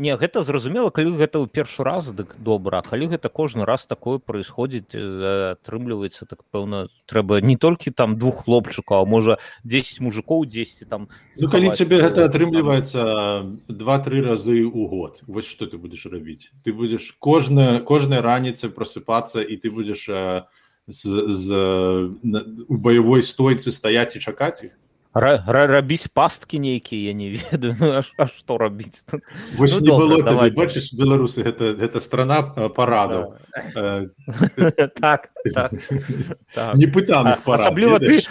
не 0.00 0.16
гэта 0.16 0.42
зразумела 0.42 0.88
калі 0.88 1.12
гэта 1.20 1.44
ў 1.44 1.46
першы 1.52 1.84
раз 1.84 2.08
дык 2.16 2.32
добра 2.40 2.80
калі 2.80 3.12
гэта 3.12 3.28
кожны 3.28 3.68
раз 3.68 3.84
такое 3.84 4.16
происходзіць 4.16 4.96
атрымліваецца 4.96 6.24
так 6.24 6.40
пэўна 6.48 6.88
трэба 7.04 7.44
не 7.44 7.60
толькі 7.60 7.92
там 7.92 8.16
двух 8.16 8.48
хлопчыкаў 8.48 9.04
можа 9.04 9.36
10 9.68 10.00
мужикоў 10.00 10.48
10 10.48 10.88
там 10.88 11.12
ну, 11.36 11.52
калі 11.52 11.76
цябе 11.76 12.00
гэта 12.00 12.24
атрымліваецца 12.32 13.00
два-тры 13.68 14.24
разы 14.24 14.64
ў 14.64 14.88
год 14.88 15.20
вось 15.28 15.46
что 15.46 15.68
ты 15.68 15.76
будешь 15.76 16.08
рабіць? 16.08 16.48
Ты 16.64 16.72
будзеш 16.72 17.14
кожная 17.20 17.84
кожная 17.84 18.24
раніца 18.24 18.72
просыпацца 18.72 19.44
і 19.44 19.60
ты 19.60 19.68
будзеш 19.68 20.08
з, 20.88 21.02
з 21.28 21.46
у 22.68 22.76
баявой 22.80 23.22
стойцы 23.22 23.68
стаяць 23.68 24.16
і 24.16 24.24
чакаць 24.24 24.64
іх 24.64 24.72
рабіць 25.14 26.06
пасткі 26.14 26.58
нейкія 26.58 27.10
я 27.10 27.14
не 27.14 27.30
ведаю 27.34 27.76
ну, 27.80 27.86
а, 27.98 28.02
а 28.16 28.26
што 28.26 28.58
рабіць 28.58 29.02
Вось 29.56 29.74
ну, 29.74 29.80
не 29.80 29.90
было 29.90 30.22
давай 30.22 30.50
бачыш 30.50 30.92
беларусы 30.94 31.42
гэта 31.42 31.74
гэта 31.74 32.00
страна 32.00 32.42
парадаў 32.70 33.34
э, 33.74 34.06
так, 35.00 35.30
так, 35.54 35.72
так. 36.54 36.74
не 36.76 36.86
пытаных 36.86 37.40
асабліва 37.46 37.98
ты 37.98 38.22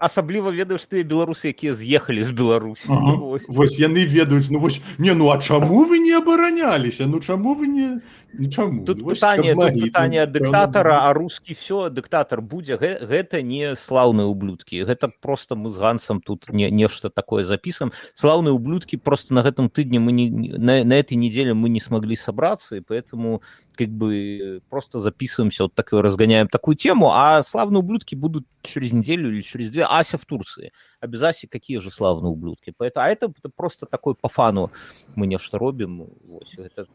асабліва 0.00 0.50
ведаеш 0.50 0.86
ты 0.88 1.02
беларусы 1.02 1.52
якія 1.52 1.74
з'ехалі 1.74 2.22
з 2.22 2.30
беларусі 2.30 2.88
ну, 2.88 3.38
вось 3.48 3.78
яны 3.78 4.04
ведаюць 4.04 4.50
ну 4.50 4.58
вось 4.58 4.80
не 4.98 5.14
ну 5.14 5.30
а 5.30 5.38
чаму 5.38 5.84
вы 5.84 5.98
не 5.98 6.12
абараняліся 6.16 7.06
ну 7.06 7.20
чаму 7.20 7.54
вы 7.54 7.66
не 7.66 8.00
Нічаму. 8.32 8.84
тут 8.84 9.04
пытанне 9.04 9.54
пытанне 9.54 10.26
дыктатара 10.26 11.08
а 11.08 11.12
рускі 11.12 11.54
все 11.54 11.90
дыктатар 11.90 12.40
будзе 12.40 12.76
гэта 12.80 13.42
не 13.42 13.76
слаўныя 13.76 14.26
ублюдкі 14.26 14.84
гэта 14.84 15.12
просто 15.20 15.54
мы 15.54 15.68
з 15.68 15.76
гансам 15.76 16.20
тут 16.20 16.48
не 16.48 16.70
нешта 16.70 17.10
такое 17.10 17.44
запісам 17.44 17.92
слаўныя 18.14 18.54
ублюдкі 18.54 18.96
просто 18.96 19.34
на 19.34 19.42
гэтым 19.42 19.68
тыдні 19.68 19.98
мы 19.98 20.12
не 20.12 20.30
на, 20.30 20.84
на 20.84 20.94
этой 20.96 21.14
неделе 21.14 21.52
мы 21.52 21.68
не 21.68 21.80
смогли 21.80 22.16
собраться 22.16 22.76
и 22.76 22.80
поэтому 22.80 23.42
как 23.74 23.88
бы 23.88 24.62
просто 24.70 25.00
записываемся 25.00 25.64
вот 25.64 25.74
так 25.74 25.92
и 25.92 25.96
разгоняем 25.96 26.48
такую 26.48 26.76
тему 26.76 27.10
а 27.12 27.42
славные 27.42 27.80
ублюдки 27.80 28.14
будут 28.14 28.46
через 28.62 28.92
неделю 28.92 29.30
или 29.30 29.42
через 29.42 29.70
две. 29.70 29.84
Ася 29.84 30.18
в 30.18 30.26
турции. 30.26 30.72
Обязательно 31.00 31.50
какие 31.50 31.78
же 31.78 31.90
славные 31.90 32.30
ублюдки? 32.30 32.72
Поэтому 32.76 33.06
а 33.06 33.08
это, 33.08 33.32
это 33.36 33.48
просто 33.48 33.86
такой 33.86 34.14
по 34.14 34.28
фану. 34.28 34.70
Мы 35.14 35.26
нешта 35.26 35.58
робім 35.58 36.08
это 36.56 36.86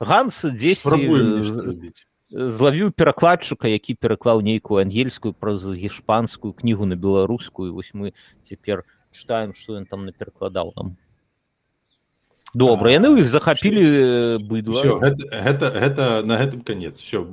ганс 0.00 0.44
дзесь 0.44 0.84
злавіў 2.30 2.92
перакладчыка 2.92 3.68
які 3.72 3.94
пераклаў 3.96 4.42
нейкую 4.44 4.82
ангельскую 4.84 5.32
праз 5.32 5.64
гішпанскую 5.64 6.52
кнігу 6.52 6.84
на 6.84 6.96
беларускую. 6.96 7.72
Вось 7.72 7.94
мы 7.94 8.12
цяпер 8.42 8.84
читаем 9.12 9.54
что 9.54 9.76
ён 9.80 9.86
там 9.86 10.04
наперакладаў 10.04 10.72
нам 10.76 10.96
добра 12.54 12.92
яны 12.92 13.12
ў 13.12 13.24
іх 13.24 13.28
захапілі 13.28 13.84
быдла 14.44 14.82
гэта, 15.02 15.22
гэта, 15.28 15.66
гэта 15.72 16.04
на 16.24 16.38
гэтым 16.40 16.62
конец. 16.64 17.00
Все 17.00 17.24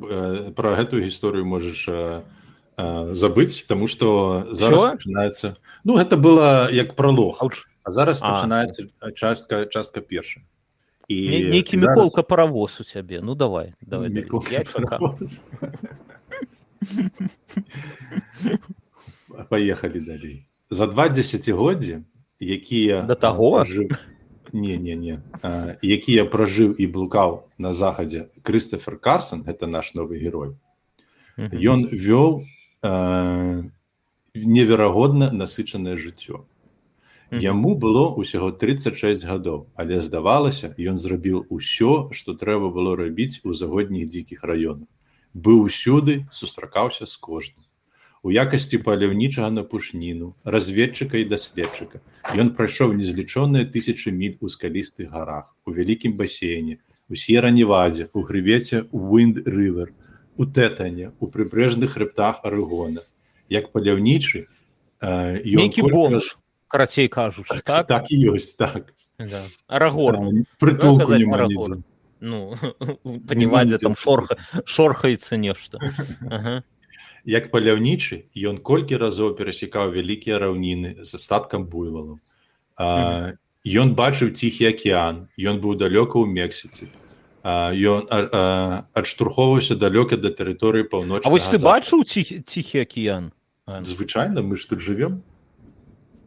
про 0.55 0.76
гэтую 0.76 1.05
гісторыю 1.05 1.45
можаш 1.45 1.88
забыць 3.16 3.63
тому 3.68 3.88
что 3.88 4.43
зараз 4.51 4.99
пачынаецца 4.99 5.55
ну 5.84 5.95
гэта 5.95 6.18
было 6.18 6.68
як 6.72 6.95
пролог. 6.95 7.39
А 7.86 7.91
зараз 7.91 8.20
пачынаецца 8.20 8.91
частка 9.16 9.66
частка 9.66 10.01
першая 10.01 10.43
і 11.07 11.49
нейкі 11.53 11.80
зараз... 11.80 11.95
міколка 11.95 12.24
паравоз 12.24 12.82
у 12.82 12.84
цябе 12.84 13.22
ну 13.22 13.36
давай 13.36 13.74
давай 13.82 14.09
поехали 19.49 19.99
далей. 19.99 20.45
За 20.70 20.88
два 20.88 21.09
десятгоддзі 21.09 22.03
якія 22.39 23.01
до 23.01 23.16
таго 23.16 23.63
не 24.56 24.78
не 24.78 24.95
не 24.95 25.16
які 25.84 26.18
я 26.18 26.26
пражыў 26.26 26.74
і 26.74 26.88
блукаў 26.97 27.39
на 27.58 27.74
захадзе 27.74 28.28
крыстафер 28.41 28.97
карсон 28.97 29.43
это 29.53 29.68
наш 29.68 29.93
новы 29.99 30.20
герой 30.26 30.56
ён 31.76 31.88
вёў 31.91 32.43
неверагодна 34.36 35.32
насычанае 35.32 35.95
жыццё. 35.97 36.45
Яму 37.32 37.76
было 37.76 38.14
ўсяго 38.16 38.51
36 38.51 39.26
гадоў, 39.26 39.68
але 39.76 40.01
здавалася, 40.01 40.76
ён 40.78 40.97
зрабіў 40.97 41.47
усё, 41.49 42.12
што 42.14 42.36
трэба 42.38 42.70
было 42.70 42.95
рабіць 42.95 43.41
у 43.43 43.53
загодніх 43.53 44.08
дзікіх 44.08 44.43
раёнах. 44.43 44.88
Быў 45.34 45.66
усюды, 45.68 46.28
сустракаўся 46.32 47.06
з 47.06 47.18
кожным. 47.18 47.64
У 48.26 48.34
якасці 48.34 48.82
паляўнічага 48.82 49.51
на 49.53 49.63
пушніну, 49.63 50.34
разведчыка 50.43 51.21
і 51.21 51.30
даследчыка. 51.30 52.01
Ён 52.34 52.49
прайшоў 52.57 52.97
незлічоныя 52.97 53.69
тысячы 53.69 54.09
міль 54.09 54.41
у 54.41 54.49
скалістых 54.49 55.13
гарах, 55.13 55.53
у 55.65 55.76
вялікім 55.78 56.17
басейне, 56.17 56.82
у 57.05 57.13
сера-невадзе, 57.13 58.09
у 58.17 58.26
грывеце 58.26 58.89
Унд-рывер, 58.89 59.93
у 60.38 60.49
тэтане, 60.49 61.13
у 61.19 61.30
прыбрэжных 61.30 61.93
хребтах 61.93 62.41
арыгона. 62.41 63.05
Як 63.47 63.69
паляўнічы, 63.69 64.49
ён 65.05 65.69
бонж 65.93 66.38
карацей 66.67 67.07
кажучы 67.07 67.61
так 67.63 67.88
так 67.88 68.11
і 68.11 68.36
ёсць 68.36 68.55
так 68.55 68.93
да. 69.19 69.43
арагор 69.67 70.17
прытулку 70.59 71.84
ну 72.19 72.55
панівадзе 73.28 73.78
там 73.78 73.95
шорха 73.95 74.38
шорхаецца 74.65 75.38
нешта 75.38 75.80
ага. 76.30 76.63
Як 77.26 77.49
паляўнічы 77.51 78.30
ён 78.38 78.57
колькі 78.61 78.97
разоў 79.01 79.34
перасекаў 79.36 79.91
вялікія 79.91 80.38
раўніны 80.39 81.01
з 81.01 81.11
астаткам 81.17 81.65
буйвалу 81.65 82.19
ён 82.78 83.93
бачыў 83.97 84.30
ціхі 84.38 84.69
акеан 84.69 85.26
ён 85.41 85.57
быў 85.59 85.73
далёка 85.82 86.21
ў 86.21 86.30
мексіцы. 86.30 86.86
Ён 87.45 88.05
адштурхоўваўся 88.93 89.76
далёка 89.76 90.17
да 90.17 90.30
тэрыторыі 90.30 90.86
паўноч 90.89 91.26
вось 91.26 91.49
ты 91.49 91.57
бачыў 91.57 92.05
ціхі 92.05 92.45
ціхі 92.45 92.86
акеан 92.86 93.34
звычайна 93.82 94.45
мы 94.45 94.57
ж 94.57 94.69
тут 94.69 94.80
живвем 94.80 95.21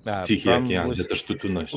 ціхі 0.05 0.51
акеан 0.51 0.90
это 0.92 1.14
ж 1.14 1.26
тут 1.26 1.44
у 1.44 1.49
нас. 1.49 1.70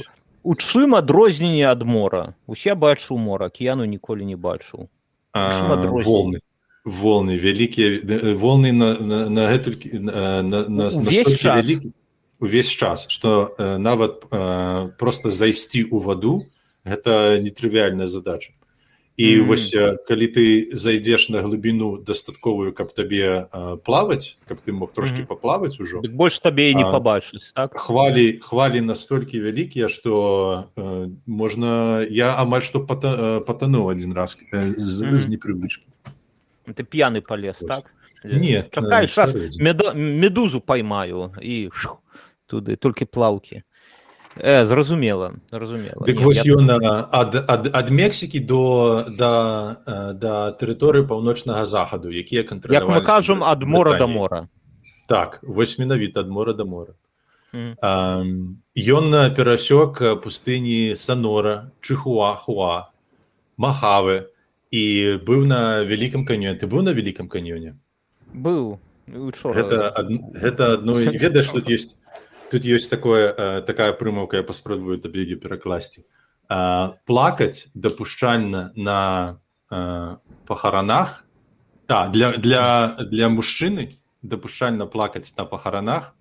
У 0.44 0.56
чым 0.56 0.96
адрозненне 0.98 1.70
ад 1.70 1.86
мора? 1.86 2.34
Усе 2.50 2.74
бачыў 2.74 3.22
мора 3.22 3.54
акеану 3.54 3.86
ніколі 3.86 4.26
не 4.26 4.34
бачыў. 4.36 4.90
Волны 5.34 6.42
волны 6.86 7.38
вялікія 7.38 8.34
волны 8.36 8.72
на, 8.72 8.98
на, 9.00 9.30
на 9.30 9.48
гэтулькі 9.54 10.00
на, 10.00 10.42
на, 10.42 10.66
на, 10.70 10.90
на 10.90 11.82
увесь 12.42 12.70
час 12.70 13.06
что 13.08 13.54
э, 13.58 13.78
нават 13.78 14.26
э, 14.32 14.90
просто 14.98 15.30
зайсці 15.30 15.86
ў 15.86 16.02
ваду 16.02 16.50
гэта 16.84 17.38
нетрывіальная 17.38 18.08
задача 18.08 18.54
і 19.18 19.38
mm 19.38 19.42
-hmm. 19.42 19.48
вось 19.48 19.76
калі 20.08 20.28
ты 20.28 20.76
зайдзеш 20.76 21.30
на 21.30 21.42
глыбіну 21.42 22.04
дастатковую 22.04 22.74
каб 22.74 22.94
табе 22.94 23.46
плаваць 23.86 24.38
каб 24.48 24.58
ты 24.66 24.72
мог 24.72 24.94
трошки 24.94 25.18
mm 25.18 25.22
-hmm. 25.22 25.28
паплаваць 25.28 25.80
ужо 25.80 26.02
Дык 26.02 26.16
больш 26.16 26.40
табе 26.40 26.72
і 26.72 26.76
не 26.76 26.84
пабачыць 26.84 27.54
так 27.56 27.78
хвалі 27.78 28.40
хвалі 28.42 28.82
настолькі 28.82 29.40
вялікія 29.40 29.90
что 29.90 30.66
э, 30.76 31.10
можна 31.28 32.02
я 32.10 32.42
амаль 32.42 32.62
што 32.62 32.80
пата, 32.80 33.40
патануў 33.40 33.86
один 33.86 34.14
раз 34.14 34.38
э, 34.54 34.74
з, 34.78 35.02
mm 35.02 35.12
-hmm. 35.12 35.18
з 35.18 35.30
непрыбычкі 35.30 35.91
ты 36.66 36.84
п'яны 36.84 37.22
палез 37.22 37.58
так? 37.58 37.94
Не 38.24 38.68
чакай 38.72 39.08
час 39.08 39.36
медузу 39.58 40.62
паймаю 40.62 41.34
і 41.42 41.70
шух, 41.74 42.02
туды 42.48 42.78
толькі 42.78 43.06
плаўкі 43.06 43.64
Э, 44.38 44.64
зразумела 44.64 45.34
зразумела 45.52 46.06
дык 46.06 46.22
вось 46.22 46.40
ён 46.46 46.72
я... 46.82 47.08
ад, 47.12 47.36
ад, 47.36 47.68
ад 47.76 47.90
мексікі 47.92 48.40
до 48.40 49.04
да 49.10 49.76
да 50.16 50.56
тэрыторыі 50.56 51.04
паўночнага 51.04 51.66
захаду 51.66 52.08
якія 52.08 52.44
кантроль 52.44 52.74
як 52.74 52.88
мы 52.88 53.04
кажам 53.04 53.44
ад 53.44 53.64
мора 53.64 54.00
да 54.00 54.08
мора. 54.08 54.48
Так 55.08 55.40
вось 55.44 55.78
менавіта 55.78 56.22
ад 56.22 56.30
мора 56.30 56.54
да 56.54 56.64
мора. 56.64 56.96
Ён 57.52 57.86
mm. 59.12 59.36
перасёк 59.36 60.00
пустыні 60.24 60.96
санора 60.96 61.72
чыхуахуа 61.82 62.88
махавы 63.58 64.31
і 64.72 64.84
быў 65.28 65.46
на 65.46 65.84
вялікам 65.84 66.26
каньёне 66.26 66.56
ты 66.56 66.68
быў 66.68 66.82
на 66.82 66.96
вялікам 66.96 67.28
каньёне 67.28 67.76
быў 68.34 68.80
гэта, 69.08 69.92
ад, 69.92 70.08
гэта 70.32 70.74
адно 70.74 70.96
ведаеш 71.26 71.52
тут 71.52 71.68
ёсць 71.68 71.96
тут 72.52 72.64
ёсць 72.64 72.88
такое 72.88 73.32
э, 73.32 73.62
такая 73.62 73.94
прымаўка 73.94 74.38
я 74.38 74.44
паспрабую 74.44 75.00
табе 75.00 75.24
перакласці. 75.36 76.04
Плакаць 77.08 77.72
дапушчальна 77.74 78.74
на 78.76 79.40
э, 79.72 80.18
пахаранах 80.48 81.24
да, 81.88 82.10
для 82.10 82.36
для 82.38 82.98
для 83.00 83.30
мужчыны 83.30 83.96
дапушчальна 84.22 84.86
плакаць 84.86 85.34
на 85.38 85.46
пахаранах 85.46 86.16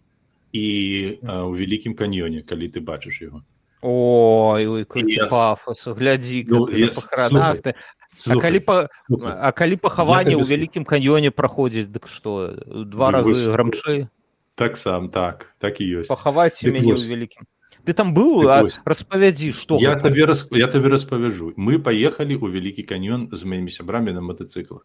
і 0.52 1.18
э, 1.22 1.42
у 1.42 1.54
вялікім 1.54 1.94
каньёне 1.94 2.42
калі 2.42 2.70
ты 2.70 2.80
бачыш 2.80 3.22
его 3.22 3.42
ой, 3.82 4.66
ой 4.66 4.84
пафос 5.30 5.86
глядзі 5.86 6.46
ну, 6.46 6.66
пахаранах 6.66 7.62
ты. 7.62 7.74
Слухай, 7.74 7.99
а 8.28 8.36
калі 8.40 8.60
па, 8.60 8.76
а 9.08 9.50
калі 9.52 9.76
пахаванне 9.76 10.36
ў 10.36 10.44
вялікім 10.44 10.84
каньёне 10.84 11.30
праходзіць 11.30 11.88
дык 11.88 12.10
што 12.10 12.54
два 12.66 13.10
разы 13.14 13.48
грамчэй 13.48 14.08
так 14.54 14.76
сам 14.76 15.08
так 15.08 15.54
так 15.58 15.80
і 15.80 16.04
ёсць 16.04 16.12
пахаваць 16.12 16.60
мяне 16.60 16.92
ў 16.92 17.00
вялікім 17.00 17.48
ты 17.84 17.96
там 17.96 18.12
быў 18.14 18.44
распавядзі 18.84 19.52
што 19.56 19.78
я 19.80 19.96
гэта? 19.96 20.08
табе 20.08 20.28
рас... 20.28 20.46
я 20.52 20.68
табе 20.68 20.92
распавяжу 20.92 21.52
мы 21.56 21.78
паехалі 21.78 22.36
ў 22.36 22.46
вялікі 22.52 22.84
каньён 22.84 23.28
з 23.32 23.40
маімі 23.44 23.72
сябрамі 23.72 24.12
на 24.12 24.20
матацыклах 24.20 24.84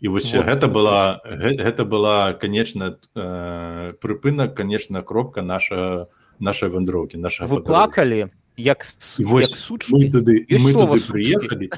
і 0.00 0.08
вось 0.08 0.30
вот. 0.34 0.46
гэта 0.46 0.66
была 0.66 1.20
гэта 1.24 1.84
была 1.84 2.34
конечно 2.34 2.98
э, 3.14 3.94
прыпынак 4.00 4.54
конечно 4.54 5.02
кропка 5.02 5.42
наша 5.42 6.08
нашай 6.38 6.68
вандроўкі 6.70 7.18
наша 7.18 7.46
вы 7.46 7.62
плакалі 7.62 8.30
як, 8.56 8.86
вось, 9.18 9.50
як 9.50 9.58
суч 9.58 9.88
мы 9.90 10.10
туды, 10.10 10.46
мы 10.50 10.72
туды 10.72 10.98
прыехалі 10.98 11.70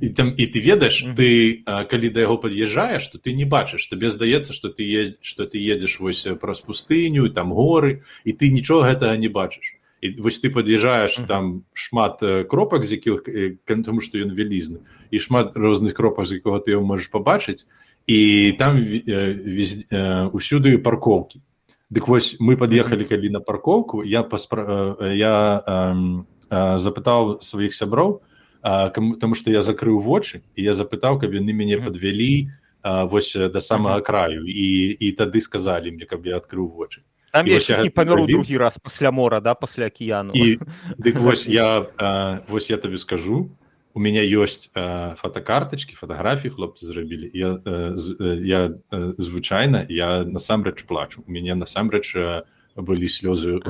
і 0.00 0.08
там 0.08 0.34
і 0.36 0.44
ты 0.46 0.60
ведаеш 0.60 1.04
ты 1.16 1.62
калі 1.64 2.08
да 2.12 2.26
яго 2.26 2.36
пад'язджаеш 2.36 3.08
то 3.08 3.18
ты 3.18 3.32
не 3.32 3.44
бачыш 3.44 3.86
табе 3.88 4.10
здаецца 4.10 4.52
что 4.52 4.68
ты 4.68 4.84
е 4.84 5.16
что 5.20 5.46
ты 5.46 5.58
едзеш 5.58 6.00
вось 6.00 6.26
праз 6.40 6.60
пустыню 6.60 7.28
там 7.30 7.52
горы 7.52 8.04
і 8.24 8.32
ты 8.32 8.50
нічога 8.52 8.92
гэтага 8.92 9.16
не 9.16 9.28
бачыш 9.28 9.80
і 10.04 10.20
вось 10.20 10.40
ты 10.40 10.50
пад'язджаеш 10.52 11.24
там 11.28 11.64
шмат 11.72 12.20
кропак 12.48 12.84
з 12.84 13.00
якіх 13.00 13.24
тому 13.64 14.00
что 14.00 14.18
ён 14.18 14.36
вялізны 14.36 14.84
і 15.10 15.18
шмат 15.18 15.56
розных 15.56 15.94
кропах 15.94 16.26
з 16.28 16.44
якога 16.44 16.60
ты 16.60 16.76
можаш 16.76 17.08
пабачыць 17.08 17.64
і 18.06 18.52
там 18.60 18.84
усюды 20.36 20.76
паркоўкі 20.76 21.40
дык 21.88 22.08
вось 22.08 22.36
мы 22.40 22.56
пад'ехалі 22.60 23.04
калі 23.08 23.28
на 23.30 23.40
паркоўку 23.40 24.04
я 24.04 24.22
паспра 24.22 24.96
я 25.00 25.96
запытаў 26.50 27.40
сваіх 27.40 27.74
сяброў 27.74 28.22
тому 29.20 29.34
что 29.34 29.50
я 29.50 29.60
закрыў 29.60 30.00
вочы 30.00 30.42
і 30.56 30.62
я 30.64 30.72
запытаў 30.72 31.20
каб 31.20 31.34
яны 31.34 31.52
мяне 31.52 31.76
подвялі 31.78 32.48
вось 32.84 33.36
да 33.36 33.60
самага 33.60 34.00
краю. 34.00 34.44
І 34.46 34.92
і 35.00 35.12
тады 35.12 35.40
сказалі 35.40 35.90
мне 35.90 36.04
каб 36.04 36.26
я 36.26 36.36
адкрыў 36.36 36.68
вочы. 36.68 37.00
Там 37.32 37.46
я 37.46 37.58
не 37.82 37.90
памёр 37.90 38.26
другі 38.26 38.56
раз 38.56 38.78
пасля 38.78 39.10
мора 39.10 39.40
да 39.40 39.54
пасля 39.54 39.86
акіяну 39.86 40.32
і 40.34 40.58
дык 40.98 41.18
вось 41.18 41.48
я 41.48 41.86
а, 41.96 42.40
вось 42.48 42.70
я 42.70 42.76
табе 42.76 42.98
скажу. 42.98 43.50
У 43.94 44.00
меня 44.00 44.20
ёсць 44.20 44.68
фотокартачки 45.22 45.94
фотографіі 45.94 46.50
хлопцы 46.50 46.84
зрабілі. 46.84 47.30
Я 47.32 47.60
я 48.20 48.74
звычайна 48.90 49.86
я 49.88 50.24
насамрэч 50.24 50.84
плачу. 50.84 51.24
У 51.26 51.32
мяне 51.32 51.54
насамрэч 51.54 52.16
былі 52.76 53.08
слёзы 53.08 53.60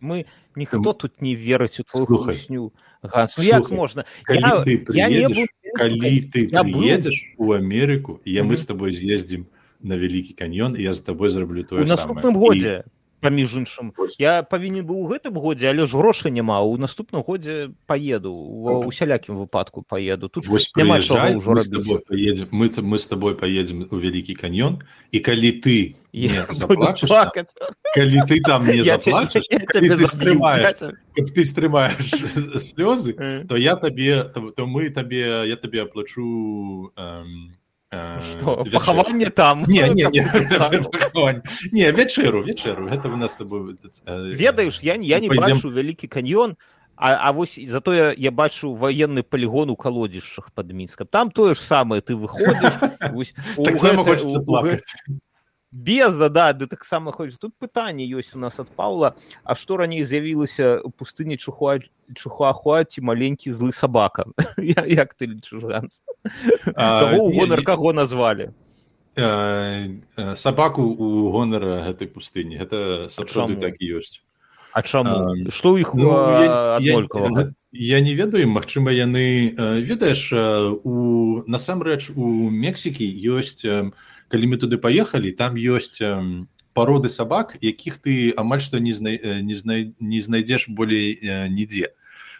мы 0.00 0.26
ніхто 0.56 0.92
тут 0.92 1.22
не 1.22 1.36
верыць 1.36 1.80
у 1.80 1.84
твою 1.84 2.18
хусню 2.18 2.72
Ганс, 3.02 3.36
ну 3.38 3.44
як 3.44 3.70
можна 3.70 4.04
я, 4.28 4.64
ты 4.64 4.82
я 4.94 5.08
не 5.08 5.28
буду... 5.28 5.46
калі 5.76 6.30
ты 6.32 6.48
я 6.50 6.64
едзеш 6.64 7.34
у 7.36 7.52
Амерыку 7.52 8.20
я 8.24 8.42
мы 8.42 8.56
з 8.56 8.64
тобой 8.64 8.92
з'ездзім 8.92 9.46
на 9.82 9.96
вялікі 9.96 10.34
каньён 10.34 10.76
я 10.76 10.92
з 10.92 11.00
табой 11.00 11.30
зраблю 11.30 11.64
тое 11.64 11.84
наступным 11.84 12.36
годзе 12.40 12.84
і 12.86 12.95
паміж 13.26 13.58
іншым. 13.58 13.90
Я 14.22 14.46
павінен 14.46 14.86
быў 14.86 15.02
у 15.02 15.10
гэтым 15.10 15.34
годзе 15.34 15.74
але 15.74 15.90
ж 15.90 15.98
грошай 15.98 16.30
няма. 16.30 16.62
У 16.62 16.78
наступным 16.78 17.26
годзе 17.26 17.74
поеду 17.90 18.30
ва 18.62 18.78
усялякім 18.86 19.42
выпадку 19.42 19.82
поеду 19.82 20.28
тут 20.28 20.46
няма 20.78 21.02
ўжо 21.02 21.98
поедем 22.06 22.48
мы 22.54 22.70
мы 22.70 22.98
с 22.98 23.06
тобой 23.06 23.34
поедем 23.34 23.86
у 23.90 23.96
вялікі 23.98 24.34
каньён 24.34 24.78
і 25.10 25.18
калі 25.20 25.50
ты 25.58 25.96
калі 27.94 28.18
ты 28.30 28.40
там 28.46 28.66
не 28.66 28.82
заплачешь 28.82 29.48
ты 31.34 31.44
стрымаешь 31.44 32.14
слёзы 32.62 33.44
то 33.48 33.56
я 33.56 33.76
табе 33.76 34.22
то 34.56 34.66
мы 34.66 34.90
табе 34.90 35.48
я 35.48 35.56
табе 35.56 35.82
аплачу 35.82 36.92
пахаванне 38.72 39.30
там? 39.30 39.64
Не 39.66 39.88
не 39.88 40.06
не. 40.10 40.20
Не 41.72 41.92
вечэру 41.92 42.42
вечэру 42.42 42.88
гэта 42.88 43.08
у 43.08 43.16
нас 43.16 43.36
тобой 43.36 43.76
ведаеш 44.06 44.80
я 44.82 44.94
я 44.94 45.20
не 45.20 45.28
бачу 45.28 45.70
вялікі 45.70 46.08
каньён 46.08 46.56
а, 46.96 47.28
а 47.28 47.32
вось 47.32 47.60
затое 47.66 48.14
я 48.16 48.30
бачу 48.30 48.74
военны 48.74 49.22
полигон 49.22 49.70
у 49.70 49.76
калодзішчах 49.76 50.50
под 50.52 50.72
мінскам 50.72 51.06
там 51.06 51.30
тое 51.30 51.54
ж 51.54 51.60
самае 51.60 52.00
ты 52.00 52.16
выходзіш 52.16 52.80
безда 55.72 56.28
да 56.28 56.52
ды 56.52 56.66
таксама 56.66 57.12
хочешь. 57.12 57.38
Тут 57.38 57.54
пытанне 57.58 58.06
ёсць 58.06 58.34
у 58.34 58.38
нас 58.38 58.58
ад 58.60 58.68
паула. 58.68 59.16
А 59.44 59.54
што 59.54 59.76
раней 59.76 60.04
з'явілася 60.04 60.80
у 60.84 60.90
пустыні 60.90 61.36
чухуа 61.36 61.78
чухуахуа 62.14 62.84
ці 62.84 63.02
маленькі 63.02 63.50
злы 63.50 63.72
сабака 63.72 64.26
як 64.58 65.14
ты 65.14 65.26
лічуганс 65.26 66.02
у 67.18 67.32
гонар 67.34 67.64
каго 67.64 67.92
назвалі 67.92 68.52
сабаку 70.36 70.82
у 70.82 71.30
гонара 71.32 71.82
гэтай 71.88 72.06
пустыні 72.06 72.62
гэта 72.62 73.08
сапраўды 73.10 73.58
так 73.58 73.80
і 73.80 73.98
ёсць 73.98 74.22
А 74.76 74.84
чаму 74.84 75.48
што 75.48 75.72
ў 75.72 75.88
іх 75.88 75.94
ну, 75.96 76.12
я, 76.84 77.48
я 77.72 78.00
не 78.04 78.12
ведаю 78.14 78.46
Мачыма 78.46 78.92
яны 78.92 79.56
ведаеш 79.56 80.30
у 80.84 81.42
насамрэч 81.48 82.12
у 82.12 82.50
мексікі 82.52 83.08
ёсць 83.08 83.64
у 83.64 83.90
калі 84.28 84.46
мы 84.46 84.56
туды 84.56 84.78
паехалі 84.78 85.32
там 85.32 85.54
ёсць 85.54 86.00
пароды 86.76 87.08
сабак 87.08 87.56
якіх 87.60 87.98
ты 88.04 88.32
амаль 88.36 88.60
што 88.60 88.78
не 88.78 88.92
зна... 88.92 89.10
не, 89.42 89.54
зна... 89.54 89.92
не 90.00 90.20
знайдзеш 90.20 90.68
болей 90.68 91.18
нідзе 91.50 91.96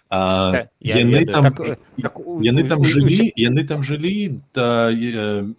а, 0.09 0.69
я 0.81 1.01
яны 1.01 1.27
там, 1.27 1.45
так, 1.51 1.79
так, 2.01 2.15
яны 2.45 2.63
там 2.69 2.85
жылі 2.85 3.33
яны 3.35 3.67
там 3.67 3.83
жылі 3.83 4.39
да, 4.55 4.93
э, 4.93 5.51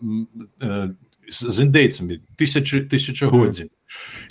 э, 0.61 0.88
з 1.28 1.59
індейцамі 1.59 2.21
тысячи 2.39 2.80
тысячагоддзі 2.88 3.67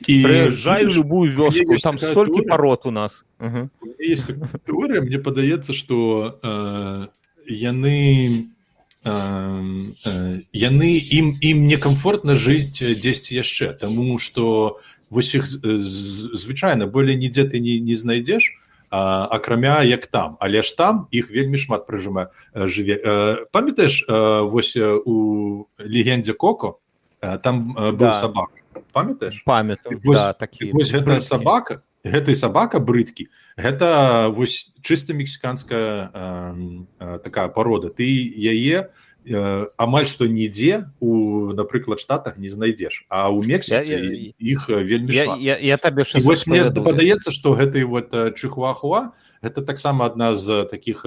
і 0.07 0.17
жаю 0.57 0.89
любую 0.89 1.29
вёску 1.37 1.77
там 1.83 1.99
столькі 1.99 2.43
парод 2.49 2.87
у 2.87 2.91
нас. 2.91 3.25
Есть 3.99 4.33
тэорыя 4.65 5.03
мне 5.03 5.19
падаецца 5.19 5.75
что 5.75 6.39
э, 6.43 7.07
яны 7.53 8.56
яны 9.07 10.91
ім 10.99 11.39
ім 11.41 11.59
некамфортна 11.71 12.35
жыць 12.35 12.83
дзесьці 12.83 13.39
яшчэ 13.39 13.73
таму 13.79 14.19
что 14.19 14.81
вось 15.11 15.35
іх 15.35 15.47
звычайна 15.47 16.87
болей 16.87 17.17
нідзе 17.17 17.47
ты 17.47 17.61
не, 17.61 17.79
не 17.79 17.95
знайдзеш 17.95 18.51
акрамя 18.91 19.83
як 19.83 20.07
там. 20.07 20.37
Але 20.41 20.63
ж 20.63 20.77
там 20.77 21.09
іх 21.11 21.31
вельмі 21.31 21.59
шмат 21.59 21.87
прыжыма 21.87 22.31
жыве. 22.55 23.47
Памятаеш 23.53 24.05
вось 24.09 24.77
у 24.77 25.67
легендзе 25.79 26.33
коко 26.33 26.79
там 27.21 27.75
быў 27.75 28.11
да. 28.11 28.15
сабак. 28.15 28.51
Памятаеш? 28.93 29.43
Памятаю 29.45 30.01
да, 30.05 30.33
такі 30.33 30.73
гэта 30.73 31.21
сабака 31.21 31.83
гэтай 32.05 32.37
сабака 32.37 32.79
брыдкі 32.79 33.29
гэта 33.57 34.29
вось 34.31 34.73
чыста 34.83 35.15
мексіканская 35.15 36.13
такая 37.25 37.49
парода. 37.49 37.89
Ты 37.89 38.05
яе 38.07 38.93
амаль 39.77 40.07
што 40.07 40.31
нідзе 40.31 40.93
у 41.01 41.51
напрыклад 41.51 41.99
штатах 41.99 42.39
не 42.39 42.47
знайдзеш 42.47 43.11
а 43.11 43.27
у 43.27 43.43
мексіцы 43.43 43.99
іх 44.39 44.69
вельмі 44.71 45.11
я, 45.11 45.35
я, 45.35 45.59
я 45.59 45.77
табе 45.83 46.07
вось 46.23 46.47
мне 46.47 46.63
падаецца 46.63 47.35
што 47.35 47.59
гэты 47.59 47.83
вот 47.91 48.15
чыхуахуа 48.39 49.19
гэта 49.43 49.67
таксама 49.67 50.07
адна 50.07 50.39
з 50.39 50.63
таких 50.71 51.03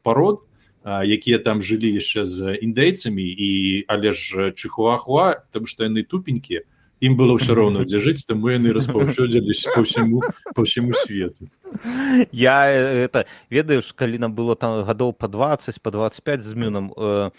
парод 0.00 0.40
якія 0.84 1.38
там 1.38 1.62
жылі 1.62 1.92
яшчэ 1.92 2.24
з 2.24 2.56
індейцамі. 2.56 3.22
І 3.22 3.84
але 3.88 4.12
ж 4.12 4.52
чыхуахуа 4.56 5.44
там 5.52 5.66
што 5.66 5.84
яны 5.84 6.02
тупенькія 6.02 6.64
ім 7.00 7.16
было 7.16 7.40
ўсё 7.40 7.56
роўна 7.56 7.88
дзе 7.88 8.00
жыць 8.04 8.28
там 8.28 8.44
яны 8.44 8.76
распаўсюдзіліся 8.76 9.72
по 9.74 9.82
всему 9.82 10.20
по 10.54 10.64
всему 10.64 10.92
свету. 10.92 11.48
Я 12.32 12.68
это 12.68 13.24
ведаеш 13.50 13.92
калі 13.92 14.18
нам 14.18 14.34
было 14.34 14.56
там 14.56 14.84
гадоў 14.84 15.16
по 15.16 15.28
20 15.28 15.80
по 15.82 15.90
25 15.90 16.42
з 16.42 16.54
мюнам 16.54 16.92
э, 16.92 17.30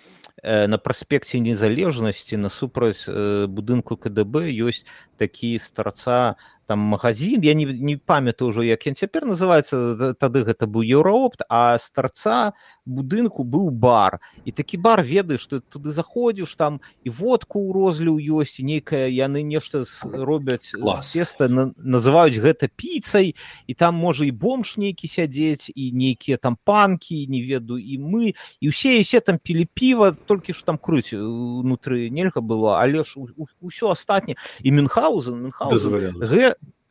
э, 0.43 0.68
на 0.68 0.78
праспекце 0.78 1.39
незалежнасці 1.39 2.38
насупраць 2.38 3.05
э, 3.07 3.45
будынку 3.45 3.97
кДб 3.97 4.49
ёсць 4.49 4.86
такі 5.18 5.59
старца 5.59 6.36
там 6.68 6.80
магазин. 6.80 7.41
Я 7.41 7.53
не, 7.53 7.66
не 7.66 7.97
памятаю 7.97 8.51
ўжо 8.51 8.64
як 8.64 8.88
ён 8.88 8.95
цяпер 8.95 9.26
называется. 9.26 10.16
Тады 10.16 10.43
гэта 10.47 10.68
быў 10.68 10.88
еўраопт 10.88 11.43
а 11.49 11.78
з 11.78 11.91
тарца 11.91 12.53
будынку 12.86 13.43
быў 13.43 13.72
бар. 13.72 14.20
І 14.45 14.51
такі 14.51 14.78
бар 14.78 15.03
ведаеш 15.03 15.47
ты 15.47 15.59
туды 15.59 15.91
заходзіш 15.91 16.55
там 16.55 16.80
і 17.03 17.09
водку 17.09 17.59
ў 17.59 17.76
розліў 17.76 18.16
ёсць 18.39 18.64
нейкая 18.64 19.12
яны 19.12 19.43
нешта 19.43 19.84
робяць 20.03 20.72
цеста 21.03 21.49
на, 21.49 21.74
называюць 21.76 22.39
гэта 22.39 22.70
піцай. 22.72 23.36
І 23.68 23.74
там 23.74 23.95
можа 23.95 24.26
і 24.26 24.32
бомж 24.32 24.78
нейкі 24.78 25.07
сядзець 25.07 25.72
і 25.76 25.91
нейкія 25.91 26.38
там 26.38 26.57
панкі 26.64 27.28
не 27.28 27.43
ведаю 27.43 27.84
і 27.84 27.99
мы 27.99 28.34
і 28.62 28.66
ўсе 28.72 29.01
ісе 29.01 29.20
там 29.20 29.43
пілі 29.43 29.68
піва 29.74 30.16
толькі 30.16 30.53
ж 30.53 30.64
там 30.64 30.78
круць 30.78 31.12
унутры 31.12 32.07
нельга 32.07 32.39
было 32.39 32.80
але 32.80 33.03
ж 33.03 33.20
ўсё 33.59 33.91
астатняе. 33.91 34.39
І 34.64 34.72
мюнхаузен 34.72 35.51
мюнхаузен 35.51 36.22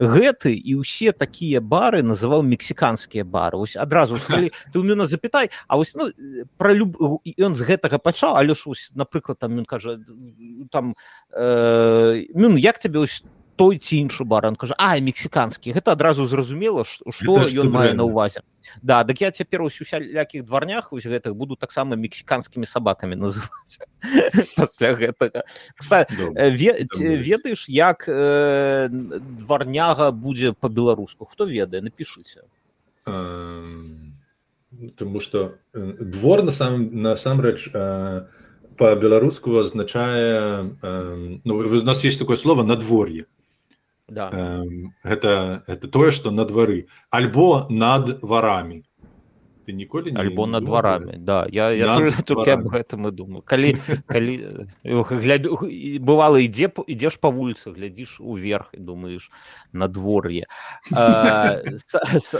гэты 0.00 0.56
і 0.56 0.80
ўсе 0.80 1.12
такія 1.12 1.60
бары 1.60 2.00
называў 2.00 2.40
мексіканскія 2.42 3.24
бары. 3.24 3.60
Вось 3.60 3.76
адразу 3.76 4.16
калі 4.16 4.48
ты 4.72 4.80
ў 4.80 4.84
мяне 4.84 5.04
запітай 5.04 5.52
А 5.68 5.76
вось 5.76 5.92
ну, 5.94 6.08
пра 6.56 6.72
люб 6.72 6.96
ён 7.22 7.52
з 7.54 7.62
гэтага 7.62 8.00
пачаў 8.00 8.40
але 8.40 8.56
ж 8.56 8.72
напрыклад 8.96 9.38
там 9.38 9.60
ён 9.60 9.68
кажа 9.68 10.00
там 10.72 10.96
э, 11.36 12.26
ну, 12.34 12.56
як 12.56 12.78
тебе 12.78 13.00
ось 13.00 13.22
той 13.60 13.76
ці 13.76 14.00
іншы 14.00 14.24
бар 14.24 14.48
он 14.48 14.56
кажа 14.56 14.72
а 14.80 14.96
мексіканскі 14.96 15.76
гэта 15.76 15.92
адразу 15.92 16.24
зразумела 16.24 16.88
што 16.88 17.44
ён 17.44 17.68
мае 17.68 17.92
на 17.92 18.08
увазе. 18.08 18.40
Да 18.80 19.04
дык 19.04 19.20
я 19.20 19.30
цяпер 19.30 19.60
ось 19.68 19.76
усялякіх 19.84 20.48
дварнях 20.48 20.92
вось 20.92 21.04
гэтых 21.04 21.36
буду 21.36 21.60
таксама 21.60 21.92
мексіканскімі 22.00 22.64
сабакамі 22.64 23.20
называць 23.20 23.84
пасля 24.56 24.96
гэтага. 24.96 25.44
Ведаеш 27.20 27.68
як 27.68 28.08
э, 28.08 28.88
дварняга 28.88 30.10
будзе 30.10 30.56
по-беларуску 30.56 31.28
хто 31.28 31.44
ведае? 31.44 31.84
Напішыце. 31.84 32.48
Таму 34.96 35.20
што 35.20 35.60
двор 35.74 36.42
на 36.48 36.52
самом 36.52 36.88
насамрэч 37.02 37.68
по-беларуску 38.80 39.58
азначае 39.60 40.72
ну, 41.44 41.58
у 41.60 41.82
нас 41.84 42.04
есть 42.04 42.18
такое 42.18 42.36
слово 42.36 42.64
надвор'е 42.64 43.26
да. 44.10 44.64
гэта 45.04 45.62
это 45.66 45.88
тое 45.88 46.10
что 46.10 46.30
на 46.30 46.44
двары 46.44 46.86
альбо 47.10 47.66
над 47.70 48.22
варамі 48.22 48.82
ты 49.66 49.72
ніколі 49.72 50.12
альбо 50.18 50.46
над 50.46 50.64
дварамі 50.64 51.14
да. 51.16 51.46
Я, 51.48 51.70
я 51.70 52.10
только 52.26 52.54
об 52.54 52.66
гэтым 52.66 53.08
и 53.08 53.10
думаю. 53.10 53.42
Калі 53.42 53.76
калі 54.06 54.66
гляду 54.82 55.58
бывало 56.00 56.42
ідзе 56.42 56.72
ідзеш 56.86 57.16
по 57.22 57.30
вуліцы 57.30 57.70
глядзіш 57.70 58.20
уверх 58.20 58.74
і 58.74 58.80
думаешь 58.82 59.30
надвор'е 59.72 60.46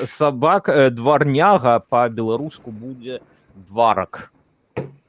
сабак 0.07 0.69
э, 0.69 0.91
дварняга 0.91 1.79
по-беларуску 1.79 2.71
будзе 2.71 3.21
дварак 3.55 4.33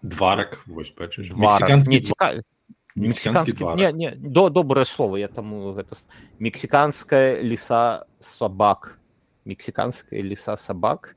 дварак 0.02 0.62
вось 0.68 0.94
бачыш 0.94 1.34
мексіканскі 1.34 2.46
мексиканский 2.96 3.76
не, 3.76 3.92
не, 3.92 4.12
до 4.12 4.50
доброе 4.50 4.86
слово 4.86 5.18
я 5.18 5.28
тому 5.28 5.74
гэта 5.74 5.98
мексиканская 6.40 7.42
леса 7.42 8.06
собак 8.20 8.98
мексиканская 9.46 10.22
леса 10.22 10.58
собак 10.58 11.16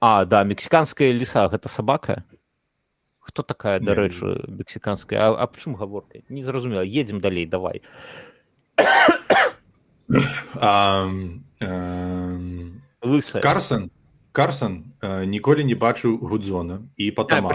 а 0.00 0.24
да 0.24 0.42
мексиканская 0.44 1.12
леса 1.12 1.48
гэта 1.48 1.68
собака? 1.68 2.24
Хто 3.18 3.42
такая 3.42 3.80
дарэчы 3.80 4.44
мексиканская 4.46 5.20
а, 5.20 5.42
а 5.42 5.50
чым 5.58 5.74
гаворка 5.74 6.20
не 6.28 6.44
зразумела 6.44 6.82
едем 6.82 7.20
далей 7.20 7.46
давай. 7.46 7.82
Лысая. 13.02 13.42
Карсон 13.42 13.90
Карсон 14.36 14.92
э, 15.00 15.24
ніколі 15.24 15.64
не 15.64 15.72
бачыў 15.72 16.20
гудзона 16.20 16.84
і 17.00 17.08
потом 17.16 17.48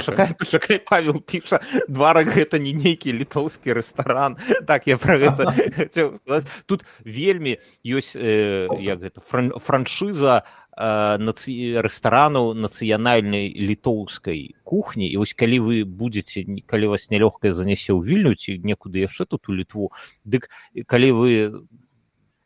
павел 0.90 1.22
піша 1.22 1.62
дварак 1.86 2.34
гэта 2.34 2.58
не 2.58 2.74
нейкі 2.74 3.14
літоўскі 3.14 3.78
рэстаран. 3.78 4.42
Так 4.66 4.90
я 4.90 4.98
про 4.98 5.22
гэта 5.22 5.54
тут 6.66 6.82
вельмі 7.06 7.62
ёсць 7.86 8.18
э, 8.18 8.66
як 8.82 8.98
гэта 9.06 9.22
фран, 9.22 9.54
франшыза 9.62 10.42
э, 10.74 11.22
наци... 11.22 11.78
рэстаранаў 11.78 12.58
нацыянальнай 12.58 13.54
літоўскай 13.54 14.58
кухні. 14.66 15.06
І 15.06 15.22
вось 15.22 15.38
калі 15.38 15.62
вы 15.62 15.86
будетеце 15.86 16.66
калі 16.66 16.98
вас 16.98 17.14
нялёгкае 17.14 17.54
занясе 17.54 17.94
ў 17.94 18.02
вільню 18.02 18.34
ці 18.34 18.58
некуды 18.58 19.06
яшчэ 19.06 19.30
тут 19.30 19.46
у 19.50 19.54
літву 19.54 19.94
дык 20.26 20.50
калі 20.90 21.10
вы 21.14 21.30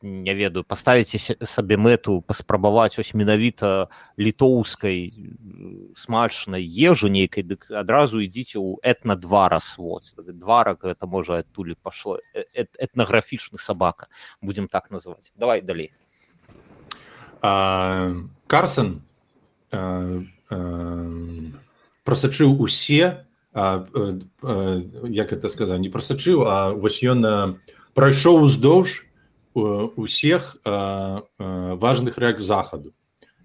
не 0.06 0.36
ведаю 0.36 0.64
паставіце 0.64 1.18
сабе 1.50 1.78
мэту 1.82 2.22
паспрабаваць 2.22 2.94
вось 2.98 3.14
менавіта 3.18 3.90
літоўскай 4.22 5.10
смачнай 5.98 6.62
ежу 6.62 7.10
нейкай 7.10 7.42
дык 7.42 7.66
адразу 7.74 8.22
ідзіце 8.22 8.62
ў 8.62 8.78
этна 8.86 9.18
два 9.18 9.50
расвод 9.50 10.14
дварак 10.18 10.86
это 10.86 11.10
можа 11.10 11.42
адтуль 11.42 11.74
пашло 11.82 12.22
э, 12.38 12.70
этнаграфічны 12.78 13.58
сабака 13.58 14.08
будзем 14.42 14.70
так 14.70 14.94
называць 14.94 15.34
давай 15.36 15.66
далей 15.66 15.92
карсон 18.46 19.02
прасачыў 22.06 22.62
усе 22.62 23.26
а, 23.54 23.88
а, 23.96 24.20
а, 24.44 24.82
як 25.10 25.34
это 25.34 25.50
сказаць 25.50 25.82
не 25.82 25.90
прасачыў 25.90 26.46
а 26.46 26.78
вось 26.78 27.02
ён 27.02 27.58
прайшоў 27.98 28.46
уздоўж 28.46 29.05
усіх 29.56 30.58
важных 30.66 32.18
рэак 32.18 32.40
захаду 32.40 32.94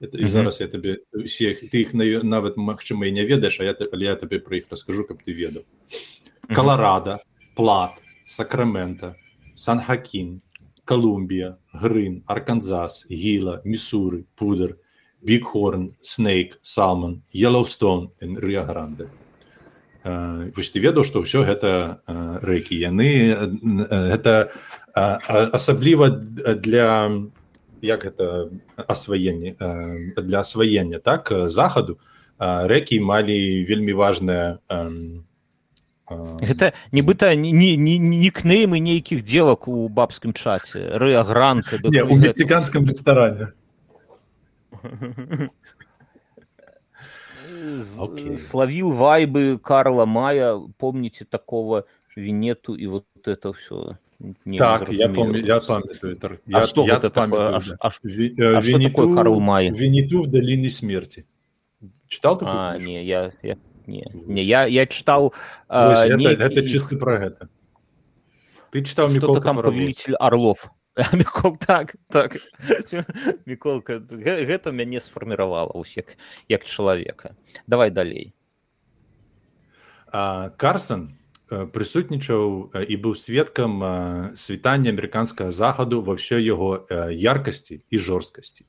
это, 0.00 0.18
і 0.18 0.26
зараз 0.26 0.60
я 0.60 0.66
табе 0.66 0.98
усіх 1.12 1.60
ты 1.70 1.84
іх 1.84 1.94
нават 1.94 2.56
магчыма 2.56 3.06
і 3.06 3.12
не 3.12 3.24
ведаеш 3.24 3.60
а 3.60 3.64
я 3.64 3.76
але 3.92 4.04
я 4.10 4.16
табе 4.16 4.40
пра 4.40 4.56
іх 4.58 4.66
раскажу 4.70 5.04
каб 5.04 5.22
ты 5.22 5.32
ведаў 5.32 5.62
каларада 6.50 7.20
плат 7.54 8.00
сакрамента 8.24 9.14
сан-хакін 9.54 10.40
колумбія 10.84 11.56
грын 11.72 12.24
арканзас 12.26 13.06
гіла 13.06 13.60
місуры 13.64 14.24
пудр 14.34 14.76
бігхорн 15.22 15.94
снейк 16.00 16.58
салман 16.62 17.22
еллоустон 17.30 18.10
рыагранды 18.18 19.12
вось 20.02 20.72
ты 20.72 20.80
ведаў 20.80 21.04
што 21.04 21.20
ўсё 21.20 21.44
гэта 21.44 22.00
рэкі 22.40 22.72
яны 22.72 23.36
гэта 23.84 24.48
асабліва 24.94 26.08
для 26.60 27.10
як 27.82 28.04
это 28.04 28.50
асваенне 28.76 29.54
для 30.16 30.40
асваення 30.40 30.98
так 30.98 31.32
захаду 31.46 31.98
рэкі 32.38 33.00
малі 33.00 33.64
вельмі 33.64 33.92
важная 33.92 34.60
гэта 36.42 36.72
нібыта 36.92 37.34
нікнеймы 37.34 38.80
нейкіх 38.80 39.24
дзелак 39.24 39.68
у 39.68 39.88
бабскім 39.88 40.34
часе 40.34 40.98
рэагранка 40.98 41.80
у 41.80 42.16
мексіканскім 42.18 42.86
рэстаране 42.86 43.54
славіл 48.38 48.92
вайбы 48.92 49.58
карла 49.58 50.06
мая. 50.06 50.58
Помніце 50.78 51.24
такого 51.24 51.84
вінету 52.16 52.76
і 52.76 52.86
вот 52.86 53.04
это 53.24 53.50
все 53.52 53.96
Не 54.44 54.58
так, 54.58 54.88
я 54.90 55.08
помню, 55.08 55.44
я 55.44 55.60
памятаю. 55.60 56.18
Я, 56.46 56.58
а 56.58 56.66
что 56.66 56.84
я 56.84 56.96
это. 56.96 57.10
Такое? 57.10 57.56
А, 57.56 57.62
а, 57.80 57.88
а 57.88 57.90
что 57.90 58.78
такое 58.78 59.14
Карл 59.14 59.40
Май? 59.40 59.70
Винету 59.70 60.22
в 60.22 60.26
долине 60.26 60.70
смерти. 60.70 61.26
Читал 62.06 62.36
такую 62.36 62.56
А, 62.56 62.72
книжку? 62.74 62.88
не, 62.88 63.04
я, 63.04 63.32
я, 63.42 63.56
не, 63.86 64.10
не, 64.12 64.42
я, 64.42 64.66
я 64.66 64.86
читал... 64.86 65.32
А, 65.68 66.04
это, 66.04 66.16
некий... 66.16 66.34
это 66.34 66.68
чисто 66.68 66.96
про 66.96 67.24
это. 67.24 67.48
Ты 68.70 68.84
читал 68.84 69.08
Миколка 69.08 69.40
там 69.40 69.56
Повелитель 69.56 70.16
Орлов. 70.16 70.70
Микол, 71.12 71.56
так, 71.56 71.96
так. 72.08 72.36
Миколка, 73.46 74.00
гэта 74.00 74.72
мяне 74.72 75.00
сфарміравала 75.00 75.72
ўсіх 75.72 76.18
як 76.48 76.66
чалавека. 76.66 77.36
Давай 77.66 77.90
далей. 77.90 78.34
А, 80.12 80.50
Карсон 80.50 81.19
прысутнічаў 81.50 82.70
і 82.86 82.94
быў 82.96 83.14
сведкам 83.18 83.82
світання 84.38 84.94
амерыканскага 84.94 85.50
захаду 85.50 86.00
ва 86.06 86.14
ўсёй 86.14 86.42
яго 86.46 86.86
яркасці 87.10 87.82
і 87.82 87.96
жорсткасці. 87.98 88.64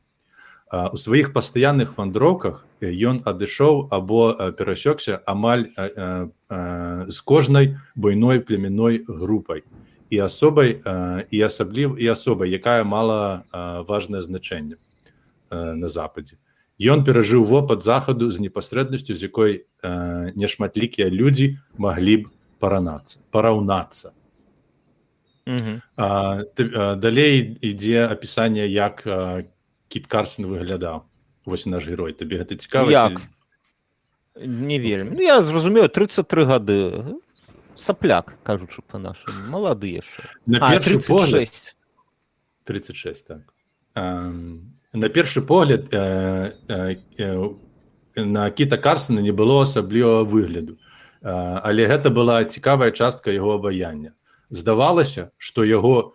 У 0.71 0.97
сваіх 0.97 1.33
пастаянных 1.35 1.99
вандроўках 1.99 2.65
ён 2.81 3.21
адышоў 3.27 3.91
або 3.91 4.33
перасёкся 4.55 5.19
амаль 5.27 5.67
з 6.49 7.17
кожнай 7.21 7.77
буйной 7.95 8.39
племянной 8.39 9.03
групай 9.05 9.63
і 10.09 10.17
асобай 10.23 10.79
і 11.29 11.37
асабліў 11.43 11.99
і 11.99 12.07
асобай, 12.07 12.49
якая 12.51 12.83
мала 12.83 13.43
важнае 13.87 14.23
значэнне 14.23 14.79
на 15.51 15.87
западзе. 15.87 16.39
Ён 16.81 17.03
перажыў 17.05 17.45
вопыт 17.45 17.83
захаду 17.83 18.31
з 18.31 18.39
непасрэднасцю, 18.41 19.13
з 19.13 19.27
якой 19.27 19.67
нешматлікія 20.33 21.11
людзі 21.11 21.59
маглі 21.77 22.25
б 22.25 22.31
паранацца 22.61 23.19
параўнацца 23.33 24.13
А, 25.95 26.43
ты, 26.55 26.69
а, 26.75 26.95
далей 26.95 27.57
ідзе 27.61 28.05
апісанне 28.07 28.67
як 28.67 29.03
а, 29.05 29.43
кіт 29.89 30.07
карсон 30.07 30.45
выглядаў. 30.45 31.03
Вось 31.45 31.65
наш 31.65 31.87
герой. 31.87 32.13
Табе 32.13 32.37
гэта 32.37 32.55
цікава 32.55 32.91
як? 32.91 33.19
ці... 33.19 34.47
не 34.47 34.79
вельмі. 34.79 35.17
ну, 35.17 35.21
я 35.21 35.41
зразумею 35.41 35.89
33 35.89 36.45
гады. 36.45 37.17
Сапляк 37.77 38.37
кажучы 38.43 38.81
по 38.85 38.97
нашым 38.97 39.33
малады 39.49 39.89
яшчэ. 39.89 40.29
На 40.45 40.61
а, 40.61 40.79
36 40.79 41.07
погляд... 41.07 41.75
36 42.63 43.27
так. 43.27 43.53
А, 43.95 44.29
на 44.93 45.09
першы 45.09 45.41
погляд 45.41 45.87
э, 45.91 46.53
э, 46.67 46.95
э, 47.17 47.49
на 48.15 48.51
кіта 48.51 48.77
карсона 48.77 49.19
не 49.19 49.31
было 49.31 49.63
асаблівага 49.63 50.23
выгляду 50.23 50.77
але 51.21 51.85
гэта 51.85 52.09
была 52.09 52.43
цікавая 52.43 52.91
частка 52.91 53.31
яго 53.31 53.61
абаяння. 53.61 54.13
Здавалася 54.49 55.29
што 55.37 55.63
яго 55.63 56.13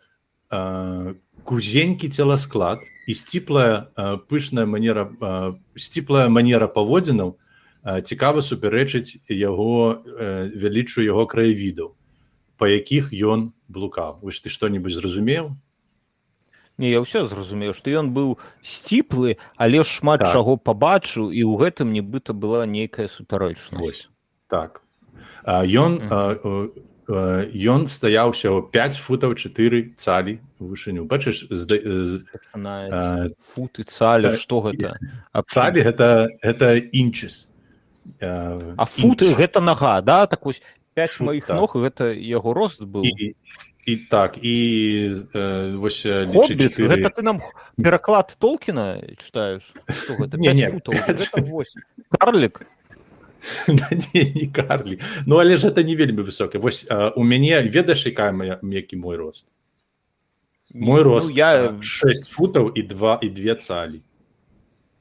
кузенькі 1.46 2.10
целасклад 2.10 2.82
і 3.06 3.14
сціплая 3.14 3.86
пышная 4.26 4.66
манера 4.66 5.10
сціплая 5.78 6.28
манера 6.28 6.66
паводзінаў 6.66 7.38
цікава 8.02 8.42
супярэчыць 8.42 9.22
яго 9.30 10.02
вялічу 10.10 11.06
яго 11.06 11.26
краявідаў 11.26 11.94
па 12.58 12.66
якіх 12.66 13.12
ён 13.12 13.52
блукаў. 13.68 14.18
Вось 14.22 14.40
ты 14.40 14.50
што-нибудь 14.50 14.94
зразумеў? 14.94 15.54
Не, 16.78 16.90
я 16.90 16.98
ўсё 16.98 17.30
зразумею 17.30 17.78
што 17.78 17.94
ён 17.94 18.10
быў 18.10 18.42
сціплы 18.58 19.38
але 19.54 19.86
шмат 19.86 20.18
так. 20.26 20.34
чаго 20.34 20.58
пабачыў 20.58 21.30
і 21.30 21.46
ў 21.46 21.54
гэтым 21.62 21.94
нібыта 21.94 22.34
была 22.34 22.66
нейкая 22.66 23.06
супярэчнасць. 23.06 24.10
Так 24.50 24.85
ён 25.46 26.02
ён 27.54 27.86
стаяў 27.86 28.34
усяго 28.34 28.66
5 28.66 28.98
футаў 28.98 29.38
4 29.38 29.94
цалі 29.94 30.42
вышыню. 30.58 31.06
Бачыш 31.06 31.46
футы 33.46 33.86
цаля 33.86 34.34
што 34.42 34.58
гэта? 34.66 34.98
цалі 35.46 35.86
гэта 35.86 36.26
гэта 36.42 36.82
інчыс. 36.90 37.46
А 38.20 38.84
футы 38.90 39.34
гэта 39.34 39.62
нага 39.62 40.02
да? 40.02 40.26
Так 40.26 40.46
вось 40.46 40.62
5 40.96 41.10
Фут, 41.10 41.26
маіх 41.26 41.48
ног 41.48 41.76
гэта 41.76 42.10
яго 42.10 42.54
рост 42.56 42.82
быў. 42.82 43.06
І, 43.86 43.96
так 44.10 44.34
і 44.42 44.56
э, 45.30 45.78
вось 45.78 46.02
Хоббит, 46.02 46.74
4... 46.74 46.90
гэта 46.90 47.06
ты 47.14 47.22
нам 47.22 47.38
пераклад 47.78 48.34
толкіна 48.42 48.98
читаеш 49.22 49.62
карлік 52.18 52.66
не, 53.68 54.32
не 54.34 54.46
карлі 54.46 54.98
ну 55.26 55.36
але 55.36 55.56
ж 55.56 55.68
это 55.68 55.84
не 55.84 55.96
вельмі 55.96 56.22
высока 56.22 56.58
вось 56.58 56.86
а, 56.90 57.10
у 57.16 57.24
мяне 57.24 57.62
ведаеш 57.62 58.06
якая 58.06 58.60
які 58.62 58.96
мой 58.96 59.16
рост. 59.16 59.46
Мой 60.74 61.04
ну, 61.04 61.04
рост 61.04 61.36
я 61.36 61.78
6 61.82 62.30
футаў 62.30 62.72
і 62.74 62.82
два 62.82 63.18
і 63.22 63.28
две 63.28 63.54
цалі 63.54 64.00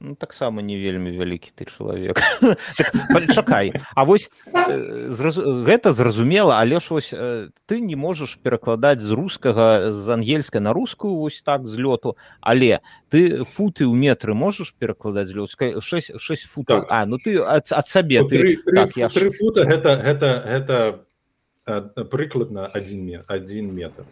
ну, 0.00 0.14
таксама 0.14 0.62
не 0.62 0.76
вельмі 0.76 1.10
вялікі 1.10 1.52
ты 1.56 1.64
чалавек. 1.64 2.20
Так, 2.76 3.34
чакай 3.34 3.72
А 3.94 4.04
вось 4.04 4.30
э, 4.46 5.10
зраз... 5.10 5.36
гэта 5.38 5.92
зразумела 5.92 6.60
але 6.60 6.80
ж 6.80 6.90
вось 6.90 7.12
э, 7.12 7.48
ты 7.66 7.80
не 7.80 7.96
можаш 7.96 8.36
перакладаць 8.42 9.00
з 9.00 9.10
рускага 9.10 9.92
з 9.92 10.08
ангельска 10.08 10.60
на 10.60 10.72
рускую 10.72 11.14
вось 11.14 11.42
так 11.42 11.66
з 11.66 11.76
лёту 11.78 12.16
але 12.40 12.80
ты 13.10 13.44
футы 13.44 13.88
ў 13.88 13.94
метры 13.96 14.34
можаш 14.34 14.74
перакладаць 14.78 15.32
лёскай 15.32 15.80
6 15.80 16.20
6 16.20 16.42
футаў. 16.44 16.80
Так. 16.84 16.86
А 16.90 17.06
ну 17.06 17.18
ты 17.18 17.40
ад, 17.40 17.66
ад 17.70 17.88
сабе 17.88 18.22
ну, 18.22 18.28
ты 18.28 18.38
3, 18.38 18.56
так, 18.56 18.92
3, 18.92 19.00
я 19.00 19.08
3 19.08 19.30
фута 19.30 19.64
гэта 19.64 19.96
гэта 19.96 20.28
гэта 20.44 22.04
прыкладна 22.04 22.66
один 22.66 23.24
один 23.26 23.74
метр. 23.74 24.04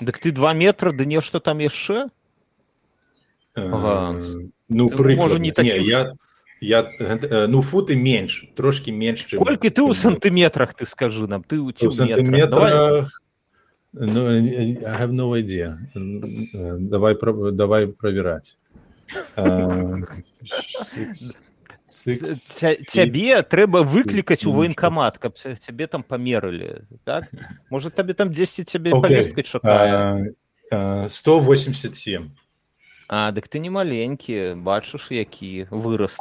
Дык 0.00 0.18
ты 0.18 0.30
два 0.30 0.52
метра 0.52 0.92
ды 0.92 1.06
нешта 1.06 1.40
там 1.40 1.58
яшчэ 1.58 2.08
ну 4.68 4.88
прыклад, 4.88 5.38
не 5.40 5.52
такі... 5.52 5.82
я 5.82 6.14
я 6.60 6.82
э, 7.00 7.46
ну 7.46 7.62
футы 7.62 7.96
менш 7.96 8.44
трошки 8.54 8.90
менш 8.90 9.26
чым, 9.26 9.38
колькі 9.38 9.70
ты 9.70 9.82
ў 9.82 9.94
сантыметрах 9.94 10.74
ты 10.74 10.86
скажы 10.86 11.26
нам? 11.26 11.42
Ты 11.42 11.60
у 11.60 11.72
сантыметрах 11.72 13.22
ну, 13.92 14.28
no 14.28 15.34
idea. 15.34 15.78
давай 15.94 17.16
давай 17.52 17.86
правяраць 17.88 18.56
цябе 21.88 23.42
трэба 23.42 23.82
выклікаць 23.82 24.44
у 24.44 24.52
военкамат 24.52 25.18
каб 25.18 25.38
цябе 25.38 25.86
там 25.86 26.02
памерылі 26.02 26.84
так 27.04 27.24
можа 27.70 27.90
табе 27.90 28.14
там 28.14 28.32
10 28.32 28.68
цябе 28.68 28.90
повесткай 28.90 29.44
чакае 29.44 30.34
187 31.08 32.30
А 33.08 33.32
дык 33.32 33.48
ты 33.48 33.58
не 33.58 33.70
маленькі 33.72 34.60
бачыш 34.60 35.08
які 35.10 35.64
вырос 35.72 36.12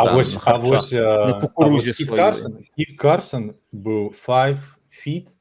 карсон 2.96 3.60
быў 3.76 4.16
5 4.16 4.56
feet 4.88 5.36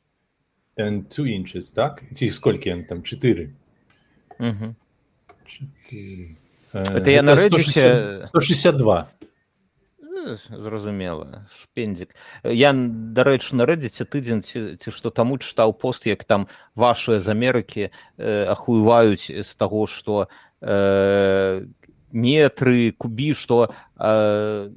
and 0.77 1.07
two 1.07 1.31
inches 1.31 1.71
так? 1.71 2.03
Ці 2.11 2.31
сколькі 2.31 2.75
ён 2.75 2.85
там 2.91 3.03
4 3.07 3.55
это 6.75 7.11
я 7.11 7.23
нарэдзіся 7.23 8.27
162 8.27 9.07
зразумела 10.51 11.47
шпендзік 11.63 12.11
я 12.43 12.73
дарэчы 12.75 13.55
нарэдзіце 13.55 14.05
тыдзень 14.05 14.43
ці, 14.43 14.75
ці 14.83 14.91
што 14.91 15.15
таму 15.15 15.39
чытаў 15.39 15.79
пост 15.79 16.07
як 16.11 16.25
там 16.25 16.49
вашыя 16.75 17.23
з 17.23 17.31
Амерыкі 17.31 17.87
э, 17.87 17.91
ахуеваюць 18.51 19.31
з 19.31 19.51
таго 19.55 19.87
што 19.87 20.27
э, 20.67 21.63
метры 22.13 22.93
кубі 22.99 23.35
што 23.39 23.71
э, 23.71 24.69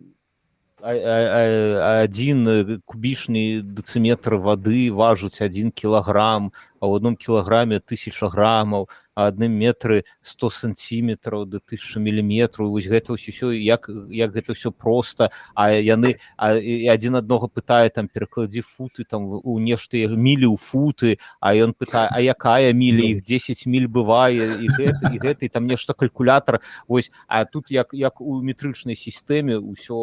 адзін 0.80 2.46
кубічны 2.88 3.62
дэцыметр 3.62 4.36
вады 4.40 4.88
важыць 4.96 5.42
адзін 5.44 5.72
кілаграм 5.76 6.54
а 6.80 6.84
ў 6.88 7.02
адном 7.02 7.16
кілаграме 7.20 7.80
тысяча 7.84 8.30
грамаў 8.32 8.88
адным 9.28 9.52
метры 9.52 10.06
100 10.22 10.50
сантиметраў 10.50 11.46
да 11.46 11.60
тысяча 11.60 12.00
міліметраў. 12.00 12.70
Вось 12.72 12.88
гэта 12.88 13.14
ўсё 13.18 13.52
як 13.52 13.90
як 14.10 14.32
гэта 14.32 14.54
все 14.54 14.72
просто 14.72 15.32
а 15.56 15.72
яны 15.72 16.20
адзін 16.38 17.20
аднога 17.20 17.48
пытае 17.48 17.90
там 17.90 18.08
перакладзі 18.08 18.62
футы 18.62 19.04
там 19.04 19.28
у 19.44 19.60
нешта 19.60 19.98
мілі 19.98 20.54
ў 20.54 20.58
футы 20.58 21.18
а 21.40 21.54
ён 21.56 21.74
пытае 21.74 22.08
а 22.10 22.22
якая 22.22 22.74
міля 22.74 23.04
іх 23.16 23.24
10 23.24 23.66
міль 23.66 23.88
бывае 23.88 24.60
і 24.60 24.68
гэта, 24.70 25.14
і 25.14 25.18
гэта 25.20 25.46
і 25.46 25.50
там 25.50 25.68
нешта 25.68 25.94
калькулятор 25.94 26.62
вось 26.88 27.12
а 27.28 27.46
тут 27.46 27.72
як 27.72 27.94
як 27.94 28.22
у 28.22 28.42
метрычнай 28.42 28.96
сістэме 28.96 29.60
ўсё 29.60 29.98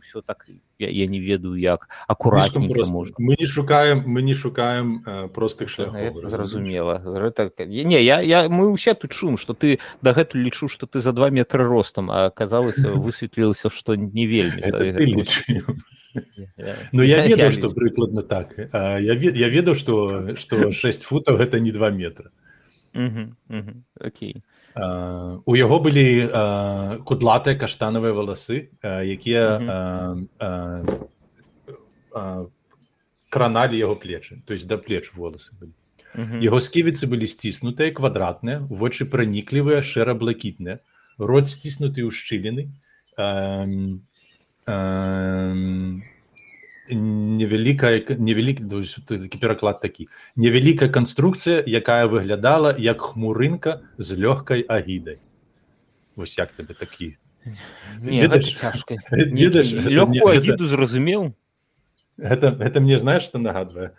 ўсё 0.00 0.22
так 0.22 0.46
я, 0.78 0.88
я 0.88 1.06
не 1.06 1.20
ведаю 1.20 1.56
як 1.56 1.88
акуратненько 2.08 2.84
можна. 2.90 3.14
мы 3.18 3.36
не 3.38 3.46
шукаем 3.46 4.04
мы 4.06 4.22
не 4.22 4.34
шукаем 4.34 5.02
э, 5.06 5.28
простых 5.28 5.68
шляхов 5.68 6.30
зразумела. 6.30 6.98
Гэта 7.04 7.52
не 7.66 8.02
я 8.02 8.20
я 8.20 8.48
мы 8.52 8.68
ўсе 8.70 8.94
тут 8.94 9.12
чуем 9.16 9.38
что 9.40 9.54
ты 9.54 9.80
дагэтуль 10.02 10.44
лічу 10.44 10.68
что 10.68 10.86
ты 10.86 11.00
за 11.00 11.12
два 11.12 11.30
метра 11.30 11.64
ростам 11.64 12.10
а 12.10 12.26
аказалася 12.26 12.92
высветлілася 13.06 13.70
что 13.70 13.96
не 13.96 14.26
вельмі 14.26 14.62
Ну 16.92 17.02
я 17.02 17.26
ведаю 17.26 17.52
что 17.52 17.68
прыкладна 17.70 18.22
так. 18.22 18.58
Я 18.58 19.00
я 19.00 19.48
ведаю 19.48 19.76
что 19.76 20.36
что 20.36 20.72
6 20.72 21.04
футаў 21.04 21.36
гэта 21.38 21.60
не 21.60 21.72
два 21.72 21.90
метра. 21.90 22.30
Окей. 24.00 24.42
У 24.74 25.54
яго 25.54 25.80
былі 25.80 26.28
кудлатыя 27.04 27.56
каштанавыя 27.56 28.12
валасы 28.12 28.68
якія 28.82 29.60
краналі 33.28 33.76
яго 33.76 33.96
плечы 33.96 34.42
то 34.46 34.52
есть 34.52 34.66
да 34.68 34.76
плеч 34.76 35.12
волосы 35.16 35.52
былі 35.60 35.72
Яго 36.14 36.60
сківіцы 36.60 37.08
былі 37.08 37.26
сціснутыя 37.26 37.90
квадратныя, 37.96 38.60
вочы 38.68 39.08
праніклівыя 39.08 39.80
шэра-блакітныя, 39.80 40.78
рот 41.18 41.48
сціснуты 41.48 42.04
ў 42.04 42.12
шчыліны 42.12 42.68
невялікая 46.92 48.02
невялікі 48.18 48.64
такі 49.06 49.38
пераклад 49.38 49.80
такі 49.80 50.08
невялікая 50.36 50.88
канструкцыя 50.88 51.62
якая 51.66 52.06
выглядала 52.06 52.74
як 52.76 53.00
хмурынка 53.00 53.80
з 53.98 54.18
лёгкай 54.18 54.64
агідай 54.68 55.18
вось 56.16 56.38
як 56.38 56.52
табе 56.52 56.74
такі. 56.74 57.16
Лёгкую 58.02 60.30
агіду 60.30 60.68
зразумеў 60.68 61.34
гэта 62.18 62.54
гэта 62.54 62.80
мне 62.80 62.98
знаеш 62.98 63.30
што 63.30 63.38
нагадвае 63.38 63.94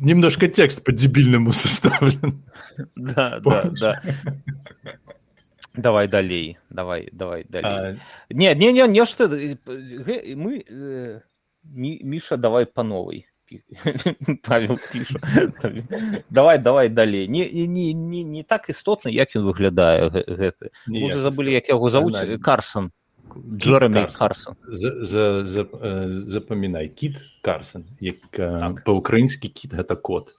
немножко 0.00 0.48
текст 0.48 0.84
по-дебильному 0.84 1.52
составлен. 1.64 2.44
Да, 2.96 3.40
да, 3.40 3.70
да. 3.80 4.02
Давай 5.74 6.08
далей, 6.08 6.58
давай, 6.70 7.08
давай 7.12 7.44
далей. 7.48 8.00
Не, 8.30 8.54
не, 8.54 8.72
не, 8.72 8.88
не, 8.88 9.06
что 9.06 9.28
мы, 9.28 11.22
Миша, 11.64 12.36
давай 12.36 12.66
по 12.66 12.82
новой. 12.82 13.26
Павел 14.42 14.78
піша 14.92 15.18
давай 16.30 16.58
давай 16.58 16.88
далей 16.88 17.28
не, 17.28 17.50
не, 17.50 17.94
не, 17.94 18.22
не 18.22 18.42
так 18.42 18.68
істотна 18.68 19.10
як 19.10 19.32
ён 19.36 19.48
выглядае 19.48 20.10
гэты 20.12 20.68
уже 20.84 21.22
забылі 21.24 21.56
як 21.56 21.68
яго 21.68 21.88
завуць 21.88 22.20
карсон 22.44 22.92
Джеремі 23.36 24.06
Карсон. 24.18 24.54
Запамінай 26.24 26.88
кіт 26.88 27.16
Карсон. 27.42 27.84
Як 28.00 28.16
так. 28.30 28.84
па-украінскі 28.84 29.48
кіт 29.48 29.74
гэта 29.74 29.96
кот. 29.96 30.34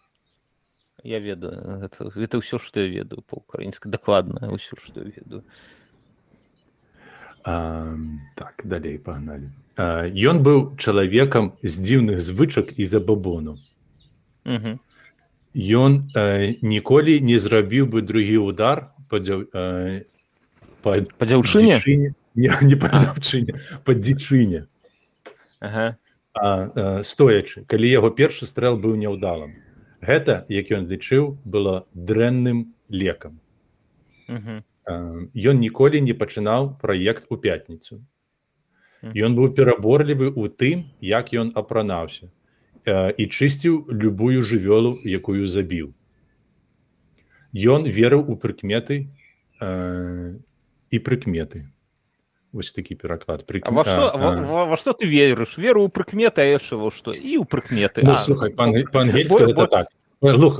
Я 1.03 1.19
ведаю 1.19 1.87
гэта, 1.87 2.11
гэта 2.11 2.43
ўсё 2.43 2.59
што 2.59 2.83
я 2.83 2.89
ведаю 3.03 3.23
па-украінска 3.23 3.87
дакладна 3.89 4.51
ўсё 4.51 4.75
што 4.79 4.99
я 4.99 5.11
ведаю. 5.15 5.43
А, 7.43 7.95
так 8.35 8.61
далей 8.65 8.97
пагналі 8.99 9.47
ён 9.79 10.43
быў 10.43 10.75
чалавекам 10.75 11.55
з 11.63 11.79
дзіўных 11.79 12.19
звычак 12.19 12.75
і 12.75 12.83
забабону 12.83 13.55
ён 15.55 16.11
ніколі 16.59 17.15
не 17.23 17.39
зрабіў 17.39 17.87
бы 17.87 18.03
другі 18.03 18.43
удар 18.43 18.91
па 19.07 19.23
дзяўчыне 21.23 22.11
не, 22.39 22.51
не 22.65 22.75
па 22.79 22.89
дзяўчыне 22.95 23.57
па 23.85 23.95
дзічыне. 23.95 24.65
Ага. 25.59 25.97
стоячы 27.03 27.65
калі 27.67 27.89
яго 27.89 28.09
першы 28.15 28.47
стрэл 28.47 28.77
быў 28.79 28.95
няўдалым. 28.95 29.55
Гэта 29.99 30.45
як 30.47 30.71
ён 30.71 30.87
лічыў 30.87 31.35
было 31.43 31.85
дрэнным 31.93 32.73
лекам. 32.87 33.41
Ён 34.29 35.59
ніколі 35.59 36.01
не 36.01 36.13
пачынаў 36.13 36.79
праект 36.81 37.25
у 37.29 37.37
пятніцу. 37.37 37.99
Ён 39.03 39.35
быў 39.35 39.51
пераборлівы 39.55 40.31
ў 40.31 40.49
тым, 40.49 40.77
як 41.01 41.33
ён 41.33 41.51
апранаўся 41.55 42.29
і 42.89 43.23
чысціў 43.27 43.91
любую 43.91 44.43
жывёлу, 44.43 44.97
якую 45.03 45.47
забіў. 45.47 45.93
Ён 47.53 47.89
верыў 47.89 48.23
у 48.29 48.37
прыкметы 48.37 49.09
і 49.59 50.97
прыкметы. 51.03 51.67
Вось 52.51 52.71
такі 52.73 52.95
пераклад 52.97 53.45
Пры... 53.45 53.61
во, 53.61 53.83
што, 53.85 54.09
а, 54.09 54.17
во, 54.17 54.65
во 54.65 54.77
што 54.77 54.93
ты 54.97 55.05
верыш 55.05 55.57
веру 55.61 55.85
у 55.85 55.89
прыкметы 55.89 56.57
во 56.71 56.89
што 56.89 57.13
і 57.13 57.37
ў 57.37 57.45
прыкметы 57.45 58.01
ну, 58.01 58.17
слухай 58.17 58.49
па-ангельску 58.49 59.53
па 59.53 59.67
так. 59.69 59.87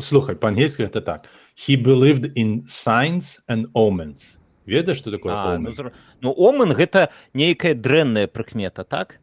Слухай 0.06 0.36
па-ангельску 0.36 0.86
гэта 0.86 1.02
так. 1.02 1.26
He 1.58 1.76
believed 1.76 2.30
in 2.38 2.64
signs 2.70 3.42
and 3.50 3.74
omens. 3.74 4.38
Ведаеш 4.70 4.98
что 4.98 5.10
такое 5.10 5.34
а, 5.34 5.58
ну, 5.58 5.74
ну 6.22 6.30
омын 6.30 6.78
гэта 6.78 7.10
нейкая 7.34 7.74
дрэнная 7.74 8.28
прыкмета 8.28 8.84
так? 8.84 9.18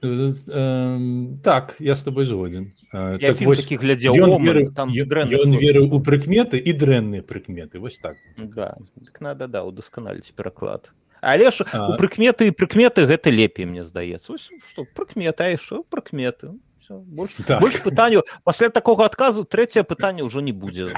Э, 0.00 0.30
э, 0.48 0.98
так 1.42 1.74
я 1.80 1.96
с 1.96 2.02
тобой 2.04 2.26
згоден 2.26 2.72
э, 2.92 3.18
так, 3.18 3.42
глядзеў 3.42 4.14
ён 4.14 5.58
верыў 5.58 5.90
у 5.90 5.98
прыкметы 5.98 6.62
і 6.62 6.72
дрэнныя 6.72 7.26
прыкметы 7.26 7.82
вось 7.82 7.98
так. 7.98 8.16
Да, 8.36 8.78
так 9.02 9.20
надо 9.20 9.48
да 9.48 9.64
удасканаліць 9.64 10.30
пераклад 10.30 10.92
але 11.20 11.50
ж 11.50 11.64
у 11.64 11.96
прыкметы 11.98 12.48
і 12.48 12.56
прыкметы 12.56 13.06
гэта 13.06 13.30
лепей 13.30 13.66
мне 13.66 13.84
здаецца. 13.84 14.38
Што 14.70 14.84
прыкмета 14.84 15.50
яшчэ 15.50 15.82
прыкметы? 15.88 16.58
Больш, 16.90 17.32
так. 17.46 17.60
больш 17.60 17.82
пытанню 17.82 18.22
пасля 18.44 18.70
такога 18.70 19.04
адказу 19.04 19.44
трэцяе 19.44 19.84
пытанне 19.84 20.24
ўжо 20.24 20.40
не 20.40 20.52
будзе 20.52 20.88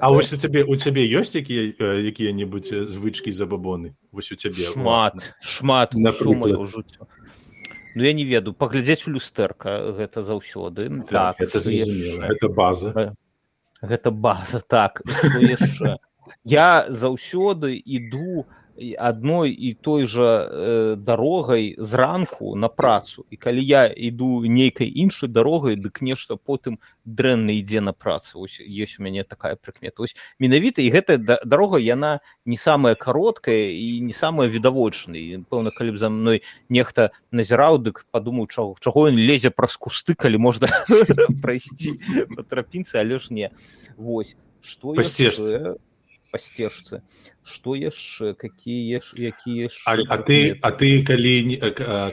А 0.00 0.10
вось 0.10 0.32
у 0.32 0.36
цябе 0.36 0.64
у 0.64 0.76
цябе 0.76 1.04
ёсць 1.04 1.36
якія 1.36 1.76
якія-небудзь 2.00 2.88
звычкі 2.88 3.28
забабоны 3.28 3.92
вось 4.08 4.32
у 4.32 4.36
цябе 4.40 4.72
шмат 4.72 5.36
шмат 5.44 5.92
на 5.94 6.12
жыццё 6.16 7.04
Ну 7.94 8.04
я 8.04 8.12
не 8.16 8.24
ведаю 8.24 8.56
паглядзець 8.56 9.04
у 9.06 9.12
люстэрка 9.12 9.92
гэта 9.92 10.24
заўсёды 10.24 10.88
так, 11.04 11.36
так. 11.36 11.40
это, 11.44 11.60
это 11.60 12.48
база. 12.48 13.12
гэта 13.82 14.10
база 14.10 14.60
так 14.64 15.02
я 16.44 16.86
заўсёды 16.90 17.80
іду 17.84 18.46
адной 18.98 19.52
і 19.52 19.74
той 19.74 20.06
жа 20.06 20.48
э, 20.48 20.96
дарогай 20.96 21.76
зранку 21.78 22.56
на 22.56 22.68
працу. 22.68 23.24
І 23.30 23.36
калі 23.36 23.64
я 23.64 23.86
іду 23.86 24.42
нейкай 24.48 24.88
іншай 24.88 25.28
дарогай 25.28 25.76
дык 25.76 26.00
нешта 26.00 26.36
потым 26.36 26.80
дрэнна 27.04 27.52
ідзе 27.52 27.80
на 27.80 27.92
працу. 27.92 28.40
Ось 28.40 28.60
есть 28.60 28.98
у 28.98 29.02
мяне 29.02 29.24
такая 29.24 29.56
прыкмета. 29.56 30.02
Ось 30.02 30.16
менавіта 30.40 30.82
і 30.82 30.90
гэтая 30.90 31.18
дарога 31.44 31.78
яна 31.78 32.20
не 32.46 32.56
самая 32.56 32.94
кароткая 32.94 33.70
і 33.70 34.00
не 34.00 34.12
самая 34.12 34.48
відавочная. 34.48 35.44
Пэўна 35.50 35.70
калі 35.70 35.92
б 35.92 35.98
за 35.98 36.08
мной 36.08 36.42
нехта 36.68 37.12
назіраў 37.30 37.78
дык 37.78 38.08
падумаў 38.10 38.48
чаго 38.48 38.74
чаго 38.80 39.12
ён 39.12 39.20
лезе 39.20 39.52
праз 39.52 39.76
кусты 39.76 40.16
калі 40.16 40.40
можна 40.40 40.72
прайсці 41.44 42.00
па 42.36 42.42
трапінцы 42.42 42.96
але 42.96 43.20
ж 43.20 43.28
не. 43.30 43.50
Восьось 43.96 44.36
что 44.62 44.94
пасцежцы 44.94 45.76
па 46.32 46.40
сцежцы 46.40 47.02
что 47.44 47.76
яшчэ 47.76 48.32
какие 48.34 48.96
якія 48.96 49.68
а, 49.84 49.96
а 50.08 50.16
ты 50.18 50.56
а 50.62 50.72
ты 50.72 51.04
калі 51.04 51.60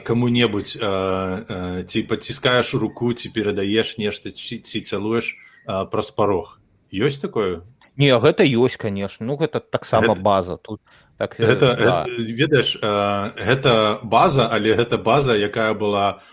кому-небудзь 0.04 0.76
ці 0.76 1.98
подціскаешь 2.04 2.74
руку 2.74 3.12
ці 3.16 3.32
перадаеш 3.32 3.96
нешта 3.98 4.30
ці 4.30 4.80
цялуеш 4.80 5.34
праз 5.64 6.10
парог 6.12 6.60
ёсць 6.92 7.20
такое? 7.22 7.62
Не 7.96 8.12
гэта 8.18 8.44
ёсць 8.44 8.76
конечно. 8.76 9.26
Ну 9.26 9.36
гэта 9.36 9.60
таксама 9.60 10.14
гэта... 10.14 10.22
база. 10.22 10.56
Тут 10.56 10.80
так 11.18 11.36
гэта, 11.38 11.76
да. 11.76 12.04
гэта 12.04 12.32
ведаеш 12.34 12.68
гэта 12.80 14.00
база 14.02 14.48
але 14.50 14.74
гэта 14.74 14.98
база 14.98 15.36
якая 15.36 15.74
была 15.74 16.20
Э, 16.20 16.29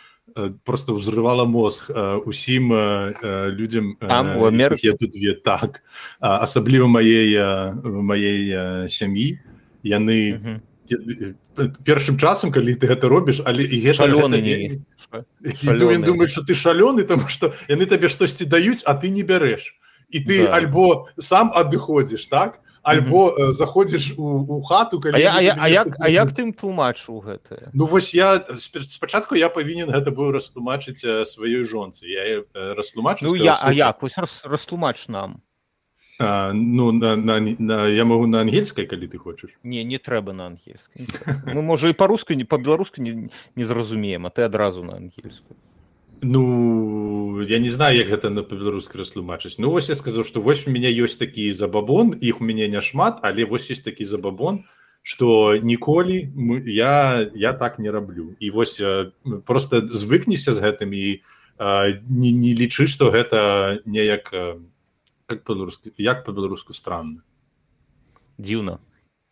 просто 0.63 0.93
ўзрывала 0.93 1.45
мозг 1.45 1.89
э, 1.89 2.21
усім 2.25 2.73
э, 2.73 3.49
людзям 3.49 3.97
тут 4.93 5.15
ве 5.15 5.33
так 5.33 5.83
асабліва 6.19 6.87
маей 6.87 7.33
маей 7.81 8.89
сям'і 8.89 9.39
яны 9.83 10.61
першым 11.83 12.17
часам 12.17 12.51
калі 12.51 12.77
ты 12.77 12.87
гэта 12.87 13.09
робіш 13.09 13.41
але 13.45 13.65
і 13.65 13.81
шалёны 15.65 16.05
думаю 16.05 16.27
что 16.29 16.45
ты 16.45 16.53
шалёны 16.53 17.03
там 17.03 17.27
что 17.27 17.53
яны 17.67 17.85
табе 17.85 18.07
штосьці 18.07 18.45
даюць 18.45 18.83
а 18.85 18.93
ты 18.93 19.09
не 19.09 19.23
бярэш 19.23 19.73
і 20.09 20.19
ты 20.23 20.45
да. 20.45 20.55
альбо 20.55 21.09
сам 21.17 21.51
адыходзіш 21.51 22.27
так 22.27 22.61
альбо 22.87 23.29
mm 23.29 23.39
-hmm. 23.39 23.51
заходзіш 23.51 24.13
у, 24.17 24.23
у 24.23 24.63
хату 24.63 24.99
калі 24.99 25.15
а, 25.15 25.41
я, 25.41 25.55
а, 25.59 25.67
як, 25.67 25.87
а 25.99 26.09
як 26.09 26.31
ты 26.31 26.41
ім 26.41 26.53
тлумачыў 26.53 27.19
гэта? 27.19 27.69
Ну 27.73 27.85
вось 27.85 28.15
я 28.15 28.45
спачатку 28.87 29.35
я 29.35 29.49
павінен 29.49 29.89
гэта 29.89 30.09
быў 30.11 30.31
растлумачыць 30.31 31.03
сваёй 31.25 31.63
жонцы. 31.63 32.07
Я 32.07 32.43
растлумачу 32.53 33.25
ну, 33.25 33.35
я 33.35 33.59
а 33.61 33.73
як? 33.73 34.01
Вось 34.01 34.17
рас, 34.17 34.45
растлумач 34.45 35.07
нам. 35.07 35.41
А, 36.19 36.53
ну 36.53 36.91
на, 36.91 37.15
на, 37.15 37.39
на 37.59 37.87
я 37.87 38.05
могу 38.05 38.27
на 38.27 38.41
ангельскай 38.41 38.85
калі 38.85 39.07
ты 39.07 39.17
хочаш. 39.17 39.49
Не 39.63 39.83
не 39.83 39.97
трэба 39.97 40.33
на 40.33 40.47
ангельскай. 40.47 41.07
Мы 41.53 41.61
можа 41.61 41.89
і 41.89 41.93
па-руску 41.93 42.33
не 42.33 42.45
па-беларуску 42.45 43.01
не, 43.01 43.29
не 43.55 43.63
зразумеем 43.63 44.25
а 44.25 44.29
ты 44.29 44.41
адразу 44.41 44.83
на 44.83 44.95
ангельскую 44.95 45.57
Ну 46.21 47.41
я 47.41 47.59
не 47.59 47.69
знаю 47.69 47.97
як 47.97 48.09
гэта 48.09 48.29
на 48.29 48.41
па-беларуску 48.43 48.97
растлумачыць. 48.97 49.57
Ну 49.57 49.69
вось 49.69 49.89
я 49.89 49.95
сказаў 49.95 50.23
што 50.25 50.41
вось 50.41 50.65
у 50.67 50.71
мяне 50.71 50.89
ёсць 50.89 51.17
такі 51.17 51.51
забабон 51.53 52.17
іх 52.21 52.41
у 52.41 52.43
мяне 52.43 52.67
няшмат 52.67 53.19
але 53.21 53.45
вось 53.45 53.69
есть 53.69 53.83
такі 53.83 54.05
забабон 54.05 54.65
что 55.03 55.55
ніколі 55.55 56.31
мы 56.35 56.63
я 56.65 57.29
я 57.35 57.53
так 57.53 57.79
не 57.79 57.91
раблю. 57.91 58.35
І 58.39 58.51
вось 58.51 58.81
просто 59.45 59.85
звыкнешся 59.87 60.53
з 60.53 60.59
гэтым 60.59 60.93
і 60.93 61.21
не, 61.59 62.31
не 62.31 62.51
лічы 62.53 62.87
што 62.87 63.11
гэта 63.11 63.79
неяк 63.85 64.33
как 65.27 65.43
па-беларуску 65.43 65.93
як 65.97 66.25
па-беларуску 66.25 66.73
странно 66.73 67.21
дзіўна. 68.37 68.79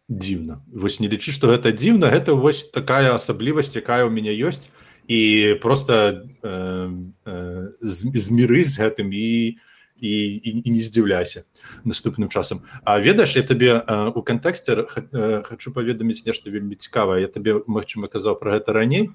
Дзіўна. 0.10 0.62
Вось 0.70 1.00
не 1.00 1.10
лічы 1.10 1.34
што 1.34 1.50
гэта 1.50 1.74
дзіўна 1.74 2.14
гэта 2.14 2.38
вось 2.38 2.70
такая 2.70 3.14
асаблівасць 3.18 3.74
якая 3.74 4.06
ў 4.06 4.14
мяне 4.14 4.38
ёсць 4.38 4.70
і 5.08 5.56
просто 5.62 6.26
э, 6.42 6.90
э, 7.26 7.68
зміры 7.82 8.64
з 8.64 8.80
гэтым 8.80 9.12
і 9.14 9.58
і, 9.96 10.12
і, 10.36 10.62
і 10.66 10.72
не 10.72 10.80
здзіўляйся 10.80 11.46
наступным 11.86 12.30
часам. 12.30 12.64
А 12.84 13.00
ведаеш 13.00 13.36
я 13.36 13.44
табе 13.44 13.80
э, 13.80 14.12
у 14.12 14.22
кантэксце 14.22 14.76
э, 14.76 15.44
хочу 15.44 15.72
паведаміць 15.72 16.26
нешта 16.26 16.50
вельмі 16.50 16.76
цікавае. 16.76 17.22
Я 17.22 17.28
табе 17.28 17.64
магчыма 17.68 18.08
казаў 18.08 18.36
про 18.40 18.60
гэта 18.60 18.74
раней. 18.74 19.12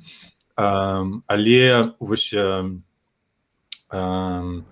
Э, 0.56 1.04
але 1.26 1.92
вось 2.00 2.32
э, 2.32 2.80
э, 3.92 4.62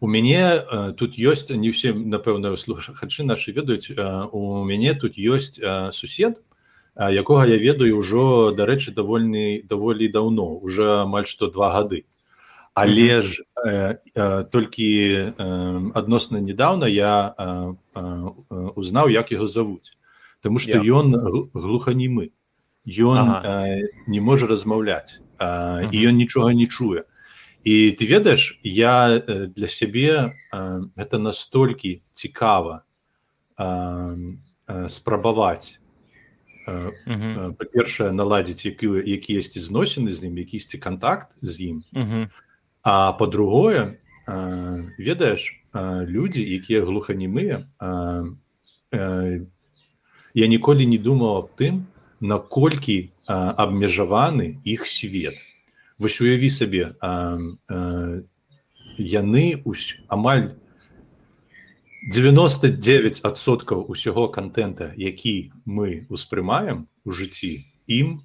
у 0.00 0.06
мяне 0.06 0.42
э, 0.42 0.92
тут 0.98 1.16
ёсць 1.18 1.50
не 1.54 1.70
ўсе 1.70 1.94
напэўна 1.94 2.56
слухачы 2.56 3.22
нашы 3.22 3.52
ведаюць 3.52 3.90
э, 3.94 4.26
у 4.32 4.64
мяне 4.64 4.94
тут 4.94 5.14
ёсць 5.16 5.60
э, 5.62 5.92
сусед 5.92 6.42
у 6.42 6.53
якога 6.96 7.46
я 7.50 7.58
ведаю 7.58 7.98
ўжо 7.98 8.54
дарэчы 8.54 8.94
давольны 8.94 9.62
даволі 9.66 10.06
даўно 10.08 10.54
уже 10.62 11.02
амаль 11.02 11.26
што 11.26 11.50
два 11.50 11.74
гады. 11.74 12.06
Але 12.74 13.22
ж 13.22 13.42
э, 13.64 13.98
э, 14.14 14.44
толькі 14.50 15.30
э, 15.38 15.90
адносна 15.94 16.38
недавно 16.38 16.86
я 16.86 17.34
э, 17.38 17.74
э, 17.94 18.30
узнаў 18.74 19.10
як 19.10 19.30
яго 19.30 19.46
завуць. 19.46 19.94
Таму 20.42 20.58
што 20.58 20.82
ён 20.82 21.14
глуханімы. 21.54 22.30
Ён 22.86 23.18
ага. 23.18 23.42
э, 23.46 23.82
не 24.06 24.20
можа 24.20 24.46
размаўляць 24.46 25.22
і 25.38 25.96
ён 25.98 26.14
нічога 26.14 26.54
не 26.54 26.66
чуе. 26.66 27.06
І 27.64 27.90
ты 27.98 28.06
ведаеш 28.06 28.58
я 28.62 29.18
для 29.22 29.66
сябе 29.66 30.34
гэта 30.52 31.18
настолькі 31.18 32.02
цікава 32.12 32.82
спрабаваць 34.88 35.78
па-першае 36.66 38.12
наладзіць 38.12 38.64
якую 38.66 39.04
якіясьці 39.04 39.60
зносіны 39.60 40.12
з 40.12 40.30
ім 40.30 40.38
якісьці 40.40 40.78
контакт 40.78 41.32
з 41.40 41.74
ім 41.74 41.76
а 42.82 43.12
по-другое 43.12 44.00
ведаеш 44.98 45.60
людзі 46.08 46.40
якія 46.40 46.84
глуханімыя 46.84 47.68
я 50.34 50.46
ніколі 50.48 50.86
не 50.86 50.98
думаў 50.98 51.44
аб 51.44 51.48
тым 51.60 51.84
наколькі 52.20 53.12
абмежаваны 53.28 54.60
іх 54.64 54.88
свет 54.88 55.36
вось 55.98 56.20
уяві 56.20 56.50
сабе 56.50 56.96
яны 58.96 59.46
амаль 60.08 60.56
99соткаў 62.12 63.84
усяго 63.88 64.28
контента 64.28 64.92
які 64.96 65.52
мы 65.64 66.06
успрымаем 66.08 66.86
у 67.04 67.12
жыцці 67.12 67.64
ім 67.88 68.20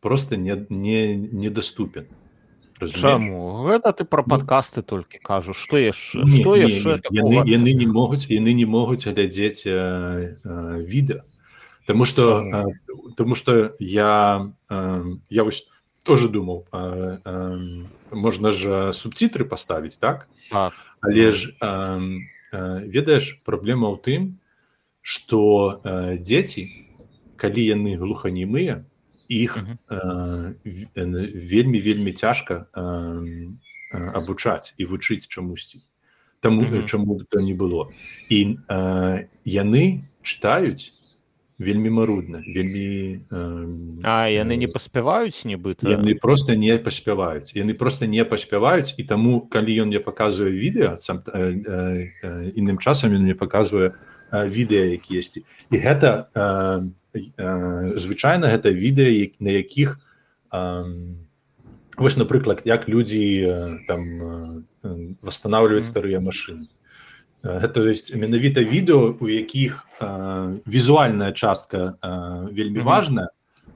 просто 0.00 0.36
не 0.36 0.66
не 0.70 1.16
недоступен. 1.16 2.06
Чаму? 2.78 3.64
Гэта 3.66 3.92
ты 3.92 4.04
про 4.04 4.22
подкасты 4.22 4.82
толькі 4.82 5.18
кажу 5.18 5.54
что 5.54 5.78
яшчэ 5.78 6.22
что 6.28 6.54
яшчэ 6.54 7.00
яны, 7.10 7.42
яны 7.48 7.72
не 7.72 7.86
могуць 7.86 8.28
яны 8.28 8.52
не 8.52 8.66
могуць 8.66 9.06
глядзець 9.08 9.66
э, 9.66 10.36
э, 10.44 10.82
відэа. 10.84 11.24
Таму 11.86 12.04
что 12.04 12.44
э, 12.44 12.64
тому 13.16 13.34
что 13.34 13.72
я 13.80 14.52
э, 14.70 15.04
я 15.30 15.44
вось 15.44 15.66
тоже 16.02 16.28
думаў 16.28 16.66
э, 16.70 17.18
э, 17.24 17.84
можна 18.12 18.52
ж 18.52 18.92
субцітры 18.92 19.44
поставіць 19.44 19.96
так, 19.96 20.28
так. 20.50 20.72
але 21.00 21.32
ж 21.32 21.56
э, 21.58 22.00
ведаеш 22.52 23.42
праблема 23.44 23.90
ў 23.90 23.96
тым 24.02 24.22
что 25.00 25.80
э, 25.84 26.18
дзеці 26.18 26.66
калі 27.36 27.62
яны 27.62 27.94
глуханімыя 27.96 28.82
іх 29.28 29.58
э, 29.58 30.54
вельмі 30.64 31.78
вельмі 31.80 32.12
цяжка 32.12 32.66
э, 32.74 33.46
абучаць 33.92 34.74
і 34.78 34.86
вучыць 34.86 35.26
чамусьці. 35.28 35.82
Таму 36.40 36.62
-hmm. 36.62 36.86
чаму 36.86 37.14
бы 37.18 37.24
то 37.28 37.40
не 37.40 37.54
было. 37.54 37.90
І 38.28 38.58
э, 38.68 39.26
яны 39.44 40.02
чытаюць 40.22 40.92
вельмі 41.58 41.90
марудна 41.90 42.42
вельмі 42.44 43.20
э, 43.30 44.00
а 44.04 44.28
яны 44.28 44.56
не 44.56 44.68
паспяваюць 44.68 45.44
нібыта? 45.44 45.88
яны 45.88 46.14
просто 46.14 46.54
не 46.54 46.76
паспяваюць. 46.76 47.56
Яны 47.56 47.74
просто 47.74 48.06
не 48.06 48.24
паспяваюць 48.24 48.94
і 48.96 49.02
таму 49.04 49.40
калі 49.40 49.72
ён 49.82 49.88
мне 49.88 50.00
показывае 50.00 50.52
відэа 50.52 50.98
сам 51.00 51.24
э, 51.32 52.12
э, 52.22 52.52
іным 52.52 52.78
часам 52.78 53.16
ён 53.16 53.24
мне 53.24 53.34
показывае 53.34 53.96
э, 54.32 54.48
відэа 54.48 55.00
які 55.00 55.16
есці. 55.16 55.44
І 55.72 55.76
гэта 55.80 56.28
э, 56.34 56.92
э, 57.14 57.96
звычайна 57.96 58.52
гэта 58.52 58.68
відэа 58.68 59.32
на 59.40 59.50
якіх 59.56 59.96
э, 60.52 60.84
вось 61.96 62.16
напрыклад 62.16 62.62
як 62.64 62.88
людзі 62.88 63.24
э, 63.48 63.78
там 63.88 64.00
э, 64.84 65.16
восстанавливаюць 65.22 65.88
старыя 65.88 66.20
машины 66.20 66.68
гэта 67.42 67.80
ёсць 67.84 68.14
менавіта 68.14 68.60
відэо 68.60 69.16
у 69.20 69.28
якіх 69.28 69.86
э, 70.00 70.58
візуальная 70.66 71.32
частка 71.32 71.98
э, 72.02 72.48
вельмі 72.52 72.80
важная 72.80 73.28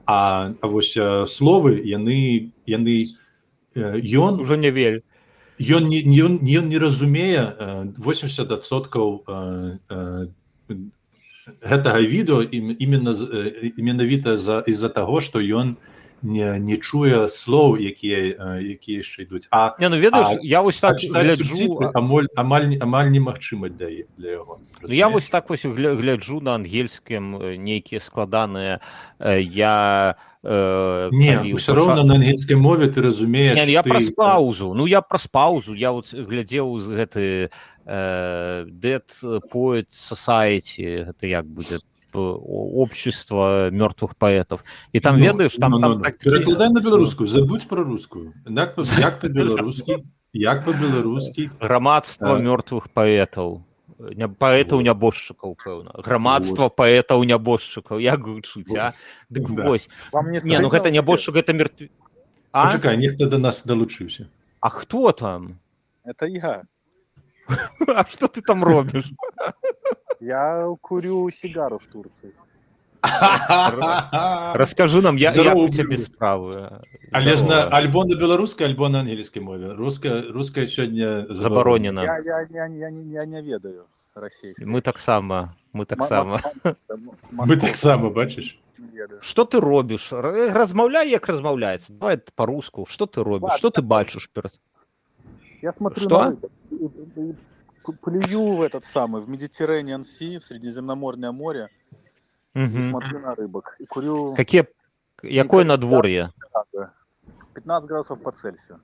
а, 0.05 0.53
а 0.61 0.67
вось 0.67 0.97
э, 0.97 1.25
словы 1.27 1.81
яны 1.85 2.51
яны 2.65 3.15
ён 3.75 4.41
уже 4.41 4.57
не 4.57 4.71
вель 4.71 5.01
ён 5.59 5.87
не 5.87 6.01
ён 6.01 6.39
не, 6.41 6.57
не 6.57 6.77
разумее 6.77 7.55
80соткаў 7.97 9.23
э, 9.27 9.77
э, 9.89 10.27
гэтага 11.61 12.01
відэо 12.01 12.41
именно 12.51 13.13
менавіта 13.77 14.37
за 14.37 14.59
из-за 14.67 14.89
таго 14.89 15.21
что 15.21 15.39
ён 15.39 15.77
не 16.23 16.41
не, 16.41 16.59
не 16.59 16.77
чуе 16.77 17.29
слоў 17.29 17.77
якія 17.77 18.35
якія 18.59 19.01
яшчэ 19.01 19.23
ідуць. 19.23 19.47
А 19.51 19.75
не 19.79 19.89
ну 19.89 19.97
ведаеш 19.97 20.39
я 20.43 20.61
вось 20.61 20.79
так 20.79 20.97
гляджу 20.99 21.91
амаль 21.93 22.27
амаль 22.35 22.77
амаль 22.79 23.09
немагчыма 23.11 23.69
для 23.69 24.05
для 24.17 24.41
яго 24.41 24.59
ну, 24.81 24.93
я 24.93 25.09
вось 25.09 25.29
так 25.29 25.49
вось 25.49 25.65
гляджу 25.65 26.41
на 26.41 26.55
ангельскім 26.55 27.37
нейкія 27.63 27.99
складаныя 27.99 28.79
я 29.19 30.15
э, 30.43 31.09
не 31.11 31.53
ўсё 31.53 31.73
роўна 31.73 32.03
на 32.03 32.15
ангельскай 32.15 32.55
мове 32.55 32.87
ты 32.87 33.01
разумееш 33.01 33.57
я 33.67 33.83
праз 33.83 34.09
паузу 34.11 34.73
ну 34.73 34.85
я 34.85 35.01
праз 35.01 35.27
паузу 35.27 35.73
я 35.73 35.91
вот 35.91 36.13
глядзеў 36.13 36.79
з 36.79 36.87
гэты 36.89 37.25
дэт 37.85 39.09
поэт 39.49 39.89
сасайці 39.89 41.11
гэта 41.11 41.25
як 41.27 41.45
будзе 41.45 41.81
общество 42.19 43.69
мертвых 43.69 44.15
поэтов. 44.17 44.63
И 44.91 44.99
там 44.99 45.17
ну, 45.17 45.25
ведаешь 45.25 45.53
там, 45.53 45.71
ну, 45.71 45.79
там 45.79 45.91
ну, 45.93 46.01
так 46.01 46.17
перекладай 46.17 46.69
на 46.69 46.81
беларускую 46.81 47.27
забудь 47.27 47.67
про 47.67 47.83
русскую. 47.83 48.33
Як, 48.45 48.77
як 48.77 49.19
по-беларускі 49.19 50.03
як 50.33 50.63
по-беларускі 50.65 51.49
грамадства 51.59 52.37
мертвых 52.39 52.87
поэтаў 52.93 53.63
не 53.99 54.27
паэтаў 54.27 54.81
нябожчыкаў 54.81 55.55
пэўна 55.59 55.91
грамадства 56.03 56.69
паэтаў 56.69 57.23
нябожчыкаў 57.27 57.99
як 57.99 58.21
гучуць 58.21 58.71
а? 58.75 58.91
Дык 59.29 59.49
вось 59.49 59.89
не 60.45 60.59
ну 60.59 60.69
гэта 60.69 60.89
нябожчык 60.89 61.35
гэта 61.35 61.53
мертв 61.53 61.91
чакай 62.53 62.97
нехта 62.97 63.27
до 63.27 63.37
нас 63.37 63.63
далучыўся 63.63 64.29
А 64.61 64.69
хто 64.69 65.11
там? 65.11 65.59
Это 66.03 66.25
я. 66.27 66.63
А 67.87 68.05
что 68.05 68.27
ты 68.27 68.41
там 68.41 68.63
робіш 68.63 69.05
Я 70.21 70.75
курю 70.81 71.29
сигару 71.31 71.79
в 71.79 71.87
Турции. 71.87 72.31
Расскажи 74.53 75.01
нам, 75.01 75.15
я, 75.15 75.33
я 75.33 75.55
у 75.55 75.67
тебя 75.69 75.97
справы. 75.97 76.69
Але 77.11 77.35
ж 77.35 77.43
на 77.43 77.63
альбо 77.63 78.05
на 78.05 78.15
беларускай 78.15 78.67
альбо 78.67 78.89
на 78.89 78.99
ангельскай 78.99 79.41
мове 79.41 79.73
руская 79.73 80.31
руская 80.31 80.67
сёння 80.67 81.25
забаронена 81.33 82.01
я, 82.01 82.17
я, 82.19 82.41
я, 82.49 82.65
я, 82.67 82.89
я 82.89 83.25
не 83.25 83.41
ведаю 83.41 83.85
расійскай 84.15 84.65
мы 84.65 84.81
таксама 84.81 85.57
мы 85.73 85.85
таксама 85.85 86.39
мы 87.31 87.57
таксама 87.57 88.11
бачыш 88.11 88.57
что 89.19 89.43
ты 89.43 89.59
робіш 89.59 90.11
размаўляй 90.11 91.09
як 91.09 91.27
размаўляецца 91.27 91.91
давай 91.91 92.17
по-руску 92.35 92.85
что 92.87 93.07
ты 93.07 93.23
робіш 93.23 93.57
что 93.57 93.69
ты 93.71 93.81
бачыш 93.81 94.29
перад 94.31 94.53
я 95.61 95.73
смотрю 95.73 96.03
что 96.03 96.37
плюю 98.01 98.55
в 98.55 98.61
этот 98.61 98.85
самый, 98.85 99.21
в 99.21 99.29
Медитерranean 99.29 100.05
Sea, 100.05 100.39
в 100.39 100.43
Средиземноморное 100.45 101.31
море, 101.31 101.69
угу. 102.55 102.63
и 102.63 102.89
смотрю 102.89 103.19
на 103.19 103.35
рыбок. 103.35 103.75
И 103.79 103.85
курю... 103.85 104.35
Какие... 104.35 104.67
Якое 105.23 105.65
надворье? 105.65 106.31
15 107.53 107.89
градусов 107.89 108.21
по 108.21 108.31
Цельсию. 108.31 108.79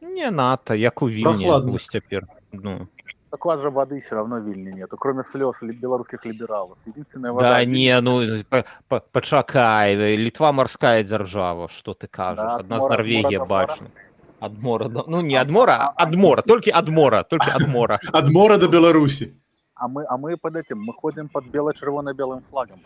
Не 0.00 0.30
надо, 0.30 0.74
як 0.74 1.02
у 1.02 1.06
Вильне, 1.06 1.72
пусть 1.72 1.90
теперь. 1.90 2.24
Ну. 2.52 2.88
Так 3.30 3.46
у 3.46 3.48
вас 3.48 3.60
же 3.60 3.70
воды 3.70 4.00
все 4.00 4.14
равно 4.14 4.36
в 4.36 4.44
Вильне 4.44 4.72
нету, 4.72 4.96
кроме 4.96 5.24
слез 5.32 5.56
белорусских 5.62 6.24
либералов. 6.24 6.78
Единственная 6.86 7.32
вода... 7.32 7.54
Да 7.54 7.64
не, 7.64 8.00
ну, 8.00 8.20
почакай, 9.10 10.16
Литва 10.16 10.52
морская 10.52 11.02
держава, 11.02 11.68
что 11.68 11.94
ты 11.94 12.06
кажешь. 12.06 12.44
Да, 12.44 12.56
Одна 12.56 12.80
с 12.80 12.88
Норвегия 12.88 13.44
бачна. 13.44 13.90
Адмора 14.40 14.88
ну 14.88 15.20
не 15.20 15.36
адмора 15.36 15.92
адмора. 15.96 16.42
толькі 16.42 16.70
адмора 16.70 17.22
толькі 17.22 17.50
адмора. 17.50 18.00
Адмора 18.12 18.58
до 18.58 18.68
беларусі 18.68 19.32
а 19.74 19.88
мы 19.88 20.04
а 20.04 20.16
мы 20.16 20.36
под 20.36 20.56
этим 20.56 20.78
мы 20.78 20.92
ходим 20.92 21.28
под 21.28 21.46
бело-чырвона-белым 21.46 22.42
флагом 22.50 22.80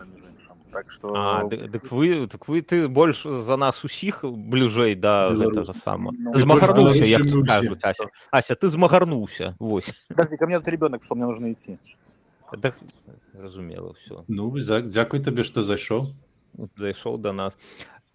так 0.72 0.90
что 0.90 1.14
а, 1.14 1.44
дык, 1.44 1.70
дык 1.70 1.90
вы 1.92 2.26
так 2.26 2.48
вы 2.48 2.62
ты 2.62 2.88
больш 2.88 3.22
за 3.24 3.56
нас 3.56 3.84
усіх 3.84 4.24
бліжэй 4.24 4.94
да 4.94 5.30
гэтага 5.30 5.72
сама 5.74 6.12
ну, 6.12 6.34
змагарнуўся 6.34 7.04
як 7.04 7.22
кажуць 7.46 7.84
ася. 7.84 8.08
Ася 8.30 8.54
ты 8.54 8.68
змагарнуўся 8.68 9.56
вось. 9.58 9.94
Ко 10.14 10.46
мне 10.46 10.60
ребенок 10.64 11.04
что 11.04 11.14
мне 11.14 11.24
нужно 11.24 11.52
идти. 11.52 11.78
Так, 12.62 12.76
разумела 13.34 13.94
все 13.94 14.24
ну 14.28 14.50
дзякуй 14.58 15.20
табе 15.20 15.42
что 15.42 15.62
зайшоў 15.62 16.12
зайшоў 16.76 17.18
до 17.18 17.32
нас 17.32 17.52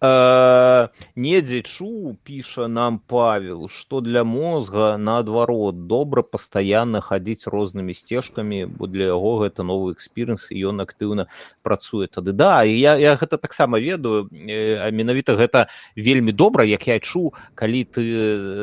Э, 0.04 0.88
недзе 1.16 1.60
чуў 1.62 2.16
піша 2.28 2.66
нам 2.68 2.98
павел 2.98 3.68
что 3.68 4.00
для 4.00 4.24
мозга 4.24 4.96
наадварот 4.98 5.86
добра 5.86 6.22
пастаянна 6.22 7.00
хадзіць 7.00 7.48
рознымі 7.54 7.94
сцежкамі 7.96 8.64
бо 8.66 8.88
для 8.90 9.08
яго 9.12 9.32
гэта 9.44 9.64
новы 9.64 9.94
экспірынс 9.94 10.50
і 10.50 10.60
ён 10.72 10.84
актыўна 10.84 11.28
працуе 11.62 12.08
тады. 12.08 12.32
Да 12.32 12.64
і 12.64 12.76
я, 12.76 12.96
я 13.00 13.16
гэта 13.16 13.38
таксама 13.38 13.80
ведаю 13.80 14.28
а 14.28 14.90
менавіта 14.90 15.38
гэта 15.40 15.66
вельмі 15.96 16.32
добра 16.32 16.68
як 16.68 16.86
я 16.90 16.98
чуў 17.00 17.32
калі 17.54 17.84
ты 17.84 18.02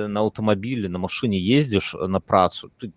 на 0.08 0.26
аўтамабілі 0.28 0.94
на 0.94 1.00
машыне 1.02 1.42
ездзіш 1.42 1.96
на 2.08 2.20
працу 2.20 2.70
ты 2.78 2.92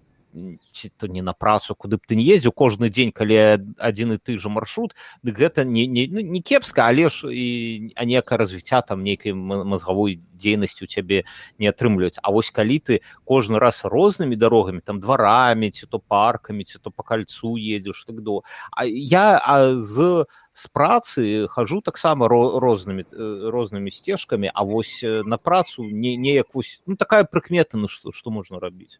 ці 0.73 0.89
то 0.97 1.07
не 1.07 1.23
на 1.23 1.33
працу 1.33 1.75
куды 1.75 1.97
б 1.97 2.03
ты 2.07 2.17
не 2.19 2.25
ездзіў 2.27 2.53
кожны 2.53 2.91
дзень 2.91 3.13
калі 3.13 3.63
адзін 3.79 4.15
і 4.15 4.19
ты 4.19 4.39
же 4.39 4.49
маршрут 4.49 4.95
дык 5.23 5.39
гэта 5.39 5.65
не 5.65 5.87
не, 5.87 6.07
ну, 6.11 6.21
не 6.21 6.43
кепска 6.43 6.87
але 6.91 7.09
ж 7.09 7.31
і 7.31 7.93
а 7.95 8.05
некае 8.05 8.39
развіцця 8.39 8.83
там 8.83 9.03
нейкай 9.03 9.33
мозгавой 9.33 10.21
дзейнасці 10.35 10.85
у 10.85 10.89
цябе 10.91 11.25
не 11.59 11.71
атрымліваць 11.71 12.19
А 12.23 12.31
вось 12.31 12.51
калі 12.51 12.79
ты 12.79 13.01
кожны 13.25 13.59
раз 13.59 13.85
рознымі 13.85 14.37
дарогамі 14.37 14.81
там 14.81 15.01
дварамі 15.01 15.71
ці 15.71 15.87
то 15.87 15.99
паркамі 15.99 16.65
ці 16.65 16.79
то 16.79 16.91
по 16.91 17.03
кольцу 17.03 17.57
едзеш 17.57 18.05
так 18.05 18.21
до. 18.21 18.43
А 18.73 18.85
я 18.85 19.39
а 19.39 19.79
з 19.79 20.27
з 20.55 20.69
працы 20.71 21.47
хожу 21.51 21.81
таксама 21.81 22.29
рознымі 22.29 23.05
рознымі 23.51 23.91
сцежкамі 23.91 24.51
А 24.55 24.63
вось 24.63 25.03
на 25.03 25.37
працу 25.39 25.83
не 25.85 26.17
неяк 26.17 26.55
вось 26.55 26.83
ну 26.87 26.97
такая 26.97 27.25
прыкмета 27.25 27.77
ну 27.77 27.89
што 27.89 28.13
што 28.13 28.31
можна 28.31 28.61
рабіць 28.61 28.99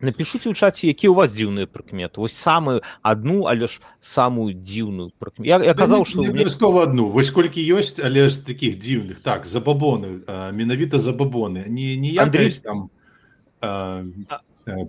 напишите 0.00 0.52
ў 0.52 0.54
чаце 0.54 0.92
які 0.92 1.08
у 1.08 1.16
вас 1.16 1.32
дзіўныя 1.32 1.64
прыкметы 1.64 2.20
вось 2.20 2.36
самую 2.36 2.84
одну 3.00 3.48
але 3.48 3.66
ж 3.66 3.80
самую 4.00 4.52
дзіўную 4.52 5.12
прыкмету 5.16 5.48
я, 5.48 5.56
я 5.64 5.72
казаў 5.72 6.04
что 6.04 6.20
абавязкова 6.20 6.84
одну. 6.84 7.08
Вось 7.08 7.32
колькі 7.32 7.64
ёсць 7.64 7.96
але 7.96 8.28
ж 8.28 8.44
таких 8.44 8.76
дзіўных 8.76 9.24
так 9.24 9.48
забабоны 9.48 10.20
менавіта 10.52 11.00
забабоны 11.00 11.64
не 11.68 11.96
не 11.96 12.12
я 12.12 12.28
Андрей... 12.28 12.52
там 12.60 12.90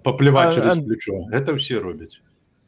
папляваць 0.04 0.56
через 0.56 0.76
плечо. 0.76 1.28
Это 1.32 1.56
все 1.56 1.80
робяць 1.80 2.20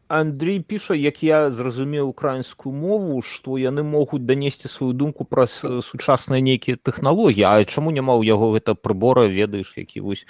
Андрей 0.07 0.59
піша 0.61 0.95
як 0.95 1.21
я 1.21 1.51
зразумеў 1.51 2.07
украінскую 2.07 2.71
мову 2.73 3.21
што 3.21 3.59
яны 3.59 3.83
могуць 3.83 4.23
данесці 4.23 4.71
сваю 4.71 4.95
думку 4.95 5.27
праз 5.27 5.59
сучасныя 5.59 6.39
нейкія 6.39 6.79
тэхналогіі 6.79 7.43
А 7.43 7.61
чаму 7.67 7.91
няма 7.91 8.15
ў 8.15 8.25
яго 8.31 8.55
гэта 8.55 8.79
прыбора 8.79 9.27
ведаеш 9.27 9.75
які 9.75 10.07
вось 10.07 10.23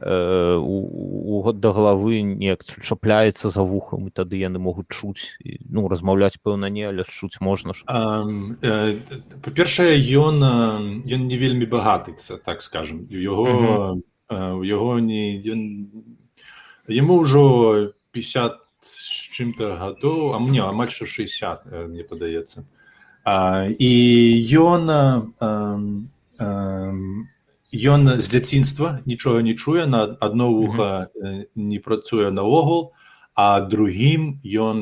Э, 0.00 0.54
у 0.56 1.42
год 1.42 1.58
да 1.58 1.72
галавы 1.72 2.22
неяк 2.22 2.62
чапляецца 2.62 3.50
за 3.50 3.62
вухам 3.66 4.06
і 4.06 4.10
тады 4.14 4.38
яны 4.38 4.62
могуць 4.62 4.86
чуць 4.94 5.34
ну 5.42 5.88
размаўляць 5.90 6.38
пэўна 6.38 6.70
не 6.70 6.86
але 6.86 7.02
чуць 7.02 7.42
можна 7.42 7.74
ж. 7.74 7.82
Э, 7.90 8.94
па-першае 9.42 9.98
ён 9.98 10.38
ён 11.02 11.22
не 11.26 11.36
вельмі 11.36 11.66
багатыцца 11.66 12.38
так 12.38 12.62
скажем 12.62 13.10
яго 13.10 13.98
у 14.30 14.62
яго 14.62 15.00
не 15.02 15.34
ён 15.42 15.90
яму 16.86 17.26
ўжо 17.26 17.90
50 18.14 18.54
з 18.86 19.34
чым-то 19.34 19.74
гадоў 19.82 20.34
а 20.34 20.38
мне 20.38 20.62
амаль 20.62 20.94
60 20.94 21.90
мне 21.90 22.06
падаецца 22.06 22.62
і 23.82 23.92
ён 24.62 24.86
ён 27.72 28.20
з 28.20 28.26
дзяцінства 28.28 29.00
нічога 29.04 29.42
не 29.42 29.54
чуе 29.54 29.86
на 29.86 30.16
одно 30.20 30.52
вуха 30.52 31.08
не 31.54 31.78
працуе 31.78 32.30
наогул 32.30 32.92
а 33.38 33.60
другім 33.62 34.40
ён 34.42 34.78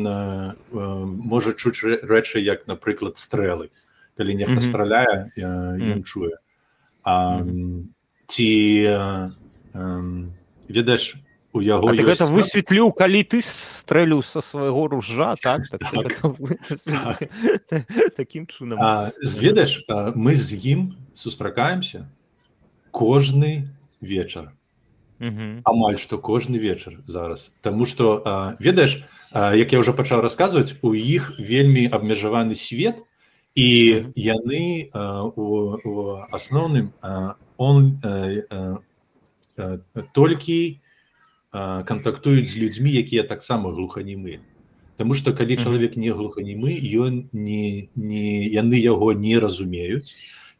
можа 0.73 1.53
чуць 1.53 1.85
рэчы 1.85 2.41
як 2.41 2.65
напрыклад 2.65 3.21
стрэлы. 3.21 3.69
Калі 4.17 4.33
нехта 4.33 4.65
страляе 4.65 5.29
ён 5.37 6.01
чуе. 6.09 6.41
А, 7.05 7.45
ці 8.33 8.49
ведаеш 10.73 11.05
у 11.53 11.61
яго 11.61 11.93
гэта 11.93 12.25
высветліў 12.33 12.97
калі 12.97 13.21
ты 13.29 13.45
стрэлю 13.45 14.25
са 14.25 14.41
свайго 14.41 14.89
ружа 14.89 15.37
так, 15.37 15.69
так, 15.69 15.85
так. 15.93 17.21
таким 18.17 18.49
чынам. 18.49 19.13
Зведаеш 19.21 19.85
мы 20.17 20.33
з 20.33 20.57
ім 20.57 20.97
сустракаемся 21.13 22.09
кожны 22.97 23.69
вечар. 24.01 24.57
Амаль 25.21 25.99
што 26.01 26.17
кожны 26.17 26.57
вечар 26.57 26.97
зараз. 27.05 27.53
Таму 27.61 27.85
што 27.85 28.57
ведаеш 28.61 29.05
як 29.37 29.73
я 29.73 29.81
ўжо 29.85 29.93
пачаў 29.93 30.25
расказваць 30.25 30.81
у 30.81 30.97
іх 30.97 31.37
вельмі 31.37 31.85
абмежаваны 31.93 32.57
свет 32.57 33.05
і 33.57 33.69
яны 34.17 34.89
у 34.93 35.47
асноўным 36.33 36.93
он 37.57 38.01
толькі 40.13 40.59
кантактуюць 41.53 42.49
з 42.49 42.57
людзьмі 42.61 42.93
якія 42.93 43.25
таксама 43.29 43.73
глуханімы. 43.73 44.41
Таму 44.97 45.13
што 45.13 45.37
калі 45.37 45.57
чалавек 45.61 45.97
не 46.01 46.13
глуханімы 46.17 46.77
ён 46.97 47.29
не 47.33 47.89
не 47.93 48.49
яны 48.49 48.81
яго 48.81 49.13
не 49.13 49.37
разумеюць 49.37 50.17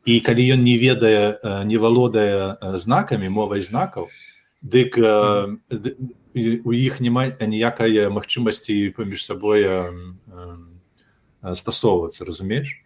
і 0.07 0.21
калі 0.21 0.43
ён 0.55 0.63
не 0.63 0.79
ведае 0.79 1.39
не 1.67 1.79
валодае 1.83 2.57
знакамі 2.79 3.29
мовай 3.29 3.61
знакаў 3.61 4.09
дык 4.63 4.97
у 4.97 6.73
іх 6.73 7.01
няма 7.01 7.29
ніякай 7.43 8.09
магчымасці 8.09 8.95
паміж 8.97 9.27
сабой 9.27 9.67
стасоўвацца 11.43 12.25
разумееш 12.25 12.83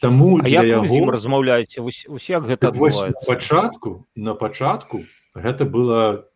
Таму 0.00 0.40
яго 0.48 1.12
размаўляеце 1.12 1.84
як 2.26 2.48
гэта 2.48 2.72
пачатку 3.28 4.06
на 4.16 4.34
пачатку 4.34 5.04
гэта 5.34 5.68
было 5.68 6.30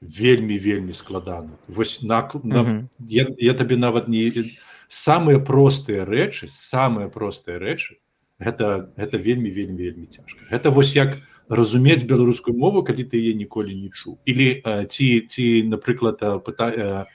вельмі 0.00 0.58
вельмі 0.58 0.92
складана. 0.94 1.58
Вось 1.66 2.02
на, 2.02 2.30
на 2.42 2.88
я, 3.00 3.26
я 3.36 3.54
табе 3.54 3.76
нават 3.76 4.08
не 4.08 4.54
самыя 4.88 5.38
простыя 5.38 6.06
рэчы 6.06 6.48
самыя 6.48 7.08
простыя 7.08 7.58
рэчы 7.58 7.98
гэта 8.38 8.90
гэта 8.96 9.18
вельмі 9.18 9.50
вельмі 9.50 9.82
вельмі 9.82 10.06
цяжка. 10.06 10.38
Гэта 10.50 10.70
вось 10.70 10.94
як 10.94 11.18
разумець 11.48 12.04
беларускую 12.04 12.56
мову 12.56 12.82
калі 12.82 13.04
ты 13.04 13.18
яе 13.18 13.34
ніколі 13.34 13.74
не 13.74 13.90
чу 13.90 14.18
или 14.24 14.62
ці 14.62 15.26
ці 15.26 15.44
напрыклад 15.68 16.22
пытае 16.44 17.06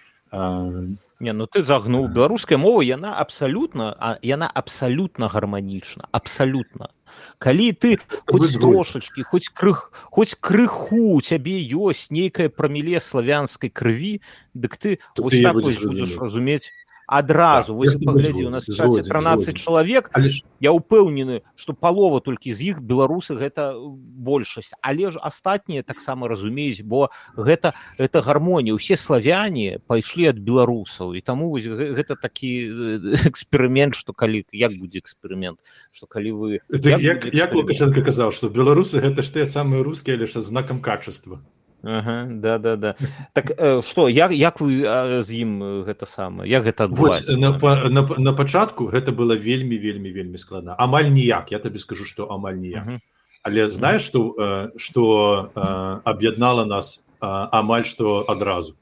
не 1.19 1.31
ну 1.33 1.45
ты 1.45 1.63
загнуў. 1.63 2.09
Беларуская 2.09 2.57
мова 2.57 2.81
яна 2.81 3.13
абсалютна 3.21 3.95
а 3.99 4.17
яна 4.21 4.49
абсалютна 4.49 5.29
гарманічна. 5.29 6.09
Абсалютна. 6.11 6.89
Калі 7.37 7.71
ты 7.77 7.99
хоць 8.25 8.57
трошачки 8.57 9.21
хоць 9.21 9.53
крых 9.53 9.93
хоць 10.09 10.33
крыху 10.41 11.21
цябе 11.21 11.61
ёсць 11.61 12.09
нейкае 12.09 12.49
праміле 12.49 12.99
славянскай 12.99 13.69
крыві 13.69 14.19
дык 14.57 14.77
ты, 14.81 14.97
ты 15.13 15.43
так 15.43 15.53
будзеш 15.53 16.17
разумець 16.17 16.73
адразу 17.07 17.79
так, 17.79 18.03
паглядзі 18.05 18.45
у 18.45 18.49
нас 18.49 18.65
згодзін, 18.67 19.11
13 19.11 19.43
згодзін. 19.43 19.55
чалавек 19.55 20.09
але 20.13 20.29
ж 20.29 20.43
я 20.59 20.71
ўпэўнены 20.71 21.41
што 21.55 21.73
палова 21.73 22.19
толькі 22.19 22.53
з 22.53 22.73
іх 22.73 22.81
беларусы 22.81 23.35
гэта 23.35 23.75
большасць 23.99 24.71
але 24.81 25.11
ж 25.11 25.19
астатнія 25.19 25.83
таксама 25.83 26.27
разумеюць 26.27 26.81
бо 26.83 27.09
гэта 27.35 27.73
это 27.97 28.21
гармонія 28.21 28.73
усе 28.75 28.95
славяне 28.95 29.79
пайшлі 29.87 30.31
ад 30.31 30.39
беларусаў 30.39 31.13
і 31.13 31.21
таму 31.21 31.51
вось 31.51 31.67
гэта 31.67 32.15
такі 32.15 32.51
эксперымент 33.31 33.95
што 33.95 34.13
калі 34.13 34.45
як 34.51 34.71
будзе 34.79 35.03
эксперымент 35.03 35.59
што 35.91 36.07
калі 36.07 36.31
вы 36.31 36.49
так, 36.69 36.99
як, 36.99 37.27
як 37.33 37.53
лукашенко 37.53 38.01
казаў 38.01 38.31
што 38.31 38.47
беларусы 38.47 39.03
гэта 39.03 39.21
ж 39.21 39.33
тыя 39.33 39.45
самыя 39.45 39.83
рускія 39.83 40.15
лишь 40.15 40.33
знакам 40.33 40.79
качества 40.79 41.43
ага, 41.83 42.27
да 42.29 42.57
да 42.57 42.75
да 42.75 42.95
так 43.33 43.45
что 43.85 44.07
э, 44.07 44.11
як 44.11 44.31
як 44.31 44.61
вы 44.61 45.23
з 45.23 45.29
ім 45.31 45.83
гэта 45.83 46.05
самае? 46.05 46.49
Як 46.49 46.63
гэта 46.63 46.87
Вось, 46.87 47.27
на, 47.27 47.51
на, 47.89 48.01
на 48.01 48.33
пачатку 48.33 48.85
гэта 48.85 49.11
было 49.11 49.35
вельмі 49.35 49.77
вельмі 49.77 50.11
вельмі 50.11 50.37
складна. 50.37 50.75
Амаль 50.77 51.11
ніяк 51.11 51.51
я 51.51 51.59
табе 51.59 51.79
скажу 51.79 52.05
что 52.05 52.31
амаль 52.31 52.55
ніяк. 52.55 52.87
Ага. 52.87 52.99
але 53.43 53.69
знаешь 53.69 54.01
что 54.01 54.71
что 54.77 55.51
аб'яднала 56.05 56.65
нас 56.65 57.03
амаль 57.19 57.85
что 57.85 58.25
адразу. 58.27 58.75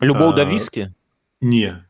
Любоў 0.00 0.34
да 0.34 0.44
віскі? 0.44 0.94
не. 1.40 1.84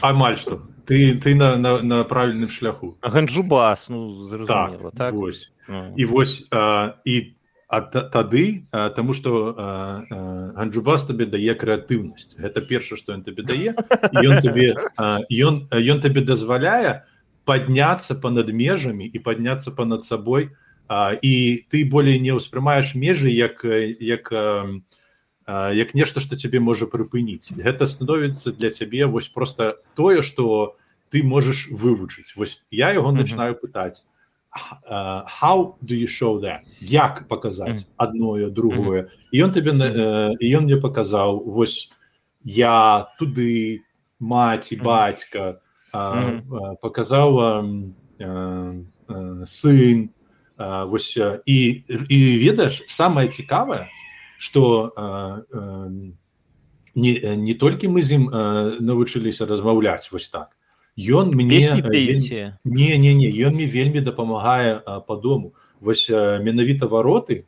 Амаль 0.00 0.36
что 0.36 0.62
ты 0.86 1.18
ты 1.18 1.34
на, 1.34 1.56
на, 1.56 1.82
на 1.82 2.04
правільным 2.04 2.48
шляху. 2.48 2.96
Ганджубас 3.02 3.88
ну 3.88 4.46
так, 4.46 4.78
так? 4.96 5.14
Вось. 5.14 5.52
і 5.96 6.04
вось 6.04 6.46
а, 6.50 6.94
і 7.04 7.20
ты 7.20 7.35
А 7.66 7.80
тады 7.82 8.62
таму 8.70 9.10
што 9.10 9.30
ганджубас 10.54 11.02
табе 11.06 11.26
дае 11.26 11.54
крэатыўнасць. 11.58 12.38
Гэта 12.38 12.62
перша 12.62 12.94
што 12.94 13.16
ён 13.18 13.26
табе 13.26 13.42
дае. 13.42 13.74
Ён 14.14 14.38
табе 14.38 14.78
ён 14.96 15.66
ён 15.74 15.98
табе 16.04 16.22
дазваляе 16.22 17.02
падняцца 17.46 18.14
па-над 18.22 18.54
межамі 18.54 19.06
і 19.06 19.18
падняцца 19.18 19.74
па-над 19.74 20.06
сабой. 20.06 20.54
А, 20.88 21.18
і 21.18 21.66
ты 21.66 21.82
болей 21.82 22.22
не 22.22 22.30
ўспрымаеш 22.30 22.94
межы 22.94 23.30
як 23.34 23.66
як 23.66 24.30
а, 24.30 25.72
як 25.74 25.94
нешта 25.98 26.22
што 26.22 26.38
цябе 26.38 26.62
можа 26.62 26.86
прыпыніць. 26.86 27.50
Гэта 27.50 27.90
становіцца 27.90 28.54
для 28.54 28.70
цябе 28.70 29.06
вось 29.10 29.26
просто 29.26 29.82
тое 29.98 30.22
што 30.22 30.78
ты 31.10 31.26
можаш 31.26 31.66
вывучыць. 31.74 32.34
Вось 32.38 32.62
я 32.70 32.94
яго 32.94 33.10
начинаю 33.10 33.58
пытаць 33.58 34.06
uh, 34.88 35.22
how 35.26 35.76
do 35.82 35.94
you 35.94 36.06
show 36.06 36.38
that? 36.40 36.62
Як 36.80 37.28
показаць 37.28 37.84
mm. 37.84 37.88
адное 37.96 38.50
другое 38.50 39.08
і 39.32 39.44
ён 39.44 39.52
табе 39.52 39.72
і 40.40 40.46
ён 40.56 40.64
мне 40.64 40.76
показаў 40.76 41.44
вось 41.44 41.90
я 42.44 43.08
туды 43.18 43.82
маці 44.18 44.76
бацька 44.76 45.60
uh, 45.92 46.40
uh, 46.40 46.74
показаў 46.80 47.30
uh, 47.36 47.64
uh, 48.20 49.44
сын 49.46 50.10
uh, 50.58 50.84
вось 50.86 51.16
і 51.46 51.58
і 52.08 52.18
ведаеш 52.38 52.84
самае 52.88 53.28
цікавае 53.28 53.88
что 54.38 54.92
не, 56.94 57.12
не 57.36 57.54
толькі 57.54 57.88
мы 57.88 58.02
з 58.02 58.20
ім 58.20 58.28
навучыліся 58.80 59.46
размаўляць 59.46 60.12
вось 60.12 60.28
так 60.28 60.56
ён 60.96 61.34
мне 61.34 61.60
не 62.64 62.98
не 62.98 63.14
не 63.14 63.28
ён 63.44 63.54
мне 63.54 63.66
вельмі 63.66 64.00
дапамагае 64.00 64.80
по 65.06 65.16
дому. 65.16 65.52
Вось 65.80 66.08
менавіта 66.08 66.86
вароты 66.86 67.44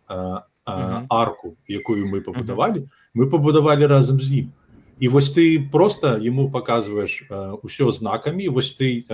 арку 0.66 1.56
якую 1.66 2.06
мы 2.06 2.20
пабудавалі 2.20 2.88
мы 3.14 3.26
пабудавалі 3.30 3.86
разам 3.86 4.20
з 4.20 4.44
ім. 4.44 4.52
І 5.00 5.08
вось 5.08 5.30
ты 5.30 5.60
просто 5.72 6.18
ему 6.18 6.50
показываешь 6.50 7.24
ўсё 7.30 7.90
знакамі 7.92 8.48
вось 8.48 8.74
ты 8.74 9.06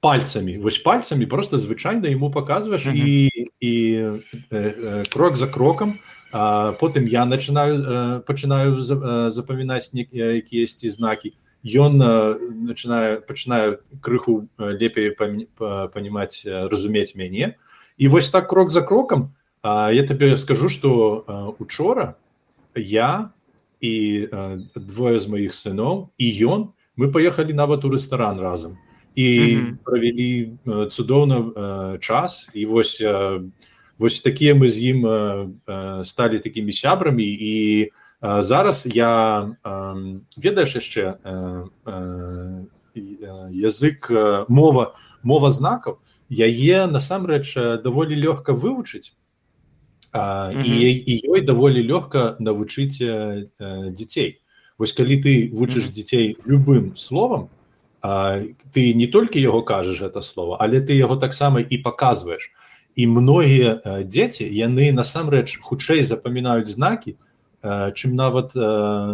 пальцамі 0.00 0.58
вось 0.58 0.78
пальцамі 0.78 1.26
просто 1.26 1.58
звычайна 1.58 2.06
ему 2.06 2.30
показываешь 2.30 2.86
і 2.86 3.28
і 3.60 3.74
крок 5.10 5.36
за 5.36 5.46
крокам 5.46 5.98
а 6.32 6.72
потым 6.72 7.08
я 7.08 7.26
начинаю 7.26 8.22
пачынаю 8.22 8.80
запамінаць 9.30 9.90
якіясьці 9.92 10.90
знакі 10.90 11.34
ён 11.64 11.98
начинае 12.66 13.20
пачынаю 13.20 13.82
крыху 14.00 14.48
лепей 14.58 15.10
панимаць 15.10 16.46
разумець 16.46 17.14
мяне. 17.14 17.56
І 17.98 18.08
вось 18.08 18.30
так 18.30 18.48
крок 18.48 18.70
за 18.70 18.82
крокам 18.82 19.34
я 19.64 20.06
табе 20.06 20.38
скажу 20.38 20.68
что 20.68 21.56
учора 21.58 22.14
я 22.74 23.30
і 23.80 24.28
двое 24.74 25.18
з 25.18 25.26
маіх 25.26 25.54
сыноў 25.54 26.10
і 26.18 26.26
ён 26.46 26.60
мы 26.96 27.10
поехали 27.10 27.52
нават 27.52 27.84
у 27.84 27.90
рэстаран 27.90 28.40
разам. 28.40 28.78
І 29.14 29.26
mm 29.26 29.58
-hmm. 29.58 29.76
правялі 29.84 30.50
цудоўна 30.90 31.98
час. 32.00 32.50
І 32.54 32.66
вось 32.66 33.02
вось 33.98 34.20
такія 34.20 34.54
мы 34.54 34.68
з 34.68 34.78
ім 34.78 34.98
сталі 36.04 36.38
такімі 36.38 36.72
сябрамі. 36.72 37.26
І 37.26 37.90
зараз 38.22 38.86
я 38.86 39.54
ведаеш 40.36 40.74
яшчэ 40.74 41.18
язык 43.54 44.10
мова 44.48 44.94
мова 45.22 45.50
знакаў 45.50 46.02
яе 46.30 46.86
насамрэч 46.90 47.54
даволі 47.82 48.18
лёгка 48.18 48.52
вывучыць. 48.52 49.14
І, 50.14 50.74
і 51.06 51.12
ёй 51.30 51.40
даволі 51.46 51.84
лёгка 51.86 52.34
навучыць 52.40 52.98
дзяцей. 52.98 54.42
Вось 54.78 54.92
калі 54.92 55.22
ты 55.22 55.50
вучыш 55.52 55.90
дзяцей 55.94 56.36
любым 56.44 56.96
словам 56.96 57.50
ты 58.02 58.94
не 58.94 59.06
толькі 59.06 59.42
яго 59.42 59.62
кажаш 59.62 60.02
это 60.02 60.22
слово 60.22 60.56
але 60.58 60.80
ты 60.80 60.98
яго 60.98 61.16
таксама 61.16 61.60
і 61.60 61.78
паказваеш. 61.78 62.50
І 62.98 63.06
многія 63.06 64.02
дзеці 64.02 64.42
яны 64.42 64.90
насамрэч 64.90 65.62
хутчэй 65.62 66.02
запамінаюць 66.02 66.66
знакі 66.66 67.14
чым 67.62 68.14
нават 68.14 68.54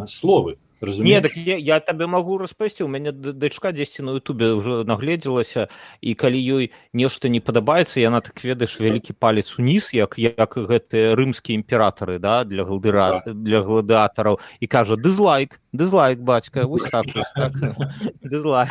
словы 0.09 0.57
разумею 0.85 1.23
так 1.23 1.37
я, 1.37 1.57
я 1.57 1.81
табе 1.81 2.07
магу 2.07 2.39
распасці 2.39 2.85
у 2.85 2.89
мяне 2.89 3.13
дачка 3.13 3.73
дзесьці 3.73 4.03
на 4.03 4.17
Ютубе 4.19 4.53
ўжо 4.55 4.85
нагледзелася 4.85 5.69
і 6.01 6.15
калі 6.15 6.39
ёй 6.39 6.65
нешта 6.93 7.29
не 7.29 7.41
падабаецца 7.41 8.01
яна 8.01 8.21
так 8.21 8.39
ведаеш 8.45 8.77
вялікі 8.81 9.17
палец 9.19 9.57
уніз 9.59 9.91
як 9.97 10.19
як 10.19 10.57
гэтыя 10.57 11.15
рымскія 11.15 11.57
імператары 11.59 12.19
да 12.19 12.45
для 12.45 12.65
галдыра 12.65 13.25
да. 13.25 13.33
для 13.33 13.65
гладыатараў 13.65 14.39
і 14.61 14.67
кажа 14.67 14.97
дызлайк 14.97 15.61
дызлайк 15.73 16.21
бацька 16.21 16.67
вось 16.67 16.89
так, 16.91 17.07
так. 17.35 17.53
дызлайк 18.23 18.71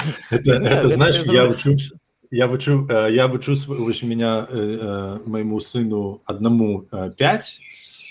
знаешь 0.85 1.21
я 1.25 1.47
вучуся 1.47 1.97
я 2.31 2.47
вычу 2.47 2.87
я 2.89 3.27
вычу 3.27 3.53
вось 3.67 4.03
меня 4.03 4.47
майму 5.25 5.59
сыну 5.59 6.21
аднаму 6.25 6.87
5 6.89 7.59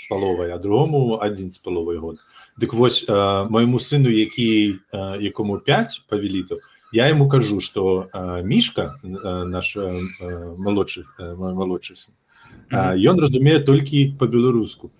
з 0.02 0.08
паловай 0.08 0.50
а 0.50 0.58
другому 0.58 1.18
адзін 1.22 1.50
з 1.50 1.58
паловай 1.58 1.96
год 1.96 2.18
Дык 2.58 2.74
вось 2.74 3.04
э, 3.08 3.48
майму 3.50 3.78
сыну 3.78 4.10
які 4.10 4.76
э, 4.92 5.22
якому 5.22 5.58
5 5.58 6.02
павеліту 6.08 6.58
я 6.92 7.08
ему 7.08 7.28
кажу 7.28 7.60
что 7.60 8.08
э, 8.12 8.42
мішка 8.42 8.98
э, 9.02 9.44
наш 9.44 9.76
э, 9.76 10.02
малодшы 10.58 11.04
э, 11.18 11.34
малодшы 11.34 11.94
сын 11.94 12.14
ён 12.70 12.96
mm 12.96 13.16
-hmm. 13.16 13.20
разумее 13.20 13.60
толькі 13.60 14.14
по-беларуску 14.18 14.90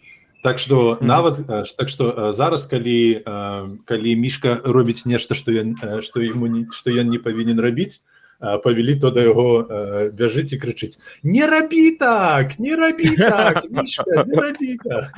так 0.43 0.59
что 0.59 0.77
mm 0.77 0.99
-hmm. 0.99 1.07
нават 1.07 1.39
э, 1.39 1.77
так 1.77 1.89
что 1.89 2.11
э, 2.11 2.33
зараз 2.33 2.67
калі 2.67 3.23
э, 3.27 3.77
калі 3.85 4.17
мішка 4.17 4.61
робіць 4.65 5.07
нешта 5.07 5.35
что 5.35 5.53
ён 5.53 6.03
что 6.03 6.21
ему 6.21 6.47
не 6.47 6.67
что 6.71 6.91
ён 6.91 7.09
не 7.09 7.19
павінен 7.19 7.61
рабіць 7.61 8.03
павялі 8.65 8.99
то 8.99 9.11
да 9.11 9.23
яго 9.23 9.49
бяжыць 10.11 10.53
і 10.53 10.59
крычыць 10.59 10.99
не 11.23 11.47
рабі 11.47 11.97
так! 11.97 12.59
Не 12.59 12.77
рабі 12.77 13.17
так, 13.17 13.65
мішка, 13.71 14.25
не 14.27 14.37
рабі 14.37 14.77
так! 14.83 15.15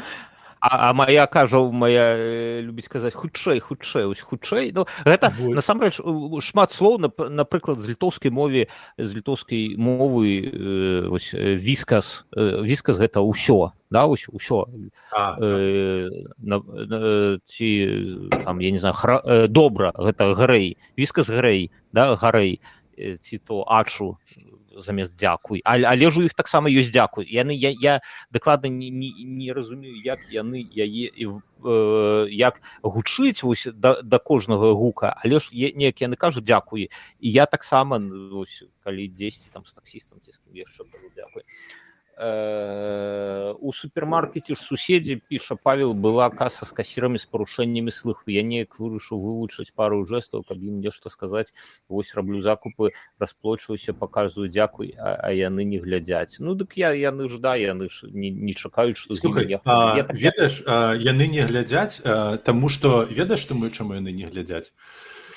А, 0.66 0.88
а 0.88 0.92
моя 0.94 1.26
кажа 1.26 1.60
моя 1.60 2.16
э, 2.16 2.62
любіць 2.64 2.88
казаць 2.88 3.12
хутчэй 3.12 3.60
хутчэй 3.60 4.08
ось 4.08 4.24
хутчэй 4.24 4.72
ну 4.72 4.88
гэта 5.04 5.28
насамрэч 5.36 6.00
шмат 6.40 6.72
слоў 6.72 6.96
напрыклад 7.04 7.84
з 7.84 7.92
літоўскай 7.92 8.32
мове 8.32 8.72
з 8.96 9.12
літоўскай 9.12 9.76
мовы 9.76 10.40
э, 10.40 11.04
ось 11.12 11.36
віскас 11.36 12.24
віскас 12.32 12.96
гэта 12.96 13.20
ўсё 13.20 13.76
да 13.92 14.08
ось 14.08 14.24
усё 14.32 14.64
ці 17.44 17.68
там 18.32 18.56
я 18.64 18.70
не 18.72 18.80
знаю 18.80 18.96
хра, 18.96 19.20
добра 19.52 19.92
гэта 19.92 20.32
гарэй 20.32 20.80
віскас 20.96 21.28
гарэй 21.28 21.68
да 21.92 22.16
гарэй 22.16 22.64
ці 23.20 23.38
то 23.38 23.64
ачу 23.68 24.18
замест 24.76 25.18
дзякуй 25.18 25.62
але, 25.64 25.86
але 25.86 26.10
ж 26.10 26.20
у 26.20 26.22
іх 26.22 26.34
таксама 26.34 26.68
ёсць 26.68 26.90
дзякуй 26.90 27.26
яны 27.30 27.54
я, 27.54 27.70
я 27.70 28.00
дакладна 28.30 28.68
не, 28.68 28.90
не, 28.90 29.12
не 29.24 29.52
разумею 29.52 29.94
як 30.02 30.20
яны 30.30 30.66
яе 30.74 31.10
э, 31.14 32.26
як 32.30 32.60
гучыць 32.82 33.42
вось 33.42 33.68
да, 33.72 34.02
да 34.02 34.18
кожнага 34.18 34.72
гука 34.74 35.14
але 35.24 35.38
ж 35.38 35.50
неяк 35.52 36.02
яны 36.02 36.16
кажуць 36.16 36.44
дзякуй 36.44 36.90
і 37.20 37.28
я 37.30 37.46
таксама 37.46 38.00
калі 38.84 39.08
дзесьці 39.08 39.48
там 39.52 39.64
з 39.66 39.72
таксістам 39.72 40.18
ці 40.22 40.32
яшчэ 40.52 40.84
дзякуй 41.14 41.42
у 42.16 43.72
супермаркеце 43.72 44.54
ж 44.54 44.62
суседзі 44.62 45.18
піша 45.28 45.56
павел 45.58 45.94
была 45.94 46.30
каса 46.30 46.66
з 46.66 46.70
касірамі 46.70 47.18
з 47.18 47.26
парушэннямі 47.26 47.90
слыху. 47.90 48.30
Я 48.30 48.46
неяк 48.46 48.78
вырашыў 48.78 49.18
вывучыць 49.18 49.74
пару 49.74 50.06
жэстаў 50.06 50.46
каб 50.46 50.62
ім 50.62 50.78
нешта 50.78 51.10
сказаць 51.10 51.50
вось 51.88 52.14
раблю 52.14 52.38
закупы 52.38 52.94
расплочваюся 53.18 53.94
паказваю 53.98 54.46
дзякуй 54.46 54.94
а, 54.94 55.18
а 55.26 55.32
яны 55.34 55.66
не 55.66 55.82
глядзяць 55.82 56.38
ну 56.38 56.54
дык 56.54 56.78
я 56.78 56.94
яны 56.94 57.28
ж 57.28 57.42
да 57.42 57.56
яны 57.56 57.90
ж 57.90 58.06
не, 58.06 58.30
не 58.30 58.54
чакаюць 58.54 58.96
што 58.96 59.14
так 59.18 60.14
ведаеш 60.14 60.62
яны 61.02 61.26
не 61.26 61.42
глядзяць 61.42 61.98
таму 62.46 62.68
што 62.68 63.02
ведаеш 63.10 63.42
што 63.42 63.58
мы 63.58 63.74
чаму 63.74 63.98
яны 63.98 64.14
не 64.14 64.30
глядзяць 64.30 64.70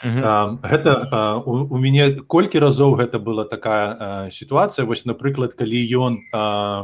гэта 0.03 1.41
у, 1.45 1.65
у 1.73 1.77
мяне 1.77 2.21
колькі 2.21 2.59
разоў 2.59 2.97
гэта 3.01 3.19
была 3.19 3.45
такая 3.45 4.29
сітуацыя. 4.29 4.85
Вось 4.85 5.05
напрыклад 5.05 5.53
калі 5.57 5.79
ён 5.97 6.13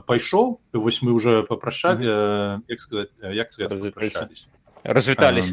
пайшоў 0.06 0.60
вось 0.74 1.02
мы 1.02 1.14
уже 1.14 1.44
попрашалі 1.44 2.06
як 2.68 2.80
сказать 2.80 3.10
як 3.22 3.52
сказать 3.52 3.72
развітались 4.84 5.52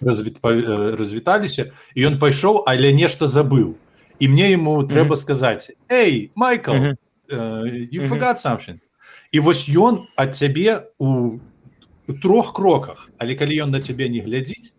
развіталіся. 0.00 1.72
І 1.94 2.06
ён 2.08 2.18
пайшоў 2.18 2.64
але 2.66 2.92
нешта 2.92 3.26
забыў. 3.26 3.76
І 4.18 4.28
мне 4.28 4.52
ему 4.52 4.82
трэба 4.82 5.16
сказаць 5.16 5.70
эй 5.88 6.32
майкл 6.34 6.96
і 9.32 9.40
вось 9.40 9.68
ён 9.68 10.06
ад 10.16 10.36
цябе 10.36 10.88
у 10.98 11.40
трох 12.22 12.52
кроках. 12.52 13.08
Але 13.18 13.34
калі 13.34 13.68
ён 13.68 13.70
на 13.70 13.80
цябе 13.80 14.08
не 14.08 14.20
глядзіць 14.20 14.73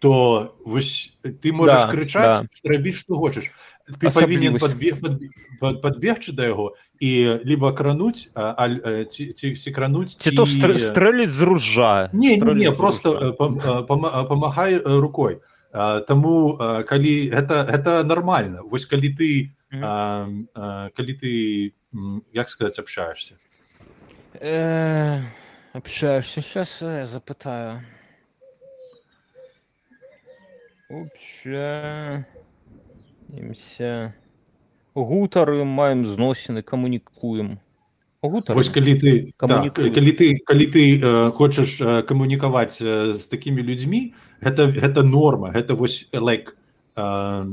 то 0.00 0.56
вось 0.64 1.12
ты 1.22 1.52
можаш 1.52 1.84
да, 1.84 1.92
крычаць 1.92 2.36
да. 2.48 2.48
рабіць 2.64 2.96
што 2.96 3.20
хочаш. 3.20 3.52
Ты 4.00 4.10
павінен 4.10 4.56
подбег 4.58 4.98
подбегчы 5.60 6.32
да 6.32 6.48
яго 6.48 6.72
і 7.00 7.40
либо 7.44 7.72
крануць 7.76 8.32
ці 8.32 9.70
крануць 9.76 10.16
ці 10.16 10.32
то 10.32 10.46
стрэліць 10.48 11.30
з 11.30 11.40
ружа 11.44 12.08
не 12.12 12.40
не, 12.40 12.54
не 12.64 12.72
просто 12.72 13.36
памагай 13.86 14.80
рукой. 14.80 15.44
Таму 16.08 16.56
калі 16.88 17.14
гэта 17.30 17.62
гэта 17.68 18.02
нормально. 18.02 18.64
Вось 18.64 18.88
калі 18.88 19.12
ты 19.14 19.52
mm. 19.70 19.84
а, 19.84 20.26
а, 20.54 20.90
калі 20.96 21.12
ты 21.14 21.30
як 22.32 22.48
сказать 22.48 22.78
общаешься? 22.78 23.36
Э, 24.34 25.20
общаешься. 25.72 26.40
Сейчас 26.42 26.80
запытаю 26.80 27.84
общаемся 30.90 32.24
гутары 34.94 35.64
маем 35.64 36.06
зносіны 36.06 36.62
камунікуем. 36.62 37.60
Вось, 38.22 38.68
калі 38.68 38.98
ты 39.00 39.32
так, 39.38 39.72
калі 39.72 40.12
ты 40.12 40.36
калі 40.44 40.66
ты 40.66 41.00
э, 41.00 41.30
хочаш 41.32 41.80
э, 41.80 42.02
камунікаваць 42.02 42.82
э, 42.82 43.12
з 43.16 43.24
такімі 43.24 43.62
людзьмі 43.64 44.12
гэта 44.42 44.68
гэта 44.76 45.02
норма 45.02 45.54
гэта 45.54 45.72
вось 45.72 46.04
like, 46.12 46.52
э, 46.96 47.46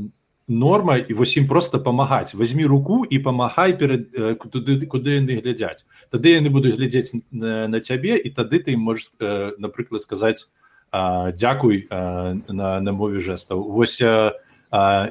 норма 0.50 0.98
і 0.98 1.14
вось 1.14 1.38
ім 1.38 1.48
просто 1.48 1.80
памагаць. 1.80 2.34
Возьми 2.34 2.66
руку 2.66 3.06
і 3.06 3.20
памагай 3.20 3.78
перад 3.78 4.12
туды 4.52 4.86
куды 4.88 5.24
яны 5.24 5.40
глядзяць. 5.40 5.86
Тады 6.12 6.36
яны 6.36 6.50
будуць 6.50 6.76
глядзець 6.76 7.14
на, 7.32 7.68
на 7.68 7.80
цябе 7.80 8.18
і 8.18 8.30
тады 8.30 8.60
ты 8.60 8.76
можешь 8.76 9.12
напрыклад 9.20 10.02
сказаць 10.02 10.48
дзякуй 11.34 11.88
на, 11.90 12.80
на 12.82 12.92
мове 12.92 13.20
жэстаў. 13.20 13.62
Вось 13.62 14.02
а, 14.02 14.34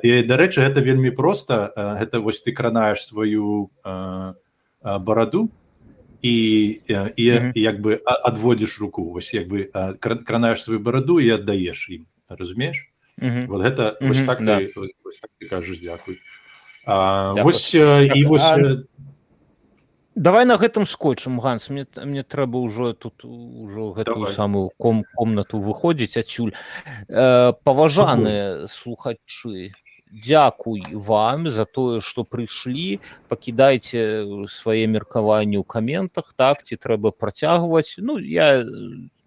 і 0.02 0.10
дарэчы 0.26 0.64
гэта 0.66 0.80
вельмі 0.80 1.10
просто 1.10 1.70
гэта 1.76 2.20
вось 2.20 2.42
ты 2.42 2.52
кранаеш 2.52 3.06
сваю 3.06 3.70
бараду 4.82 5.48
і 6.22 6.36
і, 7.16 7.24
і 7.54 7.60
як 7.60 7.80
бы 7.80 8.00
адводзіш 8.04 8.80
руку. 8.80 9.10
Вось 9.12 9.34
як 9.34 9.48
бы 9.48 9.70
кранаеш 10.00 10.62
сваю 10.62 10.80
бараду 10.80 11.20
і 11.20 11.30
аддаеш 11.30 11.88
ім. 11.90 12.06
Разумееш? 12.28 12.90
Угу. 13.22 13.46
Вот 13.48 13.62
гэта 13.62 13.96
угу, 14.00 14.08
вось 14.08 14.24
так, 14.24 14.44
да. 14.44 14.60
ты, 14.60 14.72
вось, 14.76 14.92
вось 15.04 15.18
так 15.18 15.30
ты 15.40 15.48
кажаш 15.48 15.78
дзякуй. 15.78 16.20
Вось 16.86 17.74
і 17.74 18.24
вось 18.24 18.42
а... 18.42 18.82
давай 20.16 20.44
на 20.44 20.56
гэтым 20.56 20.86
скотчам 20.86 21.38
ганс. 21.38 21.68
Мне 21.68 21.86
мне 22.02 22.24
трэба 22.24 22.56
ўжо 22.56 22.92
тут 22.94 23.24
ужо 23.24 23.92
гэтую 23.92 24.26
давай. 24.26 24.34
самую 24.34 24.70
ком 24.78 25.04
комнату 25.14 25.60
выходзіць 25.60 26.16
адсюль. 26.16 26.56
Э, 27.08 27.52
паважаныя 27.62 28.66
слухачы 28.66 29.76
дзякуй 30.10 30.82
вам 30.92 31.50
за 31.50 31.64
тое 31.64 32.00
што 32.00 32.24
прыйшлі. 32.24 33.00
Пакідайце 33.28 34.24
свае 34.48 34.88
меркаванні 34.88 35.60
ў 35.60 35.64
каментах 35.68 36.32
так 36.36 36.64
ці 36.64 36.80
трэба 36.80 37.12
працягваць. 37.12 37.94
Ну 37.98 38.18
я 38.18 38.64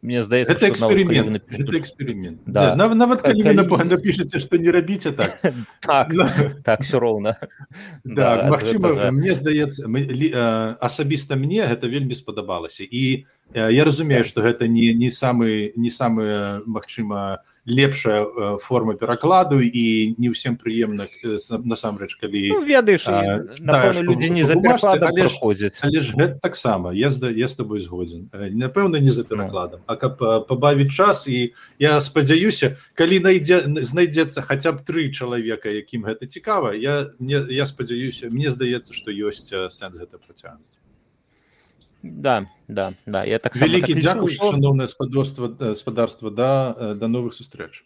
мне 0.02 0.24
здаецца 0.24 0.54
это 0.54 0.70
эксперимент 0.70 1.32
напишет... 1.32 1.68
это 1.68 1.80
эксперимент. 1.80 2.42
Да. 2.46 2.76
Да. 2.76 2.96
нават 2.96 3.22
калі 3.22 3.44
вы 3.44 3.68
калі... 3.68 3.90
напішаце 3.90 4.40
что 4.40 4.58
не 4.58 4.72
рабіце 4.72 5.12
так. 5.12 5.42
Так, 5.80 6.12
так 6.64 6.82
все 6.82 7.00
роўна 7.00 7.38
да, 8.04 8.36
да, 8.38 8.50
Мачыма 8.50 8.94
гэта... 8.96 9.12
мне 9.12 9.36
здаецца 9.36 9.88
асабіста 10.80 11.36
мне 11.36 11.68
гэта 11.68 11.88
вельмі 11.88 12.16
спадабалася 12.16 12.84
і 12.84 13.26
я 13.54 13.84
разумею 13.84 14.24
что 14.24 14.42
гэта 14.42 14.68
не 14.68 14.94
не 14.94 15.12
самы 15.12 15.74
не 15.76 15.92
самыя 15.92 16.62
Мачыма 16.66 17.44
не 17.44 17.49
лепшая 17.70 18.26
э, 18.26 18.58
форма 18.62 18.96
перакладу 18.96 19.62
і 19.62 20.16
не 20.18 20.30
ўсім 20.34 20.58
прыемна 20.58 21.06
э, 21.06 21.38
насамрэч 21.64 22.18
калі 22.18 22.42
ну, 22.50 22.66
ведаеш 22.66 23.06
людзі 24.02 24.30
не 24.34 24.44
заходзяць 24.44 25.78
але 25.86 26.02
ж 26.02 26.18
гэта 26.18 26.42
таксама 26.42 26.92
я 26.94 27.14
я 27.30 27.48
з 27.48 27.56
тобой 27.56 27.80
згодзін. 27.80 28.30
Э, 28.34 28.50
напэўна 28.50 29.00
не 29.00 29.12
за 29.12 29.24
перакладам. 29.24 29.82
А 29.86 29.96
каб 29.96 30.18
пабавіць 30.20 30.92
час 30.92 31.28
і 31.28 31.54
я 31.80 32.02
спадзяюся 32.02 32.76
калі 32.98 33.20
найдзе 33.20 33.64
знайдзецца 33.86 34.42
хаця 34.42 34.74
б 34.74 34.82
тры 34.82 35.14
чалавека 35.14 35.70
якім 35.70 36.10
гэта 36.10 36.26
цікава 36.26 36.74
я 36.74 37.14
мне 37.20 37.46
я 37.54 37.66
спадзяюся 37.70 38.34
мне 38.34 38.50
здаецца 38.50 38.94
што 38.94 39.14
ёсць 39.14 39.54
сэнс 39.54 39.96
гэта 40.02 40.18
працягнуць 40.18 40.79
да 42.04 42.48
да 42.68 42.94
да. 43.06 43.24
Я 43.26 43.40
так 43.40 43.56
вялікі 43.56 43.94
так 43.94 44.02
дзякуй 44.02 44.34
шановнае 44.36 44.88
спадорства 44.88 45.50
гаспадарства 45.60 46.32
да 46.32 46.96
да 46.96 47.08
новых 47.08 47.34
сустрэч 47.34 47.84